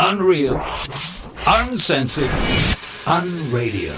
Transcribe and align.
Unreal. 0.00 0.54
Uncensored. 1.46 2.30
Unradio. 3.04 3.92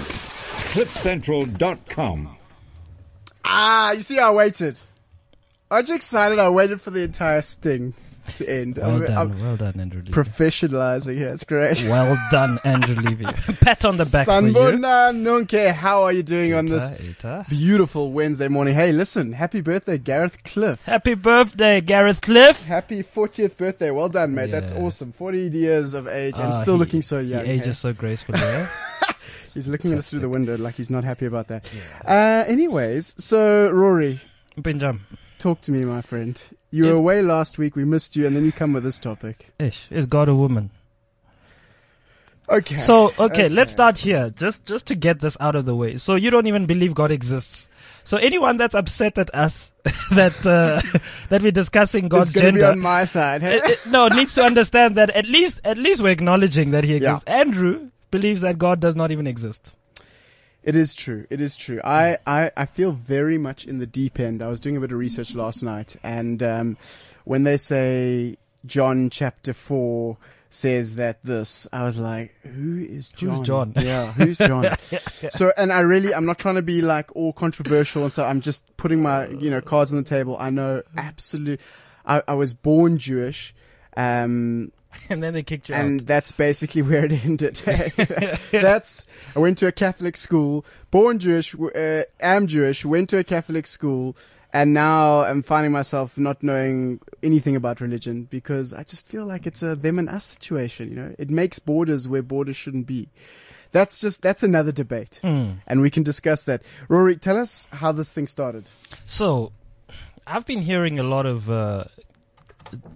CliffCentral.com. 0.73 2.37
Ah, 3.45 3.91
you 3.91 4.01
see, 4.01 4.17
I 4.17 4.31
waited. 4.31 4.79
Aren't 5.69 5.89
you 5.89 5.95
excited? 5.95 6.39
I 6.39 6.49
waited 6.49 6.81
for 6.81 6.89
the 6.89 7.01
entire 7.03 7.41
sting 7.41 7.93
to 7.93 7.99
end. 8.47 8.77
Well 8.77 8.89
I'm, 8.95 9.01
done, 9.05 9.17
I'm 9.17 9.41
well 9.41 9.57
done, 9.57 9.79
Andrew 9.79 9.99
Levy. 9.99 10.11
professionalizing. 10.11 11.19
It's 11.19 11.43
great. 11.43 11.83
well 11.87 12.17
done, 12.31 12.59
Andrew 12.63 12.95
Levy. 12.95 13.25
Pat 13.61 13.83
on 13.85 13.97
the 13.97 14.05
back 14.11 14.25
for 14.25 14.41
you. 14.41 14.53
Sanbona 14.53 15.11
Nonke, 15.15 15.71
how 15.73 16.03
are 16.03 16.11
you 16.11 16.23
doing 16.23 16.53
on 16.53 16.65
this 16.65 16.91
Eta, 16.91 17.03
eta. 17.09 17.45
beautiful 17.49 18.11
Wednesday 18.11 18.47
morning? 18.47 18.73
Hey, 18.73 18.91
listen, 18.91 19.33
happy 19.33 19.61
birthday, 19.61 19.97
Gareth 19.97 20.43
Cliff. 20.43 20.85
Happy 20.85 21.13
birthday, 21.13 21.81
Gareth 21.81 22.21
Cliff. 22.21 22.63
Happy 22.63 23.03
40th 23.03 23.57
birthday. 23.57 23.91
Well 23.91 24.09
done, 24.09 24.33
mate. 24.35 24.51
That's 24.51 24.71
awesome. 24.71 25.11
40 25.11 25.49
years 25.49 25.93
of 25.93 26.07
age 26.07 26.35
and 26.39 26.47
Ah, 26.53 26.61
still 26.61 26.75
he- 26.75 26.79
looking 26.79 27.01
so 27.01 27.19
young. 27.19 27.45
He 27.45 27.51
hey? 27.51 27.59
ages 27.59 27.77
so 27.79 27.93
gracefully. 27.93 28.39
eh? 28.41 28.67
He's 29.53 29.67
looking 29.67 29.91
at 29.91 29.97
us 29.97 30.09
through 30.09 30.19
the 30.19 30.29
window 30.29 30.55
like 30.57 30.75
he's 30.75 30.89
not 30.89 31.03
happy 31.03 31.25
about 31.25 31.49
that. 31.49 31.69
Uh, 32.05 32.45
anyways, 32.47 33.15
so 33.21 33.69
Rory, 33.69 34.21
Benjam. 34.57 35.01
Talk 35.41 35.61
to 35.61 35.71
me, 35.71 35.83
my 35.85 36.01
friend. 36.01 36.41
You 36.71 36.85
were 36.85 36.91
away 36.93 37.21
last 37.21 37.57
week. 37.57 37.75
We 37.75 37.83
missed 37.83 38.15
you, 38.15 38.25
and 38.27 38.35
then 38.35 38.45
you 38.45 38.51
come 38.51 38.73
with 38.73 38.83
this 38.83 38.99
topic. 38.99 39.49
Ish. 39.59 39.87
Is 39.89 40.07
God 40.07 40.29
a 40.29 40.35
woman? 40.35 40.69
Okay. 42.49 42.77
So, 42.77 43.05
okay, 43.07 43.23
Okay. 43.23 43.49
let's 43.49 43.71
start 43.71 43.97
here. 43.97 44.29
Just, 44.29 44.65
just 44.65 44.85
to 44.87 44.95
get 44.95 45.19
this 45.21 45.37
out 45.39 45.55
of 45.55 45.65
the 45.65 45.75
way. 45.75 45.97
So 45.97 46.15
you 46.15 46.29
don't 46.31 46.47
even 46.47 46.65
believe 46.65 46.93
God 46.93 47.11
exists. 47.11 47.69
So 48.03 48.17
anyone 48.17 48.57
that's 48.57 48.75
upset 48.75 49.17
at 49.17 49.33
us 49.33 49.71
that, 50.11 50.35
uh, 50.45 50.81
that 51.29 51.41
we're 51.41 51.51
discussing 51.51 52.07
God's 52.09 52.33
gender. 52.33 52.65
on 52.71 52.79
my 52.79 53.05
side. 53.05 53.41
Hey? 53.41 53.57
it- 53.57 53.63
it- 53.65 53.85
no, 53.87 54.07
needs 54.07 54.33
to 54.35 54.43
understand 54.43 54.95
that 54.95 55.09
at 55.11 55.25
least, 55.25 55.61
at 55.63 55.77
least 55.77 56.01
we're 56.01 56.09
acknowledging 56.11 56.71
that 56.71 56.83
he 56.83 56.95
exists. 56.95 57.23
Andrew 57.25 57.89
believes 58.09 58.41
that 58.41 58.57
God 58.57 58.79
does 58.79 58.95
not 58.95 59.11
even 59.11 59.27
exist. 59.27 59.71
It 60.63 60.75
is 60.75 60.93
true. 60.93 61.25
It 61.29 61.41
is 61.41 61.55
true. 61.55 61.81
I, 61.83 62.19
I, 62.27 62.51
I 62.55 62.65
feel 62.65 62.91
very 62.91 63.37
much 63.37 63.65
in 63.65 63.79
the 63.79 63.87
deep 63.87 64.19
end. 64.19 64.43
I 64.43 64.47
was 64.47 64.59
doing 64.59 64.77
a 64.77 64.79
bit 64.79 64.91
of 64.91 64.97
research 64.97 65.33
last 65.33 65.63
night, 65.63 65.95
and 66.03 66.41
um, 66.43 66.77
when 67.23 67.43
they 67.43 67.57
say 67.57 68.37
John 68.65 69.09
chapter 69.09 69.53
four 69.53 70.17
says 70.51 70.95
that 70.95 71.23
this, 71.23 71.67
I 71.71 71.83
was 71.83 71.97
like, 71.97 72.35
who 72.43 72.77
is 72.77 73.09
John? 73.09 73.29
Who's 73.37 73.47
John? 73.47 73.73
Yeah, 73.77 74.11
who's 74.11 74.37
John? 74.39 74.77
So, 74.79 75.51
and 75.57 75.71
I 75.73 75.79
really, 75.79 76.13
I'm 76.13 76.25
not 76.25 76.37
trying 76.37 76.55
to 76.55 76.61
be 76.61 76.81
like 76.81 77.15
all 77.15 77.33
controversial 77.33 78.03
and 78.03 78.13
so. 78.13 78.25
I'm 78.25 78.41
just 78.41 78.65
putting 78.77 79.01
my, 79.01 79.27
you 79.29 79.49
know, 79.49 79.61
cards 79.61 79.91
on 79.91 79.97
the 79.97 80.03
table. 80.03 80.37
I 80.39 80.49
know 80.49 80.83
absolute. 80.95 81.61
I, 82.05 82.21
I 82.27 82.33
was 82.33 82.53
born 82.53 82.97
Jewish. 82.97 83.55
Um, 83.97 84.71
And 85.09 85.21
then 85.23 85.33
they 85.33 85.43
kicked 85.43 85.69
you 85.69 85.75
and 85.75 86.01
out. 86.01 86.07
that's 86.07 86.31
basically 86.31 86.81
where 86.81 87.05
it 87.05 87.11
ended. 87.25 87.55
that's 88.51 89.05
I 89.35 89.39
went 89.39 89.57
to 89.59 89.67
a 89.67 89.71
Catholic 89.71 90.15
school, 90.17 90.65
born 90.89 91.19
Jewish, 91.19 91.55
uh, 91.55 92.03
am 92.19 92.47
Jewish, 92.47 92.85
went 92.85 93.09
to 93.09 93.17
a 93.17 93.23
Catholic 93.23 93.67
school, 93.67 94.15
and 94.53 94.73
now 94.73 95.21
I'm 95.23 95.43
finding 95.43 95.71
myself 95.71 96.17
not 96.17 96.43
knowing 96.43 96.99
anything 97.23 97.55
about 97.55 97.79
religion 97.81 98.27
because 98.29 98.73
I 98.73 98.83
just 98.83 99.07
feel 99.07 99.25
like 99.25 99.45
it's 99.47 99.63
a 99.63 99.75
them 99.75 99.99
and 99.99 100.09
us 100.09 100.25
situation. 100.25 100.89
You 100.89 100.95
know, 100.95 101.15
it 101.17 101.29
makes 101.29 101.59
borders 101.59 102.07
where 102.07 102.21
borders 102.21 102.55
shouldn't 102.55 102.87
be. 102.87 103.09
That's 103.71 104.01
just 104.01 104.21
that's 104.21 104.43
another 104.43 104.73
debate, 104.73 105.19
Hmm. 105.21 105.51
and 105.67 105.81
we 105.81 105.89
can 105.89 106.03
discuss 106.03 106.43
that. 106.45 106.63
Rory, 106.89 107.15
tell 107.15 107.37
us 107.37 107.67
how 107.71 107.93
this 107.93 108.11
thing 108.11 108.27
started. 108.27 108.65
So, 109.05 109.53
I've 110.27 110.45
been 110.45 110.61
hearing 110.61 110.99
a 110.99 111.03
lot 111.03 111.25
of 111.25 111.49
uh, 111.49 111.85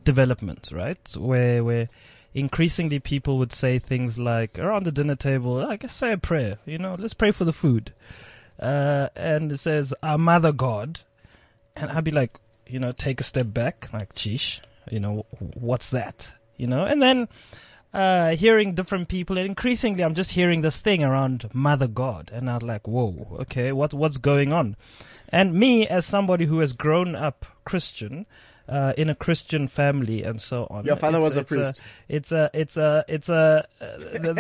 developments, 0.04 0.72
right? 0.72 1.00
Where 1.18 1.64
where 1.64 1.90
increasingly 2.34 3.00
people 3.00 3.38
would 3.38 3.54
say 3.54 3.80
things 3.80 4.20
like 4.20 4.60
around 4.60 4.86
the 4.86 4.92
dinner 4.92 5.16
table, 5.16 5.66
I 5.66 5.78
guess 5.78 5.94
say 5.94 6.12
a 6.12 6.18
prayer. 6.18 6.60
You 6.66 6.78
know, 6.78 6.96
let's 7.00 7.14
pray 7.14 7.32
for 7.32 7.46
the 7.46 7.54
food, 7.54 7.94
uh, 8.60 9.10
and 9.16 9.52
it 9.52 9.58
says 9.58 9.94
our 10.04 10.18
Mother 10.18 10.52
God, 10.52 11.02
and 11.76 11.90
I'd 11.92 12.04
be 12.04 12.12
like, 12.12 12.38
you 12.68 12.80
know, 12.80 12.92
take 12.92 13.22
a 13.22 13.24
step 13.24 13.54
back, 13.54 13.90
like, 13.94 14.14
geesh, 14.14 14.62
you 14.92 15.00
know, 15.00 15.26
what's 15.56 15.90
that? 15.90 16.30
You 16.58 16.68
know, 16.68 16.86
and 16.86 17.02
then. 17.02 17.28
Uh, 17.94 18.36
hearing 18.36 18.76
different 18.76 19.08
people, 19.08 19.38
and 19.38 19.48
increasingly, 19.48 20.04
I'm 20.04 20.16
just 20.16 20.32
hearing 20.32 20.60
this 20.60 20.80
thing 20.80 21.02
around 21.02 21.50
Mother 21.54 21.88
God, 21.88 22.30
and 22.34 22.50
I'm 22.50 22.60
like, 22.60 22.86
"Whoa, 22.90 23.38
okay, 23.40 23.72
what 23.72 23.94
what's 23.94 24.18
going 24.18 24.52
on?" 24.52 24.76
And 25.30 25.54
me, 25.54 25.88
as 25.88 26.06
somebody 26.06 26.44
who 26.44 26.60
has 26.60 26.74
grown 26.74 27.16
up 27.16 27.46
Christian, 27.64 28.26
uh, 28.68 28.94
in 28.98 29.10
a 29.10 29.16
Christian 29.16 29.68
family 29.68 30.24
and 30.24 30.42
so 30.42 30.68
on. 30.70 30.86
Your 30.86 30.96
father 30.96 31.18
it's- 31.20 31.30
was 31.30 31.38
a 31.38 31.42
it's 31.42 31.52
priest. 31.52 31.82
it's 32.10 32.32
a, 32.32 32.50
it's 32.54 32.78
a, 32.78 33.06
it's 33.08 33.30
a, 33.30 33.68
uh, 33.82 33.98
th- 33.98 34.36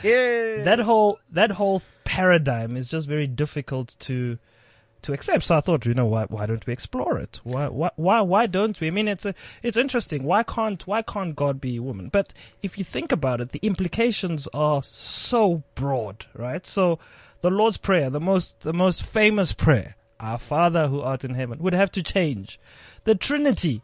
th- 0.00 0.02
that 0.64 0.78
whole, 0.80 1.18
that 1.30 1.50
whole 1.52 1.82
paradigm 2.04 2.76
is 2.76 2.88
just 2.88 3.08
very 3.08 3.26
difficult 3.26 3.94
to, 4.00 4.38
to 5.02 5.12
accept. 5.12 5.44
So 5.44 5.56
I 5.56 5.60
thought, 5.60 5.84
you 5.84 5.94
know, 5.94 6.06
why, 6.06 6.24
why 6.24 6.46
don't 6.46 6.66
we 6.66 6.72
explore 6.72 7.18
it? 7.18 7.40
Why, 7.42 7.68
why, 7.68 7.90
why, 7.96 8.20
why 8.20 8.46
don't 8.46 8.80
we? 8.80 8.86
I 8.86 8.90
mean, 8.90 9.08
it's 9.08 9.24
a, 9.26 9.34
it's 9.62 9.76
interesting. 9.76 10.22
Why 10.22 10.42
can't, 10.44 10.86
why 10.86 11.02
can't 11.02 11.34
God 11.36 11.60
be 11.60 11.76
a 11.76 11.82
woman? 11.82 12.08
But 12.08 12.32
if 12.62 12.78
you 12.78 12.84
think 12.84 13.12
about 13.12 13.40
it, 13.40 13.50
the 13.50 13.58
implications 13.62 14.48
are 14.54 14.82
so 14.82 15.62
broad, 15.74 16.26
right? 16.34 16.64
So 16.64 16.98
the 17.40 17.50
Lord's 17.50 17.76
Prayer, 17.76 18.08
the 18.10 18.20
most, 18.20 18.60
the 18.60 18.72
most 18.72 19.02
famous 19.02 19.52
prayer, 19.52 19.96
our 20.22 20.38
Father 20.38 20.88
who 20.88 21.00
art 21.02 21.24
in 21.24 21.34
heaven, 21.34 21.58
would 21.58 21.74
have 21.74 21.90
to 21.92 22.02
change. 22.02 22.58
The 23.04 23.14
Trinity 23.14 23.82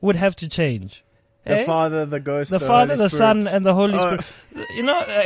would 0.00 0.16
have 0.16 0.36
to 0.36 0.48
change. 0.48 1.02
the 1.44 1.60
Eh? 1.60 1.64
Father, 1.64 2.04
the 2.06 2.20
Ghost, 2.20 2.50
the 2.50 2.58
the, 2.58 2.66
Father, 2.66 2.94
Holy 2.94 3.04
the 3.04 3.10
Son, 3.10 3.46
and 3.48 3.64
the 3.66 3.74
Holy 3.74 3.94
Oh. 3.98 4.18
Spirit. 4.18 4.68
You 4.76 4.82
know, 4.84 5.04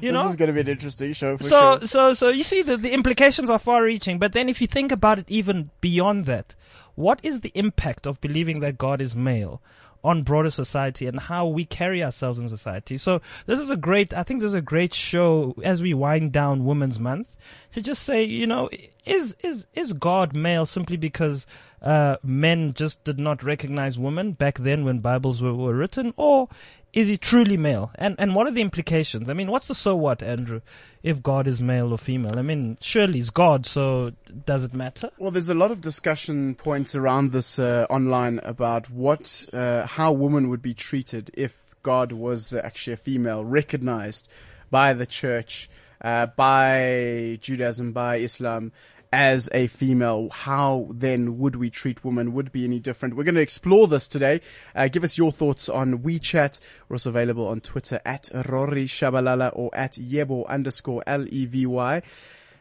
you 0.00 0.12
this 0.12 0.22
know. 0.22 0.28
is 0.28 0.36
going 0.36 0.48
to 0.48 0.52
be 0.52 0.60
an 0.60 0.68
interesting 0.68 1.12
show 1.12 1.36
for 1.36 1.44
So, 1.44 1.78
sure. 1.78 1.86
so, 1.86 2.14
so 2.14 2.28
you 2.28 2.44
see 2.44 2.62
that 2.62 2.82
the 2.82 2.92
implications 2.92 3.48
are 3.48 3.58
far-reaching. 3.58 4.18
But 4.18 4.32
then, 4.32 4.48
if 4.48 4.60
you 4.60 4.66
think 4.66 4.92
about 4.92 5.18
it 5.18 5.26
even 5.28 5.70
beyond 5.80 6.26
that, 6.26 6.54
what 6.94 7.20
is 7.22 7.40
the 7.40 7.52
impact 7.54 8.06
of 8.06 8.20
believing 8.20 8.60
that 8.60 8.76
God 8.78 9.00
is 9.00 9.14
male? 9.16 9.62
On 10.06 10.22
broader 10.22 10.50
society 10.50 11.08
and 11.08 11.18
how 11.18 11.44
we 11.46 11.64
carry 11.64 12.02
ourselves 12.02 12.38
in 12.38 12.48
society. 12.48 12.96
So 12.96 13.20
this 13.46 13.58
is 13.58 13.70
a 13.70 13.76
great, 13.76 14.14
I 14.14 14.22
think 14.22 14.40
this 14.40 14.46
is 14.46 14.54
a 14.54 14.60
great 14.62 14.94
show 14.94 15.52
as 15.64 15.82
we 15.82 15.94
wind 15.94 16.30
down 16.30 16.64
Women's 16.64 17.00
Month 17.00 17.34
to 17.72 17.82
just 17.82 18.04
say, 18.04 18.22
you 18.22 18.46
know, 18.46 18.70
is, 19.04 19.34
is, 19.40 19.66
is 19.74 19.92
God 19.92 20.32
male 20.32 20.64
simply 20.64 20.96
because, 20.96 21.44
uh, 21.82 22.16
men 22.22 22.72
just 22.72 23.02
did 23.02 23.18
not 23.18 23.42
recognize 23.42 23.98
women 23.98 24.32
back 24.32 24.58
then 24.58 24.84
when 24.84 25.00
Bibles 25.00 25.42
were, 25.42 25.54
were 25.54 25.74
written 25.74 26.14
or 26.16 26.48
is 26.96 27.08
he 27.08 27.18
truly 27.18 27.58
male? 27.58 27.92
And, 27.96 28.16
and 28.18 28.34
what 28.34 28.46
are 28.46 28.50
the 28.50 28.62
implications? 28.62 29.28
I 29.28 29.34
mean, 29.34 29.50
what's 29.50 29.68
the 29.68 29.74
so 29.74 29.94
what, 29.94 30.22
Andrew, 30.22 30.62
if 31.02 31.22
God 31.22 31.46
is 31.46 31.60
male 31.60 31.92
or 31.92 31.98
female? 31.98 32.38
I 32.38 32.42
mean, 32.42 32.78
surely 32.80 33.18
he's 33.18 33.28
God, 33.28 33.66
so 33.66 34.12
does 34.46 34.64
it 34.64 34.72
matter? 34.72 35.10
Well, 35.18 35.30
there's 35.30 35.50
a 35.50 35.54
lot 35.54 35.70
of 35.70 35.82
discussion 35.82 36.54
points 36.54 36.94
around 36.94 37.32
this 37.32 37.58
uh, 37.58 37.86
online 37.90 38.38
about 38.38 38.88
what, 38.88 39.46
uh, 39.52 39.86
how 39.86 40.10
women 40.12 40.48
would 40.48 40.62
be 40.62 40.72
treated 40.72 41.30
if 41.34 41.74
God 41.82 42.12
was 42.12 42.54
actually 42.54 42.94
a 42.94 42.96
female, 42.96 43.44
recognized 43.44 44.26
by 44.70 44.94
the 44.94 45.06
church, 45.06 45.68
uh, 46.00 46.26
by 46.26 47.38
Judaism, 47.42 47.92
by 47.92 48.16
Islam 48.16 48.72
as 49.12 49.48
a 49.52 49.66
female. 49.68 50.28
How 50.30 50.88
then 50.90 51.38
would 51.38 51.56
we 51.56 51.70
treat 51.70 52.04
women? 52.04 52.32
Would 52.32 52.52
be 52.52 52.64
any 52.64 52.78
different? 52.78 53.16
We're 53.16 53.24
going 53.24 53.36
to 53.36 53.40
explore 53.40 53.88
this 53.88 54.08
today. 54.08 54.40
Uh, 54.74 54.88
give 54.88 55.04
us 55.04 55.16
your 55.16 55.32
thoughts 55.32 55.68
on 55.68 55.98
WeChat. 55.98 56.60
We're 56.88 56.94
also 56.94 57.10
available 57.10 57.46
on 57.46 57.60
Twitter 57.60 58.00
at 58.04 58.30
Rory 58.48 58.86
Shabalala 58.86 59.50
or 59.54 59.70
at 59.74 59.92
Yebo 59.92 60.46
underscore 60.48 61.02
L-E-V-Y. 61.06 62.02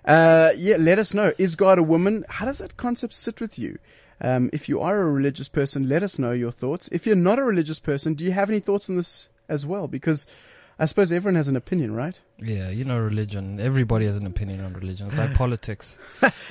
Uh, 0.06 0.52
yeah, 0.56 0.78
let 0.78 1.00
us 1.00 1.14
know. 1.14 1.34
Is 1.38 1.56
God 1.56 1.80
a 1.80 1.84
woman? 1.84 2.26
How 2.30 2.46
does 2.46 2.60
that 2.60 2.78
concept 2.78 3.14
sit 3.14 3.42
with 3.42 3.58
you? 3.58 3.80
Um, 4.22 4.50
if 4.54 4.70
you 4.70 4.80
are 4.80 5.02
a 5.02 5.12
religious 5.12 5.50
person, 5.50 5.90
let 5.90 6.04
us 6.04 6.20
know 6.20 6.32
your 6.32 6.52
thoughts. 6.52 6.88
If 6.90 7.06
you're 7.06 7.16
not 7.16 7.40
a 7.40 7.44
religious 7.44 7.80
person, 7.80 8.14
do 8.14 8.24
you 8.24 8.32
have 8.32 8.50
any 8.50 8.60
thoughts 8.60 8.90
on 8.90 8.96
this 8.96 9.30
as 9.50 9.66
well? 9.66 9.88
Because 9.88 10.26
I 10.78 10.86
suppose 10.86 11.10
everyone 11.12 11.36
has 11.36 11.48
an 11.48 11.56
opinion, 11.56 11.94
right? 11.96 12.20
Yeah, 12.38 12.70
you 12.70 12.84
know, 12.84 12.98
religion. 12.98 13.60
Everybody 13.62 14.06
has 14.08 14.18
an 14.18 14.26
opinion 14.26 14.60
on 14.62 14.74
religion. 14.74 15.08
It's 15.08 15.16
like 15.18 15.34
politics. 15.36 15.98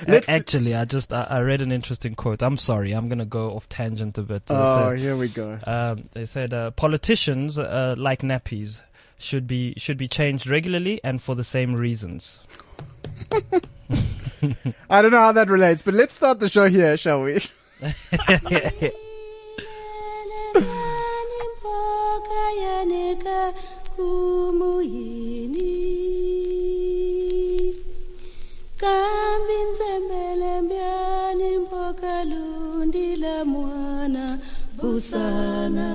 Let's- 0.07 0.27
Actually, 0.27 0.75
I 0.75 0.85
just 0.85 1.13
I, 1.13 1.23
I 1.29 1.39
read 1.41 1.61
an 1.61 1.71
interesting 1.71 2.15
quote. 2.15 2.41
I'm 2.41 2.57
sorry, 2.57 2.91
I'm 2.93 3.07
gonna 3.07 3.25
go 3.25 3.51
off 3.55 3.69
tangent 3.69 4.17
a 4.17 4.23
bit. 4.23 4.47
They 4.47 4.55
Oh, 4.55 4.89
said- 4.89 4.99
here 4.99 5.15
we 5.15 5.27
go. 5.27 5.59
um, 5.65 6.09
they 6.13 6.25
said 6.25 6.53
uh, 6.55 6.71
politicians, 6.71 7.59
uh, 7.59 7.93
like 7.97 8.21
nappies, 8.23 8.81
should 9.19 9.45
be 9.45 9.75
should 9.77 9.97
be 9.97 10.07
changed 10.07 10.47
regularly 10.47 10.99
and 11.03 11.21
for 11.21 11.35
the 11.35 11.43
same 11.43 11.75
reasons. 11.75 12.39
I 14.89 15.01
don't 15.01 15.11
know 15.11 15.19
how 15.19 15.31
that 15.33 15.49
relates, 15.49 15.83
but 15.83 15.93
let's 15.93 16.15
start 16.15 16.39
the 16.39 16.49
show 16.49 16.67
here, 16.67 16.97
shall 16.97 17.21
we? 17.23 17.41
kambi 28.77 29.57
nzembele 29.69 30.61
mbyani 30.61 31.51
lundi 32.29 33.15
la 33.15 33.45
mwana 33.45 34.39
busana 34.77 35.89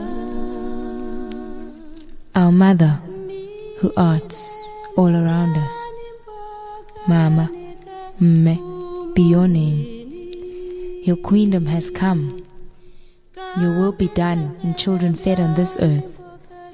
Our 2.33 2.53
mother, 2.53 3.01
who 3.81 3.93
art 3.97 4.35
all 4.97 5.15
around 5.15 5.57
us. 5.59 5.75
Mama, 7.09 7.51
Mme, 8.21 9.13
be 9.15 9.23
your 9.23 9.49
name. 9.49 9.85
Your 11.05 11.17
queendom 11.17 11.67
has 11.67 11.91
come. 11.91 12.45
Your 13.61 13.79
will 13.81 13.93
be 13.93 14.07
done 14.15 14.57
and 14.63 14.79
children 14.79 15.17
fed 15.17 15.41
on 15.41 15.55
this 15.55 15.77
earth, 15.81 16.20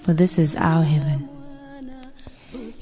for 0.07 0.15
this 0.15 0.39
is 0.39 0.55
our 0.55 0.85
heaven. 0.85 1.29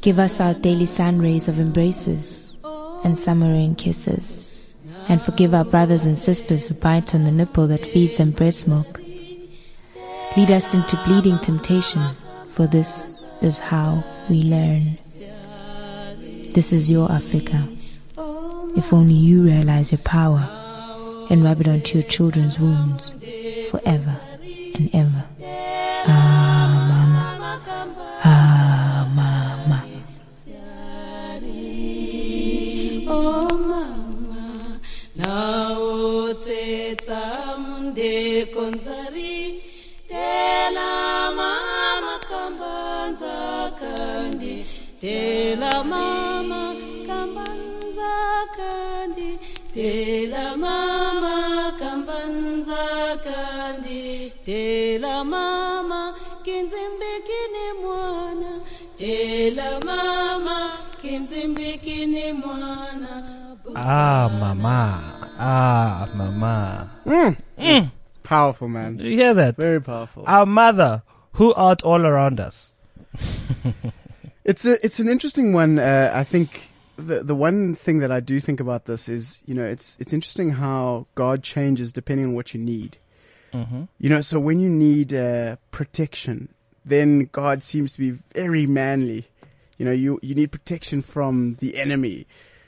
Give 0.03 0.19
us 0.19 0.41
our 0.41 0.53
daily 0.53 0.85
sun 0.85 1.19
rays 1.19 1.49
of 1.49 1.59
embraces 1.59 2.59
and 3.03 3.19
summer 3.19 3.51
rain 3.51 3.75
kisses. 3.75 4.51
And 5.09 5.23
forgive 5.23 5.55
our 5.55 5.65
brothers 5.65 6.05
and 6.05 6.19
sisters 6.19 6.69
who 6.69 6.75
bite 6.75 7.15
on 7.15 7.25
the 7.25 7.33
nipple 7.33 7.67
that 7.69 7.87
feeds 7.87 8.19
them 8.19 8.31
breast 8.31 8.69
milk. 8.69 9.01
Lead 10.37 10.51
us 10.51 10.75
into 10.75 11.03
bleeding 11.07 11.39
temptation, 11.39 12.03
for 12.51 12.67
this 12.67 13.27
is 13.41 13.59
how 13.59 14.05
we 14.29 14.43
learn. 14.43 14.99
This 16.53 16.75
is 16.75 16.91
your 16.91 17.11
Africa. 17.11 17.67
If 18.77 18.93
only 18.93 19.15
you 19.15 19.45
realize 19.45 19.93
your 19.93 19.99
power 20.01 20.47
and 21.31 21.43
rub 21.43 21.63
it 21.63 21.69
onto 21.69 22.01
your 22.01 22.07
children's 22.07 22.59
wounds 22.59 23.15
forever 23.71 24.21
and 24.75 24.95
ever. 24.95 26.54
Tsetsa 36.95 37.57
konzari, 38.55 39.63
tela 40.09 41.33
mama 41.39 42.15
kambanza 42.31 43.73
kandi, 43.81 44.65
tela 45.01 45.83
mama 45.85 46.63
kambanza 47.07 48.13
kandi, 48.57 49.39
tela 49.75 50.57
mama 50.57 51.73
kambanza 51.81 52.83
kandi, 53.27 54.33
tela 54.47 55.25
mama 55.25 56.15
kinzimbikini 56.45 57.67
mwana, 57.83 58.53
tela 58.99 59.81
mama 59.85 60.59
kinzimbikini 61.03 62.33
mwana. 62.33 63.13
Ah, 63.77 64.29
mama. 64.29 65.14
Ah, 65.47 66.09
mama. 66.15 66.91
Powerful, 68.23 68.69
man. 68.69 68.97
Do 68.97 69.05
you 69.05 69.17
hear 69.17 69.35
that? 69.35 69.57
Very 69.57 69.81
powerful. 69.81 70.25
Our 70.27 70.47
mother, 70.47 71.03
who 71.33 71.53
art 71.53 71.83
all 71.83 72.07
around 72.07 72.41
us. 72.41 72.73
It's 74.47 74.67
a 74.67 74.85
it's 74.85 74.99
an 74.99 75.09
interesting 75.09 75.55
one. 75.55 75.79
Uh, 75.79 76.13
I 76.15 76.23
think 76.23 76.69
the 76.99 77.25
the 77.25 77.35
one 77.35 77.75
thing 77.75 78.01
that 78.01 78.13
I 78.13 78.21
do 78.21 78.41
think 78.41 78.61
about 78.61 78.85
this 78.85 79.09
is 79.09 79.43
you 79.47 79.55
know 79.55 79.65
it's 79.65 79.97
it's 79.99 80.13
interesting 80.13 80.51
how 80.51 81.07
God 81.15 81.43
changes 81.43 81.95
depending 81.95 82.27
on 82.27 82.35
what 82.35 82.53
you 82.53 82.61
need. 82.61 82.99
You 84.01 84.11
know, 84.11 84.21
so 84.21 84.39
when 84.41 84.59
you 84.61 84.69
need 84.69 85.15
uh, 85.15 85.57
protection, 85.71 86.53
then 86.85 87.31
God 87.33 87.63
seems 87.63 87.93
to 87.95 88.01
be 88.01 88.11
very 88.11 88.67
manly. 88.67 89.29
You 89.79 89.87
know, 89.87 89.93
you 89.93 90.19
you 90.23 90.35
need 90.35 90.51
protection 90.53 91.01
from 91.03 91.55
the 91.61 91.79
enemy, 91.79 92.27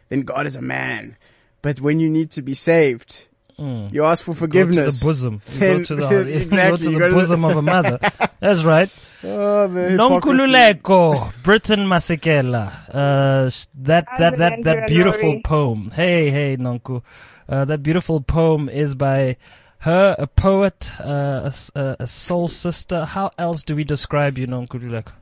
then 0.08 0.23
God 0.23 0.46
is 0.46 0.56
a 0.56 0.62
man. 0.62 1.17
But 1.62 1.81
when 1.81 2.00
you 2.00 2.08
need 2.08 2.31
to 2.32 2.43
be 2.43 2.55
saved, 2.55 3.26
you 3.58 4.05
ask 4.05 4.23
for 4.25 4.32
Go 4.32 4.35
to 4.35 4.38
forgiveness. 4.41 5.00
the 5.00 5.06
bosom. 5.06 5.41
You 5.53 5.58
Then- 5.58 5.79
go 5.79 5.85
to 5.85 5.94
the, 5.97 6.03
you 6.05 6.11
go 6.11 6.26
to 6.26 6.31
you 6.31 6.44
the 6.44 6.99
go 6.99 7.08
to 7.08 7.14
the- 7.14 7.14
bosom 7.14 7.44
of 7.44 7.56
a 7.56 7.62
mother. 7.62 7.99
That's 8.41 8.62
right. 8.64 8.91
Oh. 9.25 9.67
Nonkululeko, 9.70 11.32
Britain 11.43 11.81
Masekela. 11.81 12.70
Uh, 12.94 13.50
sh- 13.50 13.67
that, 13.75 14.06
that, 14.19 14.37
that, 14.37 14.62
that 14.62 14.76
Alexandra 14.79 14.87
beautiful 14.87 15.41
poem. 15.43 15.91
Hey, 15.91 16.31
hey, 16.31 16.56
Nonku. 16.56 17.03
Uh, 17.49 17.64
that 17.64 17.82
beautiful 17.82 18.20
poem 18.20 18.69
is 18.69 18.94
by 18.94 19.37
her, 19.79 20.14
a 20.19 20.26
poet, 20.26 20.91
uh, 21.00 21.43
a, 21.44 21.47
s- 21.47 21.70
a- 21.75 21.97
a 22.00 22.06
soul 22.06 22.49
sister. 22.49 23.05
How 23.06 23.31
else 23.38 23.62
do 23.62 23.75
we 23.75 23.85
describe 23.85 24.37
you, 24.38 24.47
Nonkululeko? 24.47 25.12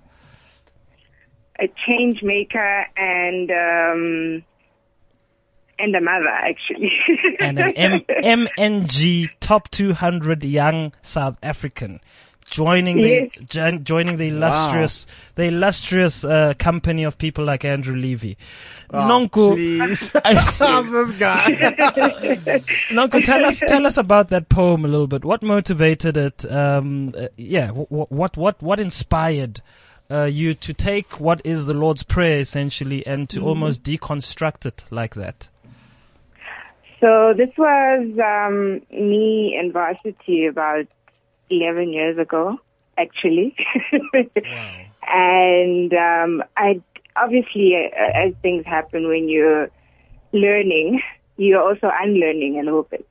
a 1.60 1.68
change 1.86 2.20
maker 2.24 2.84
and 2.96 3.48
um 3.52 4.44
and 5.78 5.94
a 5.96 6.00
mother 6.00 6.28
actually 6.28 6.90
And 7.40 7.58
an 7.58 7.72
M- 8.22 8.46
M&G 8.58 9.30
top 9.40 9.70
200 9.70 10.44
young 10.44 10.92
South 11.02 11.36
African. 11.42 12.00
Joining 12.50 12.98
the 13.00 13.30
Yes. 13.38 13.48
jo- 13.48 13.78
joining 13.78 14.18
the 14.18 14.28
illustrious 14.28 15.06
the 15.34 15.44
illustrious 15.44 16.24
uh, 16.24 16.52
company 16.58 17.02
of 17.04 17.16
people 17.16 17.42
like 17.42 17.64
Andrew 17.64 17.96
Levy. 17.96 18.36
Oh, 18.92 18.98
Nonku, 18.98 19.54
please. 19.54 20.12
How's 20.24 20.90
this 20.90 21.12
guy? 21.12 21.46
Nonku, 22.90 23.24
tell 23.24 23.44
us 23.46 23.60
tell 23.66 23.86
us 23.86 23.96
about 23.96 24.28
that 24.28 24.50
poem 24.50 24.84
a 24.84 24.88
little 24.88 25.06
bit. 25.06 25.24
What 25.24 25.42
motivated 25.42 26.18
it? 26.18 26.44
Um, 26.50 27.12
uh, 27.18 27.28
yeah, 27.38 27.68
wh- 27.70 27.88
wh- 27.88 28.12
what 28.12 28.36
what 28.36 28.62
what 28.62 28.78
inspired 28.78 29.62
uh, 30.10 30.24
you 30.24 30.52
to 30.52 30.74
take 30.74 31.18
what 31.18 31.40
is 31.44 31.64
the 31.64 31.74
Lord's 31.74 32.02
prayer 32.02 32.38
essentially 32.40 33.06
and 33.06 33.26
to 33.30 33.40
almost 33.40 33.82
deconstruct 33.84 34.66
it 34.66 34.84
like 34.90 35.14
that? 35.14 35.48
So 37.04 37.34
this 37.36 37.50
was 37.58 38.18
um 38.18 38.80
me 38.90 39.54
in 39.60 39.72
varsity 39.72 40.46
about 40.46 40.86
11 41.50 41.92
years 41.92 42.18
ago 42.18 42.58
actually. 42.96 43.54
And 45.06 45.92
um 45.92 46.42
i 46.56 46.80
obviously 47.14 47.74
uh, 47.76 48.26
as 48.26 48.32
things 48.40 48.64
happen 48.64 49.06
when 49.08 49.28
you're 49.28 49.68
learning 50.32 51.02
you're 51.36 51.60
also 51.60 51.90
unlearning 51.92 52.58
a 52.58 52.62
little 52.62 52.84
bit. 52.84 53.06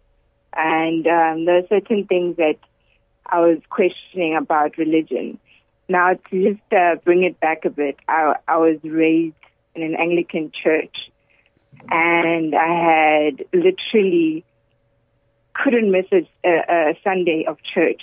And 0.55 1.05
um 1.05 1.45
there 1.45 1.59
are 1.59 1.67
certain 1.69 2.07
things 2.07 2.37
that 2.37 2.57
i 3.27 3.39
was 3.39 3.59
questioning 3.69 4.35
about 4.35 4.77
religion. 4.79 5.37
Now 5.87 6.13
to 6.13 6.43
just 6.49 6.73
uh, 6.73 6.95
bring 7.05 7.23
it 7.23 7.39
back 7.39 7.63
a 7.65 7.69
bit 7.69 7.97
i 8.07 8.33
i 8.47 8.57
was 8.57 8.79
raised 8.83 9.35
in 9.75 9.83
an 9.83 9.95
anglican 9.95 10.51
church 10.63 10.95
and 11.89 12.55
I 12.55 13.29
had 13.29 13.45
literally 13.53 14.45
couldn't 15.53 15.91
miss 15.91 16.05
a, 16.11 16.27
a, 16.47 16.97
Sunday 17.03 17.45
of 17.47 17.57
church. 17.73 18.01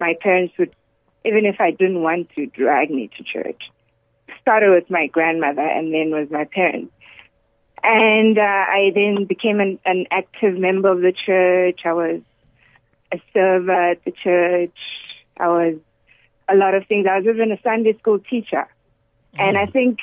My 0.00 0.14
parents 0.20 0.54
would, 0.58 0.74
even 1.24 1.46
if 1.46 1.60
I 1.60 1.70
didn't 1.70 2.02
want 2.02 2.30
to, 2.34 2.46
drag 2.46 2.90
me 2.90 3.10
to 3.16 3.22
church. 3.22 3.62
Started 4.40 4.70
with 4.70 4.90
my 4.90 5.06
grandmother 5.06 5.62
and 5.62 5.92
then 5.94 6.10
with 6.10 6.30
my 6.30 6.44
parents. 6.44 6.92
And 7.82 8.38
uh, 8.38 8.42
I 8.42 8.90
then 8.94 9.24
became 9.24 9.60
an, 9.60 9.78
an 9.84 10.06
active 10.10 10.58
member 10.58 10.90
of 10.90 11.00
the 11.00 11.12
church. 11.12 11.80
I 11.84 11.92
was 11.92 12.20
a 13.12 13.20
server 13.32 13.90
at 13.92 14.04
the 14.04 14.12
church. 14.12 14.76
I 15.38 15.48
was 15.48 15.76
a 16.48 16.54
lot 16.54 16.74
of 16.74 16.86
things. 16.86 17.06
I 17.10 17.18
was 17.18 17.26
even 17.26 17.52
a 17.52 17.60
Sunday 17.62 17.96
school 17.98 18.18
teacher. 18.18 18.66
And 19.38 19.56
I 19.56 19.66
think 19.66 20.00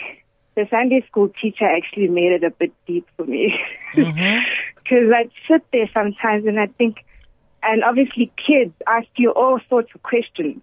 the 0.57 0.67
Sunday 0.71 1.05
school 1.07 1.29
teacher 1.39 1.65
actually 1.65 2.07
made 2.07 2.31
it 2.31 2.43
a 2.43 2.49
bit 2.49 2.73
deep 2.85 3.07
for 3.15 3.25
me. 3.25 3.53
Because 4.83 5.11
I'd 5.13 5.31
sit 5.49 5.63
there 5.73 5.89
sometimes 5.93 6.45
and 6.45 6.57
I'd 6.57 6.75
think, 6.77 7.03
and 7.61 7.83
obviously 7.83 8.31
kids 8.37 8.73
ask 8.87 9.07
you 9.17 9.31
all 9.31 9.59
sorts 9.69 9.89
of 9.93 10.01
questions 10.01 10.61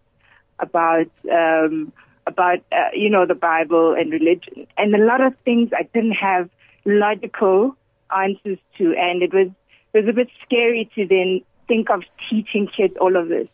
about, 0.58 1.10
um, 1.30 1.92
about, 2.26 2.60
uh, 2.72 2.88
you 2.94 3.10
know, 3.10 3.26
the 3.26 3.34
Bible 3.34 3.94
and 3.94 4.10
religion. 4.10 4.66
And 4.78 4.94
a 4.94 5.04
lot 5.04 5.20
of 5.20 5.34
things 5.44 5.70
I 5.76 5.82
didn't 5.92 6.12
have 6.12 6.48
logical 6.86 7.76
answers 8.16 8.58
to. 8.78 8.94
And 8.98 9.22
it 9.22 9.34
was, 9.34 9.48
it 9.92 9.98
was 9.98 10.08
a 10.08 10.14
bit 10.14 10.28
scary 10.42 10.90
to 10.94 11.06
then 11.06 11.42
think 11.68 11.90
of 11.90 12.02
teaching 12.30 12.66
kids 12.74 12.94
all 12.98 13.14
of 13.16 13.28
this. 13.28 13.48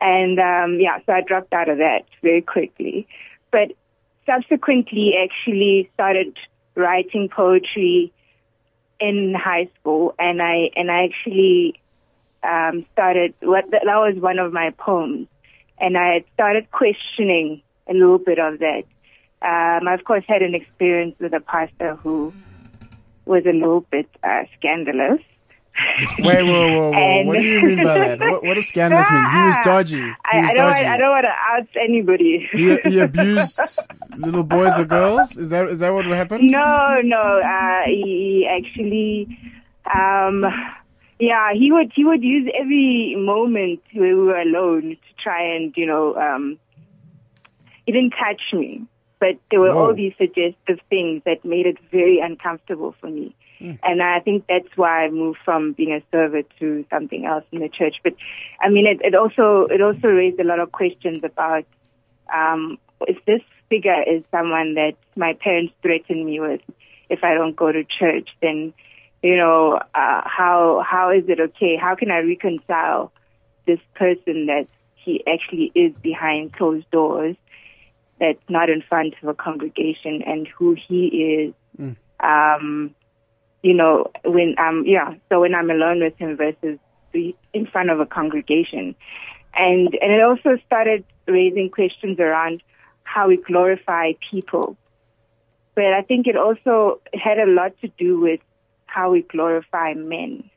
And, 0.00 0.38
um, 0.38 0.78
yeah, 0.80 0.98
so 1.04 1.12
I 1.12 1.20
dropped 1.20 1.52
out 1.52 1.68
of 1.68 1.78
that 1.78 2.04
very 2.22 2.42
quickly. 2.42 3.08
But 3.50 3.72
subsequently 4.26 5.14
actually 5.22 5.90
started 5.94 6.36
writing 6.74 7.28
poetry 7.28 8.12
in 9.00 9.34
high 9.34 9.68
school 9.80 10.14
and 10.18 10.42
I 10.42 10.70
and 10.74 10.90
I 10.90 11.04
actually 11.04 11.80
um 12.42 12.84
started 12.92 13.34
what 13.40 13.70
that 13.70 13.84
was 13.84 14.16
one 14.16 14.38
of 14.38 14.52
my 14.52 14.70
poems 14.70 15.28
and 15.78 15.96
I 15.96 16.24
started 16.34 16.70
questioning 16.70 17.62
a 17.88 17.92
little 17.92 18.18
bit 18.18 18.38
of 18.38 18.58
that. 18.58 18.84
Um 19.42 19.88
I 19.88 19.94
of 19.94 20.04
course 20.04 20.24
had 20.26 20.42
an 20.42 20.54
experience 20.54 21.16
with 21.18 21.32
a 21.32 21.40
pastor 21.40 21.96
who 21.96 22.32
was 23.26 23.44
a 23.44 23.52
little 23.52 23.80
bit 23.80 24.08
uh, 24.22 24.44
scandalous. 24.56 25.20
Wait, 26.18 26.42
whoa, 26.42 26.68
whoa, 26.72 26.90
whoa. 26.90 27.22
What 27.24 27.38
do 27.38 27.44
you 27.44 27.60
mean 27.62 27.82
by 27.84 27.98
that? 27.98 28.20
What, 28.20 28.42
what 28.44 28.54
does 28.54 28.68
scandalous 28.68 29.10
mean? 29.10 29.26
He 29.30 29.42
was 29.42 29.58
dodgy. 29.64 29.96
He 29.96 30.02
was 30.06 30.16
I, 30.24 30.38
I 30.38 30.54
don't 30.54 30.74
dodgy. 30.74 30.84
I 30.84 30.96
don't 30.96 31.10
want 31.10 31.26
to 31.26 31.28
out 31.28 31.82
anybody. 31.82 32.48
He, 32.52 32.76
he 32.90 32.98
abused 33.00 33.60
little 34.16 34.42
boys 34.42 34.78
or 34.78 34.84
girls? 34.84 35.36
Is 35.36 35.48
that 35.50 35.68
is 35.68 35.78
that 35.80 35.92
what 35.92 36.06
happened? 36.06 36.50
No, 36.50 37.00
no. 37.02 37.40
Uh, 37.40 37.82
he 37.86 38.48
actually, 38.50 39.38
um, 39.94 40.44
yeah, 41.18 41.52
he 41.54 41.72
would 41.72 41.92
he 41.94 42.04
would 42.04 42.22
use 42.22 42.50
every 42.58 43.14
moment 43.18 43.80
where 43.92 44.16
we 44.16 44.22
were 44.22 44.40
alone 44.40 44.90
to 44.90 45.22
try 45.22 45.54
and 45.56 45.72
you 45.76 45.86
know, 45.86 46.14
um, 46.16 46.58
he 47.84 47.92
didn't 47.92 48.10
touch 48.12 48.42
me, 48.52 48.82
but 49.20 49.36
there 49.50 49.60
were 49.60 49.68
No. 49.68 49.78
all 49.78 49.94
these 49.94 50.12
suggestive 50.18 50.80
things 50.90 51.22
that 51.24 51.44
made 51.44 51.66
it 51.66 51.76
very 51.90 52.18
uncomfortable 52.20 52.94
for 53.00 53.08
me. 53.08 53.34
And 53.60 54.02
I 54.02 54.20
think 54.20 54.44
that's 54.48 54.76
why 54.76 55.04
I 55.04 55.10
moved 55.10 55.38
from 55.44 55.72
being 55.72 55.92
a 55.92 56.02
server 56.10 56.42
to 56.58 56.84
something 56.90 57.24
else 57.24 57.44
in 57.52 57.60
the 57.60 57.68
church. 57.68 57.96
But 58.02 58.14
I 58.60 58.68
mean, 58.68 58.86
it, 58.86 59.00
it 59.02 59.14
also 59.14 59.66
it 59.70 59.80
also 59.80 60.08
raised 60.08 60.38
a 60.40 60.44
lot 60.44 60.60
of 60.60 60.72
questions 60.72 61.20
about 61.24 61.64
um, 62.32 62.78
if 63.02 63.24
this 63.24 63.40
figure 63.68 64.02
is 64.06 64.24
someone 64.30 64.74
that 64.74 64.94
my 65.16 65.34
parents 65.34 65.72
threaten 65.82 66.24
me 66.24 66.40
with 66.40 66.60
if 67.08 67.22
I 67.22 67.34
don't 67.34 67.56
go 67.56 67.72
to 67.72 67.84
church, 67.84 68.28
then 68.42 68.74
you 69.22 69.36
know 69.36 69.80
uh, 69.94 70.22
how 70.24 70.84
how 70.86 71.10
is 71.10 71.24
it 71.28 71.40
okay? 71.40 71.76
How 71.76 71.94
can 71.94 72.10
I 72.10 72.18
reconcile 72.18 73.12
this 73.66 73.80
person 73.94 74.46
that 74.46 74.66
he 74.94 75.24
actually 75.26 75.72
is 75.74 75.92
behind 76.02 76.52
closed 76.52 76.90
doors, 76.90 77.36
that's 78.18 78.42
not 78.48 78.70
in 78.70 78.82
front 78.82 79.14
of 79.22 79.28
a 79.28 79.34
congregation, 79.34 80.22
and 80.26 80.46
who 80.48 80.76
he 80.88 81.06
is? 81.06 81.54
Um, 82.18 82.94
you 83.66 83.74
know, 83.74 84.06
when 84.24 84.54
um 84.58 84.84
yeah, 84.86 85.14
so 85.28 85.40
when 85.40 85.54
I'm 85.54 85.70
alone 85.70 86.00
with 86.00 86.16
him 86.18 86.36
versus 86.36 86.78
in 87.12 87.66
front 87.66 87.90
of 87.90 87.98
a 87.98 88.06
congregation. 88.06 88.94
And 89.54 89.88
and 90.00 90.12
it 90.12 90.22
also 90.22 90.56
started 90.66 91.04
raising 91.26 91.70
questions 91.70 92.20
around 92.20 92.62
how 93.02 93.26
we 93.26 93.38
glorify 93.38 94.12
people. 94.30 94.76
But 95.74 95.92
I 95.92 96.02
think 96.02 96.28
it 96.28 96.36
also 96.36 97.00
had 97.12 97.38
a 97.38 97.46
lot 97.46 97.72
to 97.80 97.88
do 97.98 98.20
with 98.20 98.40
how 98.86 99.10
we 99.10 99.22
glorify 99.22 99.94
men. 99.94 100.48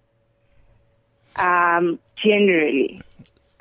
Um, 1.35 1.99
generally. 2.23 3.01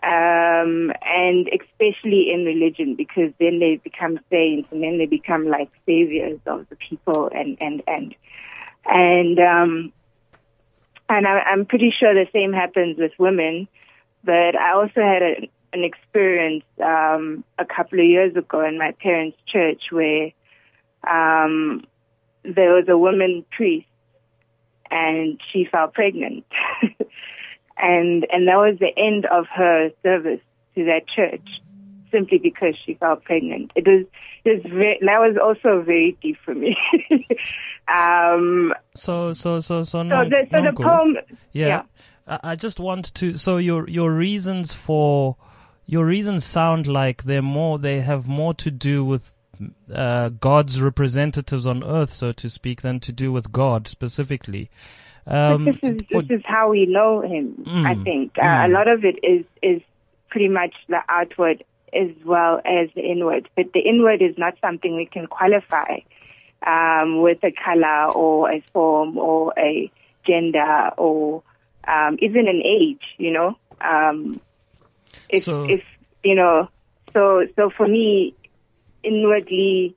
Um, 0.00 0.92
and 1.02 1.48
especially 1.48 2.30
in 2.32 2.44
religion 2.44 2.94
because 2.96 3.32
then 3.40 3.58
they 3.58 3.80
become 3.82 4.20
saints 4.30 4.68
and 4.70 4.82
then 4.82 4.98
they 4.98 5.06
become 5.06 5.48
like 5.48 5.70
saviors 5.86 6.38
of 6.46 6.68
the 6.68 6.76
people 6.76 7.28
and, 7.34 7.58
and, 7.60 7.82
and 7.88 8.14
and 8.88 9.38
um, 9.38 9.92
and 11.08 11.26
I, 11.26 11.40
I'm 11.40 11.66
pretty 11.66 11.92
sure 11.98 12.14
the 12.14 12.26
same 12.32 12.52
happens 12.52 12.98
with 12.98 13.12
women. 13.18 13.68
But 14.24 14.56
I 14.56 14.72
also 14.72 15.00
had 15.00 15.22
a, 15.22 15.48
an 15.72 15.84
experience 15.84 16.64
um, 16.82 17.44
a 17.58 17.64
couple 17.64 18.00
of 18.00 18.06
years 18.06 18.36
ago 18.36 18.66
in 18.66 18.78
my 18.78 18.92
parents' 19.00 19.38
church 19.46 19.82
where 19.90 20.32
um, 21.08 21.84
there 22.42 22.74
was 22.74 22.86
a 22.88 22.98
woman 22.98 23.44
priest, 23.50 23.86
and 24.90 25.40
she 25.52 25.66
fell 25.70 25.88
pregnant, 25.88 26.44
and 27.78 28.26
and 28.30 28.48
that 28.48 28.56
was 28.56 28.78
the 28.80 28.92
end 28.96 29.26
of 29.26 29.46
her 29.54 29.90
service 30.02 30.40
to 30.74 30.84
that 30.86 31.02
church, 31.14 31.46
simply 32.10 32.38
because 32.38 32.74
she 32.84 32.94
fell 32.94 33.16
pregnant. 33.16 33.72
It 33.74 33.86
was 33.86 34.06
it 34.44 34.62
was 34.64 34.72
very, 34.72 34.98
that 35.00 35.18
was 35.18 35.36
also 35.42 35.82
very 35.82 36.16
deep 36.22 36.36
for 36.44 36.54
me. 36.54 36.76
um, 37.94 38.72
So 38.94 39.32
so 39.32 39.60
so 39.60 39.82
so 39.82 40.02
so 40.02 40.04
the 40.04 40.46
so 40.50 40.62
the 40.62 40.72
poem, 40.76 41.16
Yeah. 41.52 41.66
yeah. 41.66 41.82
I, 42.26 42.52
I 42.52 42.56
just 42.56 42.78
want 42.80 43.14
to. 43.14 43.36
So 43.36 43.56
your 43.56 43.88
your 43.88 44.12
reasons 44.14 44.74
for 44.74 45.36
your 45.86 46.04
reasons 46.04 46.44
sound 46.44 46.86
like 46.86 47.24
they're 47.24 47.42
more. 47.42 47.78
They 47.78 48.00
have 48.00 48.28
more 48.28 48.54
to 48.54 48.70
do 48.70 49.04
with 49.04 49.34
uh, 49.92 50.28
God's 50.30 50.80
representatives 50.80 51.66
on 51.66 51.82
earth, 51.82 52.12
so 52.12 52.32
to 52.32 52.48
speak, 52.48 52.82
than 52.82 53.00
to 53.00 53.12
do 53.12 53.32
with 53.32 53.50
God 53.52 53.88
specifically. 53.88 54.70
Um, 55.26 55.64
this 55.66 55.76
is 55.82 56.00
this 56.10 56.24
is 56.30 56.42
how 56.44 56.70
we 56.70 56.86
know 56.86 57.20
him. 57.20 57.64
I 57.66 57.94
Mm, 57.94 58.04
think 58.04 58.32
uh, 58.38 58.42
mm. 58.42 58.66
a 58.66 58.68
lot 58.68 58.88
of 58.88 59.04
it 59.04 59.16
is 59.22 59.44
is 59.62 59.82
pretty 60.30 60.48
much 60.48 60.74
the 60.88 61.00
outward 61.08 61.64
as 61.92 62.10
well 62.24 62.60
as 62.64 62.88
the 62.94 63.02
inward. 63.02 63.48
But 63.56 63.72
the 63.72 63.80
inward 63.80 64.22
is 64.22 64.36
not 64.38 64.54
something 64.60 64.96
we 64.96 65.06
can 65.06 65.26
qualify 65.26 65.98
um, 66.66 67.22
with 67.22 67.38
a 67.44 67.52
color 67.52 68.12
or 68.14 68.50
a 68.50 68.60
form 68.72 69.18
or 69.18 69.52
a 69.58 69.90
gender 70.26 70.90
or 70.96 71.42
um, 71.86 72.18
even 72.20 72.48
an 72.48 72.62
age. 72.64 73.02
You 73.16 73.32
know, 73.32 73.58
um, 73.80 74.40
if 75.28 75.44
So- 75.44 75.68
if 75.68 75.82
you 76.24 76.34
know, 76.34 76.68
so 77.12 77.46
so 77.56 77.70
for 77.70 77.86
me, 77.86 78.34
inwardly, 79.02 79.94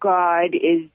God 0.00 0.54
is 0.54 0.88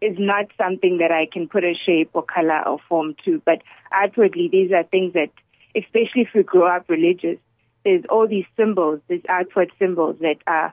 is 0.00 0.16
not 0.18 0.46
something 0.56 0.98
that 0.98 1.10
I 1.12 1.26
can 1.30 1.46
put 1.48 1.62
a 1.64 1.74
shape 1.74 2.10
or 2.14 2.22
color 2.22 2.66
or 2.66 2.78
form 2.88 3.14
to. 3.24 3.42
But 3.44 3.62
outwardly, 3.92 4.48
these 4.50 4.72
are 4.72 4.82
things 4.84 5.12
that, 5.12 5.28
especially 5.76 6.22
if 6.22 6.28
we 6.34 6.42
grow 6.42 6.66
up 6.74 6.88
religious, 6.88 7.38
there's 7.84 8.04
all 8.10 8.26
these 8.28 8.44
symbols, 8.56 9.00
these 9.08 9.22
outward 9.28 9.70
symbols 9.78 10.16
that 10.20 10.36
are, 10.46 10.72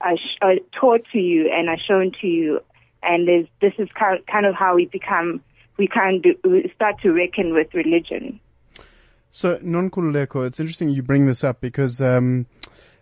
are, 0.00 0.16
sh- 0.16 0.38
are 0.42 0.54
taught 0.78 1.02
to 1.12 1.18
you 1.18 1.50
and 1.52 1.68
are 1.68 1.78
shown 1.78 2.12
to 2.20 2.26
you. 2.26 2.60
And 3.02 3.28
there's, 3.28 3.46
this 3.60 3.72
is 3.78 3.88
kind 3.96 4.46
of 4.46 4.54
how 4.54 4.74
we 4.74 4.86
become, 4.86 5.42
we 5.76 5.86
kind 5.86 6.24
of 6.26 6.70
start 6.74 7.00
to 7.02 7.12
reckon 7.12 7.52
with 7.52 7.72
religion. 7.74 8.40
So, 9.30 9.58
Nonkululeko, 9.58 10.46
it's 10.46 10.58
interesting 10.58 10.88
you 10.88 11.02
bring 11.02 11.26
this 11.26 11.44
up 11.44 11.60
because 11.60 12.00
um, 12.00 12.46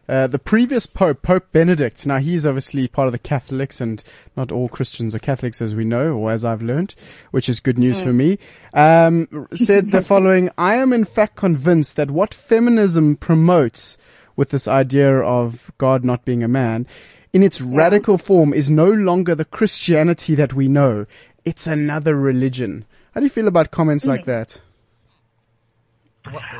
uh, 0.08 0.26
the 0.26 0.38
previous 0.38 0.86
Pope, 0.86 1.22
Pope 1.22 1.50
Benedict, 1.52 2.06
now 2.06 2.18
he's 2.18 2.44
obviously 2.44 2.88
part 2.88 3.06
of 3.06 3.12
the 3.12 3.18
Catholics, 3.18 3.80
and 3.80 4.02
not 4.36 4.52
all 4.52 4.68
Christians 4.68 5.14
are 5.14 5.18
Catholics, 5.18 5.62
as 5.62 5.74
we 5.74 5.84
know, 5.84 6.14
or 6.14 6.30
as 6.30 6.44
I've 6.44 6.62
learned, 6.62 6.94
which 7.30 7.48
is 7.48 7.60
good 7.60 7.78
news 7.78 8.00
for 8.00 8.12
me, 8.12 8.38
um, 8.72 9.28
said 9.54 9.90
the 9.90 10.02
following 10.02 10.50
I 10.58 10.74
am 10.76 10.92
in 10.92 11.04
fact 11.04 11.36
convinced 11.36 11.96
that 11.96 12.10
what 12.10 12.34
feminism 12.34 13.16
promotes 13.16 13.96
with 14.36 14.50
this 14.50 14.68
idea 14.68 15.20
of 15.20 15.72
God 15.78 16.04
not 16.04 16.24
being 16.24 16.42
a 16.42 16.48
man, 16.48 16.86
in 17.32 17.42
its 17.42 17.60
radical 17.60 18.18
form, 18.18 18.52
is 18.52 18.70
no 18.70 18.90
longer 18.90 19.34
the 19.34 19.44
Christianity 19.44 20.34
that 20.34 20.54
we 20.54 20.68
know. 20.68 21.06
It's 21.44 21.66
another 21.66 22.16
religion. 22.16 22.84
How 23.12 23.20
do 23.20 23.26
you 23.26 23.30
feel 23.30 23.48
about 23.48 23.70
comments 23.70 24.06
like 24.06 24.24
that? 24.26 24.60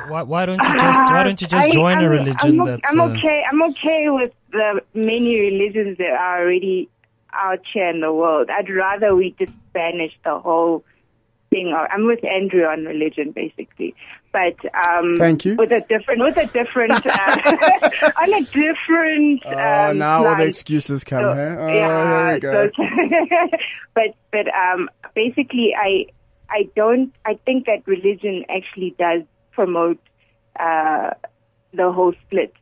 Why, 0.09 0.23
why 0.23 0.47
don't 0.47 0.59
you 0.63 0.75
just 0.79 1.05
Why 1.05 1.25
don't 1.25 1.41
you 1.41 1.47
just 1.47 1.67
I- 1.67 1.71
join 1.71 1.99
I'm- 1.99 2.05
a 2.05 2.09
religion 2.11 2.37
I'm, 2.41 2.61
o- 2.61 2.67
that's? 2.67 2.91
I'm 2.93 3.01
uh, 3.01 3.07
okay. 3.09 3.43
I'm 3.51 3.63
okay 3.71 4.11
with 4.11 4.33
the 4.53 4.83
many 4.95 5.39
religions 5.41 5.99
that 5.99 6.11
are 6.11 6.43
already 6.43 6.89
out 7.33 7.61
here 7.73 7.89
in 7.89 8.01
the 8.01 8.13
world. 8.13 8.49
I'd 8.51 8.71
rather 8.71 9.15
we 9.15 9.35
just 9.39 9.53
banish 9.73 10.13
the 10.25 10.39
whole 10.39 10.85
thing. 11.51 11.75
I'm 11.75 12.07
with 12.07 12.25
Andrew 12.25 12.65
on 12.65 12.85
religion, 12.85 13.33
basically, 13.33 13.95
but 14.33 14.55
um, 14.89 15.17
Thank 15.19 15.45
you. 15.45 15.57
With 15.57 15.73
a 15.73 15.81
different, 15.81 16.21
with 16.21 16.37
a 16.37 16.47
different, 16.47 16.93
uh, 16.93 18.11
on 18.21 18.33
a 18.35 18.43
different. 18.45 19.43
Oh, 19.47 19.89
um, 19.91 19.99
now 19.99 20.25
all 20.25 20.37
the 20.37 20.45
excuses 20.45 21.03
come, 21.05 21.21
So, 21.23 21.35
huh? 21.35 21.57
Oh, 21.59 21.67
yeah, 21.69 22.27
here 22.27 22.35
we 22.35 22.41
go. 22.41 22.71
so- 22.77 23.57
but 23.95 24.15
but 24.31 24.47
um, 24.55 24.89
basically, 25.15 25.75
I 25.77 26.07
I 26.51 26.69
don't. 26.77 27.13
I 27.25 27.35
think 27.47 27.67
that 27.67 27.83
religion 27.87 28.45
actually 28.49 28.95
does 28.99 29.23
promote 29.55 29.99
uh, 30.59 31.11
the 31.73 31.91
whole 31.93 32.13
split 32.27 32.53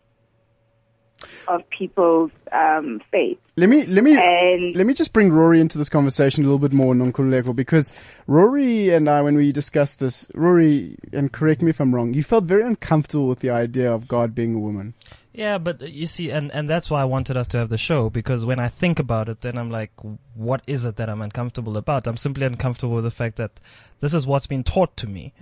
of 1.49 1.69
people's 1.71 2.31
um, 2.53 3.01
faith. 3.11 3.39
Let 3.57 3.69
me 3.69 3.85
let 3.87 4.03
me 4.03 4.17
And- 4.17 4.75
let 4.75 4.87
me 4.87 4.95
just 4.95 5.13
bring 5.13 5.31
Rory 5.33 5.61
into 5.61 5.79
this 5.79 5.89
conversation 5.89 6.43
a 6.45 6.47
little 6.47 6.59
bit 6.59 6.73
more, 6.73 6.95
Nonkululeko, 6.95 7.55
because 7.55 7.93
Rory 8.27 8.91
and 8.91 9.09
I, 9.09 9.21
when 9.23 9.37
we 9.37 9.53
discussed 9.53 10.01
this, 10.01 10.27
Rory, 10.35 10.97
and 11.13 11.31
correct 11.33 11.63
me 11.63 11.71
if 11.71 11.81
I'm 11.81 11.95
wrong, 11.95 12.15
you 12.15 12.23
felt 12.23 12.45
very 12.45 12.63
uncomfortable 12.63 13.29
with 13.29 13.41
the 13.41 13.51
idea 13.51 13.93
of 13.93 14.09
God 14.09 14.35
being 14.35 14.55
a 14.55 14.59
woman. 14.59 14.95
Yeah, 15.35 15.57
but 15.59 15.83
uh, 15.83 15.87
you 15.87 16.07
see, 16.07 16.31
and, 16.31 16.53
and 16.53 16.69
that's 16.69 16.91
why 16.91 17.01
I 17.01 17.05
wanted 17.05 17.37
us 17.37 17.49
to 17.49 17.59
have 17.59 17.71
the 17.71 17.79
show 17.79 18.11
because 18.11 18.45
when 18.45 18.59
I 18.59 18.69
think 18.69 18.99
about 18.99 19.29
it, 19.31 19.41
then 19.41 19.57
I'm 19.57 19.71
like, 19.71 19.91
what 20.35 20.63
is 20.67 20.85
it 20.85 20.97
that 20.97 21.09
I'm 21.09 21.23
uncomfortable 21.23 21.77
about? 21.79 22.07
I'm 22.07 22.19
simply 22.19 22.45
uncomfortable 22.45 22.95
with 22.97 23.05
the 23.05 23.11
fact 23.11 23.37
that 23.37 23.59
this 24.01 24.13
is 24.13 24.27
what's 24.27 24.47
been 24.47 24.63
taught 24.63 24.95
to 24.99 25.07
me, 25.07 25.33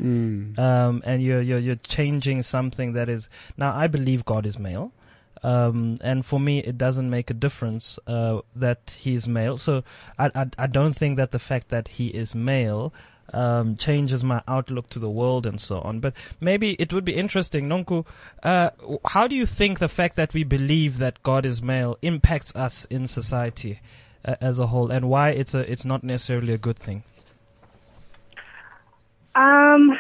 um, 0.59 1.03
and 1.05 1.23
you're 1.23 1.41
you're 1.41 1.59
you're 1.59 1.77
changing 1.77 2.43
something 2.43 2.93
that 2.93 3.09
is 3.09 3.29
now. 3.57 3.75
I 3.75 3.89
believe 3.89 4.25
God 4.25 4.47
is 4.47 4.59
male, 4.59 4.93
um, 5.43 5.97
and 6.03 6.25
for 6.25 6.39
me, 6.39 6.61
it 6.61 6.77
doesn't 6.79 7.09
make 7.11 7.31
a 7.31 7.35
difference 7.35 7.99
uh, 8.07 8.41
that 8.55 8.97
he's 9.01 9.27
male. 9.27 9.59
So 9.59 9.83
I, 10.19 10.31
I 10.35 10.47
I 10.59 10.67
don't 10.67 10.93
think 10.93 11.17
that 11.17 11.31
the 11.33 11.39
fact 11.39 11.71
that 11.71 11.89
he 11.89 12.09
is 12.09 12.35
male 12.35 12.93
um, 13.33 13.77
changes 13.77 14.25
my 14.25 14.43
outlook 14.49 14.89
to 14.91 14.99
the 14.99 15.11
world 15.11 15.47
and 15.47 15.61
so 15.61 15.81
on. 15.81 16.01
But 16.01 16.15
maybe 16.41 16.73
it 16.75 16.93
would 16.93 17.05
be 17.05 17.15
interesting, 17.15 17.69
Nonku. 17.69 18.07
Uh, 18.43 18.71
how 19.09 19.27
do 19.27 19.35
you 19.35 19.47
think 19.47 19.79
the 19.79 19.89
fact 19.89 20.17
that 20.17 20.35
we 20.35 20.45
believe 20.45 20.99
that 20.99 21.23
God 21.23 21.47
is 21.47 21.63
male 21.63 21.99
impacts 22.03 22.55
us 22.57 22.85
in 22.87 23.07
society 23.07 23.81
uh, 24.25 24.37
as 24.41 24.59
a 24.59 24.67
whole, 24.67 24.91
and 24.91 25.09
why 25.09 25.31
it's 25.31 25.55
a 25.55 25.71
it's 25.71 25.85
not 25.85 26.03
necessarily 26.03 26.53
a 26.53 26.59
good 26.59 26.79
thing? 26.79 27.03
Um, 29.35 29.97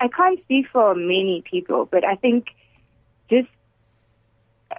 I 0.00 0.08
can't 0.08 0.40
speak 0.44 0.66
for 0.72 0.94
many 0.94 1.42
people, 1.48 1.88
but 1.90 2.04
I 2.04 2.14
think 2.14 2.46
just 3.28 3.48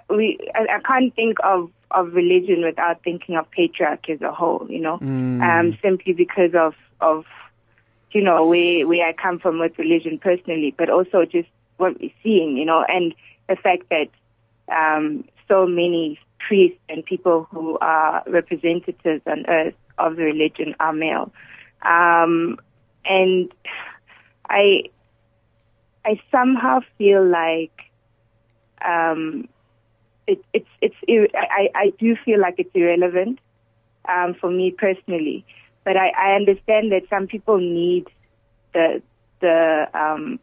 we. 0.08 0.38
I, 0.54 0.76
I 0.76 0.80
can't 0.80 1.14
think 1.14 1.38
of 1.44 1.70
of 1.90 2.14
religion 2.14 2.64
without 2.64 3.02
thinking 3.02 3.36
of 3.36 3.46
patriarchy 3.50 4.10
as 4.10 4.22
a 4.22 4.32
whole. 4.32 4.66
You 4.68 4.80
know, 4.80 4.98
um, 5.42 5.78
simply 5.82 6.12
because 6.12 6.54
of 6.54 6.74
of 7.00 7.24
you 8.12 8.22
know 8.22 8.46
where 8.46 8.86
where 8.86 9.06
I 9.06 9.12
come 9.12 9.38
from 9.38 9.58
with 9.58 9.78
religion 9.78 10.18
personally, 10.18 10.74
but 10.76 10.90
also 10.90 11.24
just 11.24 11.48
what 11.76 12.00
we're 12.00 12.10
seeing. 12.22 12.56
You 12.56 12.64
know, 12.64 12.84
and 12.88 13.14
the 13.48 13.56
fact 13.56 13.84
that 13.90 14.08
um, 14.74 15.24
so 15.48 15.66
many 15.66 16.18
priests 16.38 16.78
and 16.88 17.04
people 17.04 17.46
who 17.50 17.78
are 17.80 18.22
representatives 18.26 19.22
on 19.26 19.44
earth 19.48 19.74
of 19.98 20.16
the 20.16 20.22
religion 20.22 20.74
are 20.80 20.92
male. 20.92 21.32
Um, 21.82 22.58
and 23.04 23.52
I, 24.48 24.84
I 26.04 26.20
somehow 26.30 26.80
feel 26.98 27.26
like, 27.26 27.72
um, 28.84 29.48
it, 30.26 30.44
it's, 30.52 30.68
it's, 30.80 30.94
I, 31.34 31.68
I 31.74 31.92
do 31.98 32.16
feel 32.24 32.40
like 32.40 32.54
it's 32.58 32.70
irrelevant, 32.74 33.38
um, 34.08 34.34
for 34.34 34.50
me 34.50 34.70
personally. 34.70 35.44
But 35.84 35.96
I, 35.96 36.10
I 36.10 36.34
understand 36.34 36.92
that 36.92 37.02
some 37.08 37.26
people 37.26 37.58
need 37.58 38.06
the, 38.74 39.02
the, 39.40 39.88
um, 39.94 40.38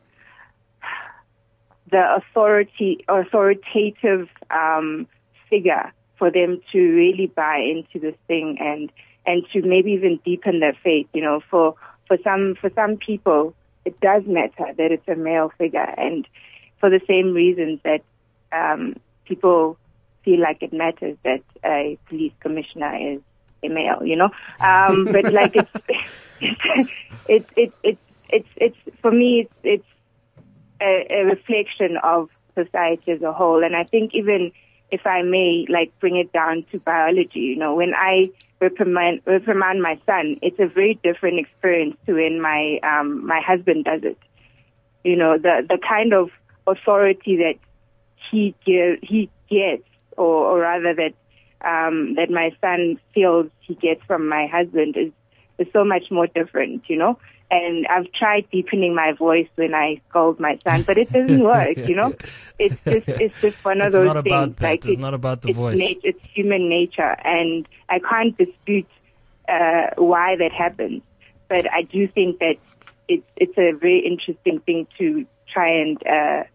the 1.92 2.16
authority, 2.16 3.06
authoritative, 3.08 4.28
um, 4.52 5.08
figure 5.50 5.94
for 6.18 6.32
them 6.32 6.62
to 6.72 6.80
really 6.80 7.28
buy 7.28 7.58
into 7.58 8.00
this 8.00 8.16
thing 8.28 8.58
and, 8.60 8.92
and 9.26 9.44
to 9.54 9.62
maybe 9.62 9.92
even 9.92 10.20
deepen 10.26 10.60
their 10.60 10.76
faith. 10.84 11.08
You 11.14 11.22
know, 11.22 11.42
for, 11.50 11.76
for 12.08 12.18
some, 12.24 12.56
for 12.60 12.70
some 12.76 12.98
people, 12.98 13.54
it 13.86 14.00
does 14.02 14.24
matter 14.26 14.74
that 14.78 14.92
it's 14.92 15.08
a 15.08 15.16
male 15.16 15.52
figure 15.58 15.94
and 15.98 16.28
for 16.80 16.90
the 16.90 17.00
same 17.08 17.34
reasons 17.34 17.80
that, 17.84 18.02
um, 18.52 18.96
people 19.28 19.78
feel 20.24 20.42
like 20.42 20.62
it 20.62 20.74
matters 20.74 21.18
that 21.24 21.42
a 21.64 21.98
police 22.10 22.34
commissioner 22.40 23.14
is 23.14 23.22
a 23.64 23.70
male, 23.70 24.06
you 24.06 24.16
know. 24.16 24.30
Um, 24.60 25.06
but 25.12 25.32
like 25.34 25.56
it's, 25.56 25.72
it's, 26.42 26.88
it's, 27.28 27.50
it's, 27.56 27.76
it's, 27.84 28.00
it's, 28.30 28.50
it's, 28.58 28.98
for 29.02 29.12
me, 29.12 29.42
it's, 29.42 29.54
it's 29.64 29.86
a, 30.82 31.22
a 31.22 31.26
reflection 31.26 31.98
of 32.04 32.30
society 32.56 33.12
as 33.12 33.22
a 33.22 33.32
whole. 33.32 33.64
And 33.64 33.76
I 33.76 33.84
think 33.84 34.14
even 34.14 34.52
if 34.92 35.06
I 35.06 35.22
may, 35.22 35.66
like 35.70 35.98
bring 36.00 36.18
it 36.18 36.32
down 36.32 36.66
to 36.72 36.80
biology, 36.80 37.40
you 37.40 37.56
know, 37.56 37.76
when 37.76 37.94
I 37.94 38.32
reprimand, 38.60 39.22
reprimand 39.26 39.82
my 39.82 40.00
son, 40.06 40.38
it's 40.42 40.60
a 40.60 40.68
very 40.68 41.00
different 41.04 41.40
experience 41.40 41.98
to 42.06 42.14
when 42.14 42.42
my, 42.42 42.80
um, 42.84 43.26
my 43.26 43.42
husband 43.42 43.86
does 43.86 44.02
it. 44.04 44.18
You 45.04 45.16
know, 45.16 45.38
the, 45.38 45.66
the 45.68 45.78
kind 45.78 46.14
of 46.14 46.30
authority 46.66 47.38
that 47.38 47.56
he 48.32 48.56
give, 48.66 49.00
he 49.02 49.30
gets, 49.50 49.84
or, 50.18 50.26
or 50.26 50.60
rather 50.60 50.94
that, 50.96 51.14
um, 51.68 52.16
that 52.16 52.30
my 52.30 52.52
son 52.62 53.00
feels 53.14 53.48
he 53.62 53.76
gets 53.76 54.02
from 54.06 54.28
my 54.28 54.48
husband 54.52 54.96
is, 54.98 55.12
is 55.60 55.68
so 55.74 55.84
much 55.84 56.04
more 56.12 56.28
different, 56.28 56.84
you 56.88 56.98
know? 56.98 57.20
And 57.50 57.88
I've 57.88 58.12
tried 58.12 58.48
deepening 58.52 58.94
my 58.94 59.14
voice 59.14 59.48
when 59.56 59.74
I 59.74 60.02
scold 60.10 60.40
my 60.40 60.60
son, 60.64 60.84
but 60.86 60.98
it 60.98 61.12
doesn't 61.12 61.44
work, 61.44 61.78
you 61.86 61.96
know? 61.96 62.14
It's 62.60 62.76
just, 62.90 63.08
it's 63.20 63.36
just 63.42 63.58
one 63.64 63.82
of 63.82 63.94
It's 63.94 63.94
those 63.94 64.06
not 64.06 64.24
things. 64.24 64.56
like 64.62 64.84
It's 64.86 64.98
not 64.98 65.14
about 65.14 65.42
the 65.42 65.50
it's 65.50 65.58
voice. 65.58 65.78
nat- 65.80 66.02
it's 66.04 66.20
human 66.34 66.70
nature, 66.70 67.16
and 67.24 67.68
I 67.90 68.00
can't 68.00 68.38
dispute 68.38 68.88
uh, 69.48 69.92
why 69.98 70.36
that 70.38 70.52
happens. 70.52 71.02
But 71.50 71.72
I 71.72 71.84
do 71.84 72.08
think 72.08 72.40
that 72.40 72.56
it's 73.08 73.26
it's 73.38 73.58
a 73.58 73.72
very 73.80 74.00
interesting 74.06 74.60
thing 74.66 74.88
to 74.98 75.26
try 75.54 75.70
and 75.82 75.98
uh, 76.06 76.44
and 76.44 76.48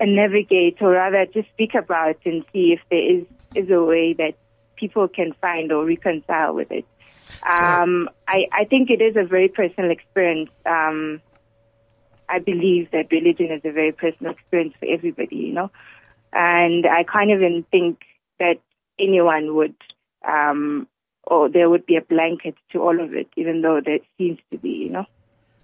navigate, 0.00 0.80
or 0.80 0.92
rather, 0.92 1.26
just 1.26 1.48
speak 1.50 1.74
about 1.74 2.16
and 2.24 2.44
see 2.52 2.72
if 2.72 2.80
there 2.90 3.16
is 3.16 3.24
is 3.54 3.70
a 3.70 3.82
way 3.82 4.12
that 4.14 4.34
people 4.76 5.08
can 5.08 5.32
find 5.40 5.72
or 5.72 5.84
reconcile 5.84 6.54
with 6.54 6.70
it. 6.70 6.84
Um, 7.48 8.08
I, 8.26 8.46
I 8.52 8.64
think 8.64 8.90
it 8.90 9.02
is 9.02 9.16
a 9.16 9.24
very 9.24 9.48
personal 9.48 9.90
experience. 9.90 10.50
Um, 10.66 11.20
I 12.28 12.38
believe 12.38 12.90
that 12.92 13.10
religion 13.10 13.50
is 13.50 13.62
a 13.64 13.72
very 13.72 13.92
personal 13.92 14.32
experience 14.32 14.74
for 14.78 14.86
everybody, 14.86 15.36
you 15.36 15.52
know, 15.52 15.70
and 16.32 16.86
I 16.86 17.04
can't 17.04 17.30
even 17.30 17.64
think 17.70 18.00
that 18.38 18.60
anyone 18.98 19.54
would, 19.56 19.74
um, 20.26 20.86
or 21.24 21.48
there 21.48 21.70
would 21.70 21.86
be 21.86 21.96
a 21.96 22.02
blanket 22.02 22.54
to 22.72 22.80
all 22.80 23.00
of 23.00 23.14
it, 23.14 23.28
even 23.36 23.62
though 23.62 23.80
there 23.84 23.98
seems 24.18 24.38
to 24.50 24.58
be, 24.58 24.70
you 24.70 24.90
know. 24.90 25.06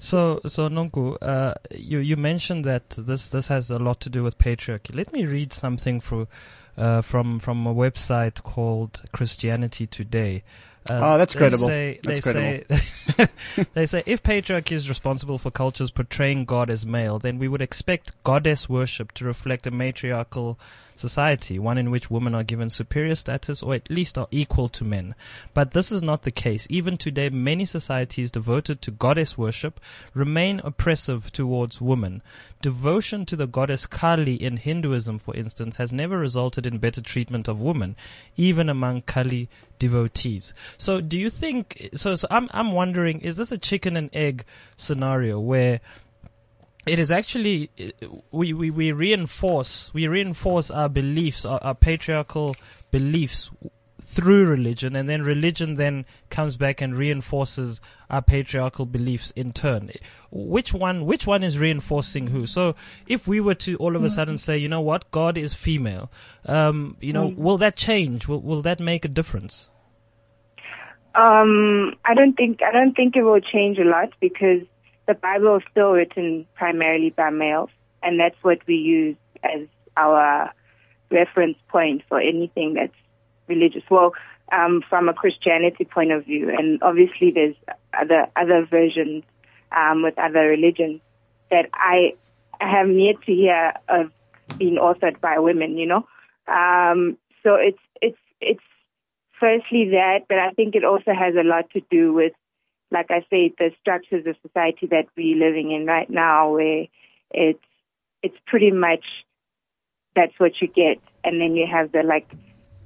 So, 0.05 0.43
so 0.47 0.69
Nonku, 0.69 1.17
uh, 1.23 1.55
you 1.75 1.99
you 1.99 2.19
mentioned 2.19 2.67
that 2.67 2.91
this 2.91 3.31
this 3.31 3.49
has 3.49 3.71
a 3.71 3.79
lot 3.79 4.01
to 4.01 4.11
do 4.11 4.23
with 4.23 4.37
patriarchy. 4.37 4.95
Let 4.95 5.15
me 5.15 5.25
read 5.25 5.51
something 5.51 6.03
from 6.03 6.29
uh, 6.77 7.01
from 7.01 7.39
from 7.39 7.67
a 7.67 7.75
website 7.75 8.43
called 8.43 9.01
Christianity 9.13 9.87
Today. 9.87 10.43
Uh, 10.91 11.01
Oh, 11.03 11.17
that's 11.17 11.33
they 11.33 11.39
credible. 11.39 11.67
Say, 11.67 12.01
That's 12.03 12.21
they 12.21 12.33
say 12.33 13.27
they 13.73 13.87
say 13.87 14.03
if 14.05 14.23
patriarchy 14.23 14.73
is 14.73 14.91
responsible 14.91 15.39
for 15.39 15.51
cultures 15.51 15.91
portraying 15.91 16.45
God 16.45 16.69
as 16.69 16.85
male, 16.85 17.19
then 17.19 17.39
we 17.39 17.49
would 17.49 17.63
expect 17.63 18.13
goddess 18.25 18.69
worship 18.69 19.13
to 19.13 19.25
reflect 19.25 19.67
a 19.67 19.71
matriarchal 19.71 20.59
society, 20.95 21.59
one 21.59 21.79
in 21.79 21.91
which 21.91 22.11
women 22.11 22.35
are 22.35 22.45
given 22.45 22.71
superior 22.71 23.15
status 23.15 23.63
or 23.63 23.75
at 23.75 23.91
least 23.91 24.17
are 24.19 24.29
equal 24.31 24.69
to 24.71 24.85
men. 24.85 25.15
But 25.53 25.73
this 25.73 25.91
is 25.91 26.03
not 26.03 26.23
the 26.23 26.31
case. 26.31 26.67
Even 26.71 26.97
today, 26.97 27.29
many 27.31 27.65
societies 27.65 28.31
devoted 28.31 28.81
to 28.83 28.91
goddess 28.91 29.37
worship 29.37 29.81
remain 30.13 30.61
oppressive 30.65 31.33
towards 31.33 31.81
women. 31.81 32.23
Devotion 32.63 33.27
to 33.27 33.37
the 33.37 33.47
goddess 33.47 33.87
Kali 33.87 34.35
in 34.35 34.57
Hinduism, 34.57 35.19
for 35.19 35.35
instance, 35.37 35.77
has 35.77 35.93
never 35.93 36.19
resulted 36.19 36.67
in 36.67 36.79
better 36.79 37.01
treatment 37.01 37.49
of 37.49 37.61
women, 37.61 37.97
even 38.37 38.69
among 38.69 39.03
Kali 39.03 39.49
devotees. 39.79 40.55
So 40.79 41.01
do 41.01 41.19
you 41.19 41.31
think, 41.31 41.91
so, 41.95 42.17
so 42.17 42.27
I'm, 42.31 42.49
I'm 42.53 42.73
wondering, 42.73 43.21
is 43.21 43.37
this 43.37 43.53
a 43.53 43.59
chicken 43.59 43.97
and 43.97 44.11
egg 44.13 44.45
scenario 44.77 45.41
where 45.41 45.81
it 46.87 46.99
is 46.99 47.11
actually 47.11 47.71
we, 48.31 48.53
we, 48.53 48.71
we 48.71 48.93
reinforce 48.93 49.93
we 49.95 50.07
reinforce 50.07 50.71
our 50.71 50.89
beliefs 50.89 51.45
our, 51.45 51.63
our 51.63 51.75
patriarchal 51.75 52.55
beliefs 52.91 53.51
through 54.15 54.47
religion 54.47 54.95
and 54.95 55.09
then 55.09 55.23
religion 55.23 55.75
then 55.75 56.07
comes 56.31 56.57
back 56.57 56.81
and 56.81 56.95
reinforces 56.95 57.81
our 58.09 58.23
patriarchal 58.23 58.87
beliefs 58.87 59.33
in 59.33 59.53
turn. 59.53 59.91
Which 60.31 60.73
one 60.73 61.05
which 61.05 61.27
one 61.27 61.43
is 61.43 61.59
reinforcing 61.59 62.29
who? 62.29 62.47
So 62.47 62.77
if 63.09 63.27
we 63.27 63.41
were 63.41 63.57
to 63.57 63.77
all 63.77 63.97
of 63.97 64.05
a 64.05 64.11
sudden 64.11 64.37
say 64.37 64.57
you 64.57 64.69
know 64.69 64.81
what? 64.81 65.11
God 65.11 65.37
is 65.37 65.53
female 65.53 66.13
um 66.47 66.97
you 67.01 67.13
know 67.13 67.27
will 67.27 67.59
that 67.59 67.77
change? 67.77 68.29
Will 68.29 68.41
will 68.41 68.63
that 68.63 68.79
make 68.79 69.05
a 69.05 69.09
difference? 69.09 69.69
Um, 71.17 71.95
I 72.05 72.15
don't 72.15 72.35
think 72.35 72.61
I 72.63 72.73
don't 72.73 72.95
think 72.95 73.17
it 73.17 73.23
will 73.23 73.41
change 73.41 73.79
a 73.79 73.85
lot 73.85 74.11
because 74.21 74.63
the 75.07 75.15
Bible 75.15 75.57
is 75.57 75.63
still 75.71 75.93
written 75.93 76.47
primarily 76.55 77.11
by 77.11 77.31
males, 77.31 77.71
and 78.03 78.19
that's 78.19 78.37
what 78.43 78.59
we 78.67 78.75
use 78.75 79.17
as 79.43 79.67
our 79.97 80.53
reference 81.11 81.59
point 81.69 82.03
for 82.09 82.21
anything 82.21 82.75
that's 82.75 82.95
religious. 83.47 83.83
Well, 83.91 84.13
um, 84.53 84.83
from 84.89 85.09
a 85.09 85.15
Christianity 85.15 85.85
point 85.85 86.13
of 86.13 86.25
view, 86.25 86.51
and 86.51 86.83
obviously 86.83 87.31
there's 87.31 87.57
other 87.99 88.27
other 88.37 88.67
versions 88.69 89.25
um, 89.73 90.03
with 90.03 90.19
other 90.19 90.47
religions 90.49 91.01
that 91.51 91.69
I 91.73 92.15
have 92.61 92.91
yet 92.91 93.17
to 93.27 93.33
hear 93.33 93.73
of 93.89 94.11
being 94.59 94.77
authored 94.77 95.21
by 95.21 95.39
women. 95.39 95.77
You 95.77 95.87
know, 95.87 96.07
um, 96.49 97.17
so 97.43 97.55
it's 97.55 97.79
it's 98.01 98.19
it's 98.41 98.63
firstly 99.41 99.91
that, 99.91 100.21
but 100.29 100.39
I 100.39 100.51
think 100.51 100.75
it 100.75 100.85
also 100.85 101.13
has 101.13 101.35
a 101.35 101.47
lot 101.47 101.71
to 101.71 101.81
do 101.91 102.13
with, 102.13 102.33
like 102.95 103.11
I 103.11 103.27
say, 103.29 103.53
the 103.59 103.71
structures 103.81 104.27
of 104.27 104.37
society 104.41 104.87
that 104.87 105.07
we're 105.17 105.37
living 105.37 105.73
in 105.73 105.85
right 105.85 106.09
now, 106.09 106.53
where 106.53 106.87
it's 107.31 107.59
it's 108.23 108.37
pretty 108.47 108.71
much 108.71 109.05
that's 110.17 110.33
what 110.39 110.53
you 110.63 110.69
get, 110.69 110.99
and 111.25 111.41
then 111.41 111.57
you 111.57 111.67
have 111.71 111.93
the 111.93 112.03
like 112.03 112.31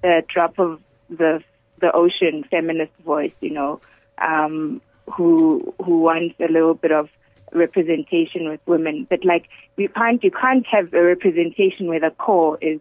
the 0.03 0.23
drop 0.33 0.59
of 0.59 0.81
the 1.09 1.43
the 1.81 1.93
ocean 1.93 2.45
feminist 2.51 2.93
voice, 3.05 3.35
you 3.41 3.51
know, 3.51 3.81
um, 4.21 4.81
who 5.13 5.75
who 5.85 6.01
wants 6.01 6.35
a 6.41 6.51
little 6.51 6.75
bit 6.75 6.91
of 6.91 7.09
representation 7.53 8.49
with 8.49 8.61
women, 8.67 9.07
but 9.09 9.25
like 9.25 9.49
you 9.77 9.89
can't 9.89 10.25
you 10.25 10.31
can't 10.31 10.67
have 10.67 10.93
a 10.93 11.03
representation 11.03 11.87
where 11.87 12.01
the 12.01 12.11
core 12.11 12.59
is 12.61 12.81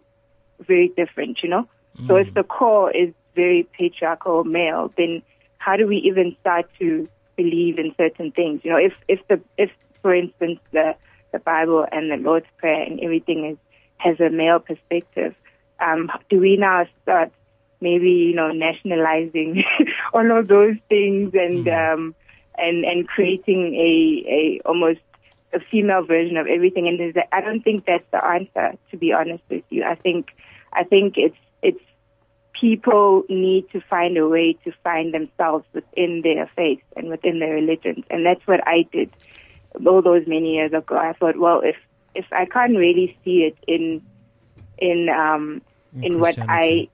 very 0.66 0.88
different, 0.96 1.38
you 1.42 1.48
know. 1.48 1.68
So 2.06 2.14
if 2.14 2.32
the 2.32 2.44
core 2.44 2.92
is 2.92 3.12
very 3.34 3.68
patriarchal 3.76 4.44
male, 4.44 4.92
then 4.96 5.20
how 5.58 5.76
do 5.76 5.86
we 5.86 5.96
even 5.96 6.36
start 6.40 6.70
to 6.78 7.08
believe 7.38 7.78
in 7.78 7.94
certain 7.96 8.30
things? 8.32 8.60
You 8.64 8.70
know, 8.72 8.82
if 8.88 8.94
if 9.14 9.20
the 9.28 9.40
if 9.56 9.70
for 10.02 10.14
instance 10.14 10.58
the 10.72 10.96
the 11.32 11.38
Bible 11.38 11.86
and 11.90 12.10
the 12.10 12.16
Lord's 12.16 12.50
Prayer 12.58 12.82
and 12.82 13.00
everything 13.00 13.40
is 13.50 13.58
has 13.98 14.18
a 14.20 14.30
male 14.30 14.60
perspective, 14.70 15.34
um, 15.80 16.10
do 16.30 16.38
we 16.40 16.56
now 16.56 16.86
start 17.02 17.30
maybe 17.80 18.10
you 18.10 18.34
know 18.34 18.50
nationalizing 18.50 19.64
all 20.12 20.38
of 20.38 20.48
those 20.48 20.76
things 20.88 21.32
and 21.34 21.68
um, 21.68 22.14
and 22.56 22.84
and 22.84 23.08
creating 23.14 23.62
a 23.88 23.92
a 24.38 24.60
almost 24.68 25.00
a 25.52 25.60
female 25.70 26.04
version 26.04 26.36
of 26.36 26.46
everything? 26.46 26.88
And 26.88 27.00
is 27.00 27.14
that, 27.14 27.28
I 27.32 27.40
don't 27.40 27.62
think 27.62 27.86
that's 27.86 28.10
the 28.10 28.24
answer. 28.24 28.76
To 28.90 28.96
be 28.96 29.12
honest 29.12 29.44
with 29.48 29.64
you, 29.70 29.84
I 29.84 29.94
think 29.94 30.30
I 30.72 30.84
think 30.84 31.14
it's 31.16 31.42
it's 31.62 31.84
people 32.60 33.24
need 33.28 33.70
to 33.72 33.80
find 33.88 34.16
a 34.16 34.28
way 34.28 34.56
to 34.64 34.72
find 34.82 35.14
themselves 35.14 35.64
within 35.72 36.22
their 36.22 36.50
faith 36.56 36.82
and 36.96 37.08
within 37.08 37.38
their 37.38 37.54
religions. 37.54 38.04
And 38.10 38.24
that's 38.24 38.46
what 38.46 38.66
I 38.66 38.86
did 38.92 39.10
all 39.86 40.02
those 40.02 40.26
many 40.26 40.54
years 40.54 40.72
ago. 40.72 40.96
I 40.96 41.12
thought, 41.12 41.38
well, 41.38 41.60
if, 41.62 41.76
if 42.14 42.26
I 42.32 42.46
can't 42.46 42.76
really 42.76 43.16
see 43.24 43.42
it 43.42 43.56
in, 43.66 44.02
in, 44.78 45.08
um, 45.08 45.62
In 45.94 46.04
in, 46.14 46.20
what 46.20 46.38
I 46.38 46.88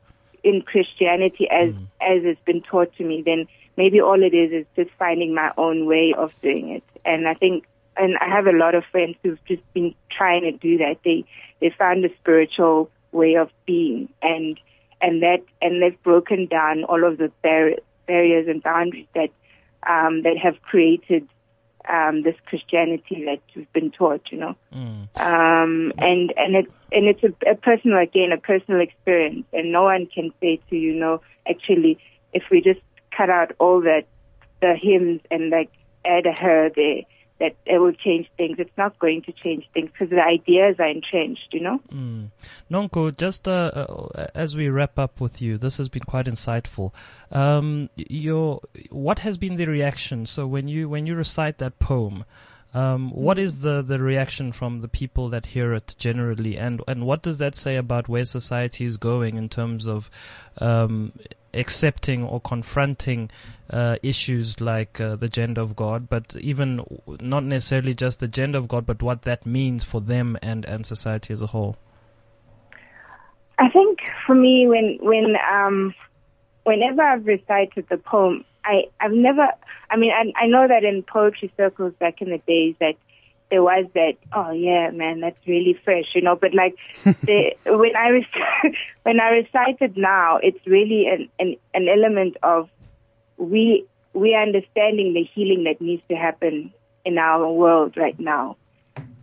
in 0.45 0.63
Christianity 0.63 1.49
as 1.51 1.71
Mm. 1.75 1.87
as 2.01 2.25
it's 2.25 2.45
been 2.45 2.61
taught 2.63 2.95
to 2.97 3.05
me, 3.05 3.23
then 3.25 3.47
maybe 3.77 4.01
all 4.01 4.23
it 4.23 4.35
is 4.35 4.53
is 4.53 4.67
just 4.77 4.91
finding 4.99 5.35
my 5.35 5.51
own 5.57 5.87
way 5.87 6.15
of 6.17 6.39
doing 6.43 6.69
it. 6.69 6.85
And 7.05 7.27
I 7.27 7.35
think, 7.35 7.65
and 7.97 8.17
I 8.19 8.29
have 8.29 8.47
a 8.47 8.53
lot 8.53 8.75
of 8.75 8.85
friends 8.93 9.17
who've 9.23 9.43
just 9.47 9.63
been 9.73 9.95
trying 10.11 10.43
to 10.43 10.53
do 10.53 10.79
that. 10.79 10.97
They 11.05 11.25
they 11.61 11.71
found 11.71 12.05
a 12.05 12.15
spiritual 12.21 12.91
way 13.13 13.37
of 13.37 13.49
being, 13.67 14.11
and 14.21 14.61
and 15.01 15.23
that 15.23 15.43
and 15.61 15.83
they've 15.83 16.03
broken 16.03 16.47
down 16.47 16.85
all 16.85 17.05
of 17.05 17.19
the 17.19 17.31
bar- 17.43 17.77
barriers 18.07 18.47
and 18.49 18.63
boundaries 18.63 19.07
that 19.15 19.31
um, 19.87 20.23
that 20.23 20.37
have 20.43 20.61
created 20.63 21.29
um, 21.89 22.23
this 22.23 22.35
Christianity 22.47 23.25
that 23.27 23.41
we've 23.55 23.73
been 23.73 23.91
taught. 23.91 24.23
You 24.31 24.39
know 24.39 24.57
Mm. 24.75 25.09
um, 25.21 25.93
and 25.99 26.33
and 26.37 26.57
it's 26.57 26.73
and 26.91 27.07
it's 27.07 27.23
a, 27.23 27.51
a 27.51 27.55
personal 27.55 27.99
again 27.99 28.33
a 28.33 28.39
personal 28.39 28.81
experience, 28.81 29.47
and 29.53 29.73
no 29.73 29.85
one 29.85 30.07
can 30.07 30.33
say 30.41 30.61
to 30.71 30.77
you, 30.77 30.95
no, 30.95 31.21
actually, 31.49 31.99
if 32.33 32.45
we 32.51 32.61
just 32.61 32.81
cut 33.17 33.31
out 33.31 33.53
all 33.59 33.81
that 33.83 34.07
the 34.61 34.75
hymns 34.81 35.21
and 35.31 35.51
like 35.51 35.71
add 36.05 36.27
a 36.27 36.33
her 36.33 36.71
there, 36.75 37.03
that 37.41 37.57
it 37.67 37.79
will 37.79 37.93
change 37.93 38.29
things. 38.37 38.57
It's 38.59 38.77
not 38.79 38.99
going 38.99 39.23
to 39.23 39.33
change 39.33 39.69
things 39.75 39.91
because 39.93 40.11
the 40.11 40.23
ideas 40.23 40.77
are 40.79 40.89
entrenched, 40.89 41.49
you 41.53 41.61
know. 41.61 41.81
Mm. 41.93 42.31
Nonku, 42.71 43.17
just 43.17 43.49
uh, 43.49 43.73
uh, 43.75 44.27
as 44.35 44.55
we 44.55 44.69
wrap 44.69 44.99
up 44.99 45.21
with 45.21 45.43
you, 45.43 45.59
this 45.59 45.77
has 45.79 45.89
been 45.89 46.05
quite 46.05 46.27
insightful. 46.27 46.93
Um, 47.33 47.91
your 47.97 48.61
what 48.91 49.21
has 49.21 49.37
been 49.37 49.57
the 49.57 49.67
reaction? 49.67 50.27
So 50.27 50.47
when 50.47 50.69
you 50.69 50.89
when 50.89 51.07
you 51.07 51.17
recite 51.17 51.59
that 51.59 51.79
poem, 51.81 52.25
um, 52.73 53.11
what 53.11 53.39
is 53.39 53.61
the, 53.61 53.83
the 53.83 54.01
reaction 54.01 54.51
from 54.53 54.81
the 54.81 54.89
people 54.89 55.29
that 55.31 55.47
hear 55.47 55.73
it 55.75 55.95
generally, 55.99 56.57
and 56.57 56.83
and 56.87 57.05
what 57.07 57.23
does 57.23 57.39
that 57.39 57.57
say 57.57 57.77
about 57.77 58.09
where 58.09 58.25
society 58.25 58.85
is 58.85 58.97
going 58.97 59.37
in 59.37 59.49
terms 59.49 59.87
of 59.87 60.09
um, 60.59 61.13
accepting 61.55 62.25
or 62.25 62.41
confronting 62.41 63.31
uh, 63.71 63.97
issues 64.03 64.61
like 64.61 65.01
uh, 65.01 65.17
the 65.17 65.29
gender 65.29 65.61
of 65.61 65.75
God, 65.75 66.09
but 66.09 66.37
even 66.41 66.85
not 67.21 67.45
necessarily 67.45 67.95
just 67.95 68.21
the 68.21 68.29
gender 68.29 68.59
of 68.59 68.69
God, 68.69 68.87
but 68.87 69.03
what 69.03 69.23
that 69.23 69.47
means 69.47 69.85
for 69.85 70.01
them 70.01 70.37
and, 70.43 70.65
and 70.65 70.85
society 70.85 71.33
as 71.33 71.41
a 71.41 71.47
whole? 71.47 71.77
I 73.59 73.69
think 73.71 74.01
for 74.27 74.35
me, 74.35 74.67
when 74.67 74.99
when 75.01 75.37
um, 75.51 75.95
whenever 76.65 77.03
I've 77.03 77.25
recited 77.25 77.87
the 77.89 77.99
poem, 77.99 78.45
I 78.65 78.85
I've 79.01 79.13
never. 79.13 79.47
I 79.91 79.97
mean, 79.97 80.11
I, 80.11 80.45
I 80.45 80.47
know 80.47 80.67
that 80.67 80.83
in 80.83 81.03
poetry 81.05 81.53
circles 81.57 81.95
back 82.01 82.21
in 82.21 82.31
the 82.31 82.39
days 82.39 82.75
that 82.81 82.95
there 83.55 83.63
was 83.63 83.87
that. 83.95 84.15
Oh 84.33 84.51
yeah, 84.51 84.91
man, 84.91 85.21
that's 85.21 85.39
really 85.47 85.79
fresh, 85.85 86.07
you 86.13 86.23
know. 86.23 86.35
But 86.35 86.55
like 86.55 86.75
the, 87.05 87.55
when 87.67 87.95
I 87.95 88.09
rec- 88.11 88.75
when 89.05 89.21
I 89.21 89.29
recite 89.29 89.81
it 89.81 89.97
now, 89.97 90.39
it's 90.43 90.67
really 90.67 91.07
an, 91.07 91.29
an 91.39 91.55
an 91.73 91.89
element 91.89 92.37
of 92.43 92.69
we 93.37 93.87
we 94.13 94.35
are 94.35 94.43
understanding 94.43 95.15
the 95.15 95.23
healing 95.23 95.65
that 95.65 95.81
needs 95.81 96.03
to 96.09 96.17
happen 96.17 96.73
in 97.05 97.17
our 97.17 97.49
world 97.49 97.97
right 97.97 98.19
now, 98.19 98.57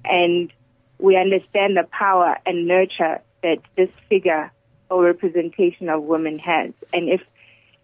and 0.06 0.54
we 0.98 1.18
understand 1.18 1.76
the 1.76 1.86
power 1.92 2.38
and 2.46 2.68
nurture 2.68 3.20
that 3.44 3.58
this 3.76 3.90
figure 4.08 4.50
or 4.90 5.04
representation 5.04 5.90
of 5.90 6.04
women 6.04 6.40
has. 6.40 6.72
And 6.94 7.10
if 7.10 7.22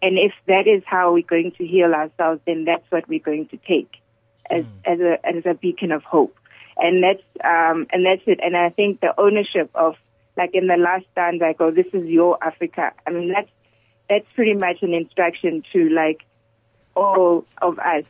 and 0.00 0.16
if 0.16 0.32
that 0.46 0.66
is 0.66 0.82
how 0.86 1.12
we're 1.12 1.26
going 1.26 1.52
to 1.58 1.66
heal 1.66 1.92
ourselves, 1.92 2.40
then 2.46 2.64
that's 2.64 2.90
what 2.90 3.06
we're 3.06 3.18
going 3.18 3.48
to 3.48 3.58
take 3.58 3.90
as 4.50 4.64
as 4.84 5.00
a 5.00 5.18
as 5.24 5.46
a 5.46 5.54
beacon 5.54 5.92
of 5.92 6.02
hope. 6.04 6.36
And 6.76 7.02
that's 7.02 7.22
um 7.44 7.86
and 7.90 8.06
that's 8.06 8.22
it. 8.26 8.40
And 8.42 8.56
I 8.56 8.70
think 8.70 9.00
the 9.00 9.14
ownership 9.18 9.70
of 9.74 9.96
like 10.36 10.50
in 10.54 10.66
the 10.66 10.76
last 10.76 11.04
stanza 11.12 11.46
I 11.46 11.52
go, 11.52 11.70
This 11.70 11.86
is 11.92 12.06
your 12.06 12.42
Africa. 12.42 12.92
I 13.06 13.10
mean 13.10 13.32
that's 13.32 13.50
that's 14.08 14.26
pretty 14.34 14.54
much 14.54 14.82
an 14.82 14.94
instruction 14.94 15.62
to 15.72 15.88
like 15.90 16.24
all 16.94 17.44
of 17.60 17.78
us 17.78 18.04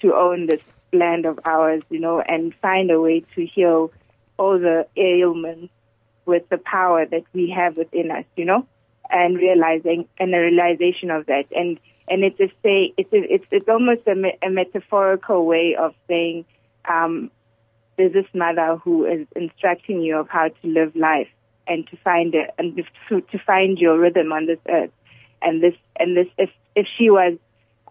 to 0.00 0.14
own 0.14 0.46
this 0.46 0.62
land 0.92 1.26
of 1.26 1.38
ours, 1.44 1.82
you 1.90 2.00
know, 2.00 2.20
and 2.20 2.54
find 2.56 2.90
a 2.90 3.00
way 3.00 3.24
to 3.34 3.46
heal 3.46 3.92
all 4.38 4.58
the 4.58 4.86
ailments 4.96 5.72
with 6.24 6.48
the 6.48 6.58
power 6.58 7.04
that 7.06 7.24
we 7.32 7.50
have 7.50 7.76
within 7.76 8.10
us, 8.10 8.24
you 8.36 8.44
know, 8.44 8.66
and 9.10 9.36
realizing 9.36 10.08
and 10.18 10.32
the 10.32 10.38
realization 10.38 11.10
of 11.10 11.26
that, 11.26 11.44
and 11.54 11.78
and 12.10 12.24
it's 12.24 12.40
a 12.40 12.48
say 12.62 12.92
it's 12.96 13.12
a, 13.12 13.32
it's 13.32 13.46
it's 13.52 13.68
almost 13.68 14.02
a, 14.06 14.14
me- 14.16 14.36
a 14.42 14.50
metaphorical 14.50 15.46
way 15.46 15.76
of 15.78 15.94
saying 16.08 16.44
um, 16.88 17.30
there's 17.96 18.12
this 18.12 18.26
mother 18.34 18.76
who 18.76 19.06
is 19.06 19.26
instructing 19.36 20.02
you 20.02 20.18
of 20.18 20.28
how 20.28 20.48
to 20.48 20.66
live 20.66 20.94
life 20.96 21.28
and 21.68 21.86
to 21.88 21.96
find 21.98 22.34
it 22.34 22.50
and 22.58 22.76
to, 23.08 23.20
to 23.20 23.38
find 23.38 23.78
your 23.78 23.96
rhythm 23.98 24.32
on 24.32 24.46
this 24.46 24.58
earth, 24.68 24.90
and 25.40 25.62
this 25.62 25.74
and 25.98 26.16
this 26.16 26.26
if 26.36 26.50
if 26.74 26.86
she 26.98 27.10
was 27.10 27.38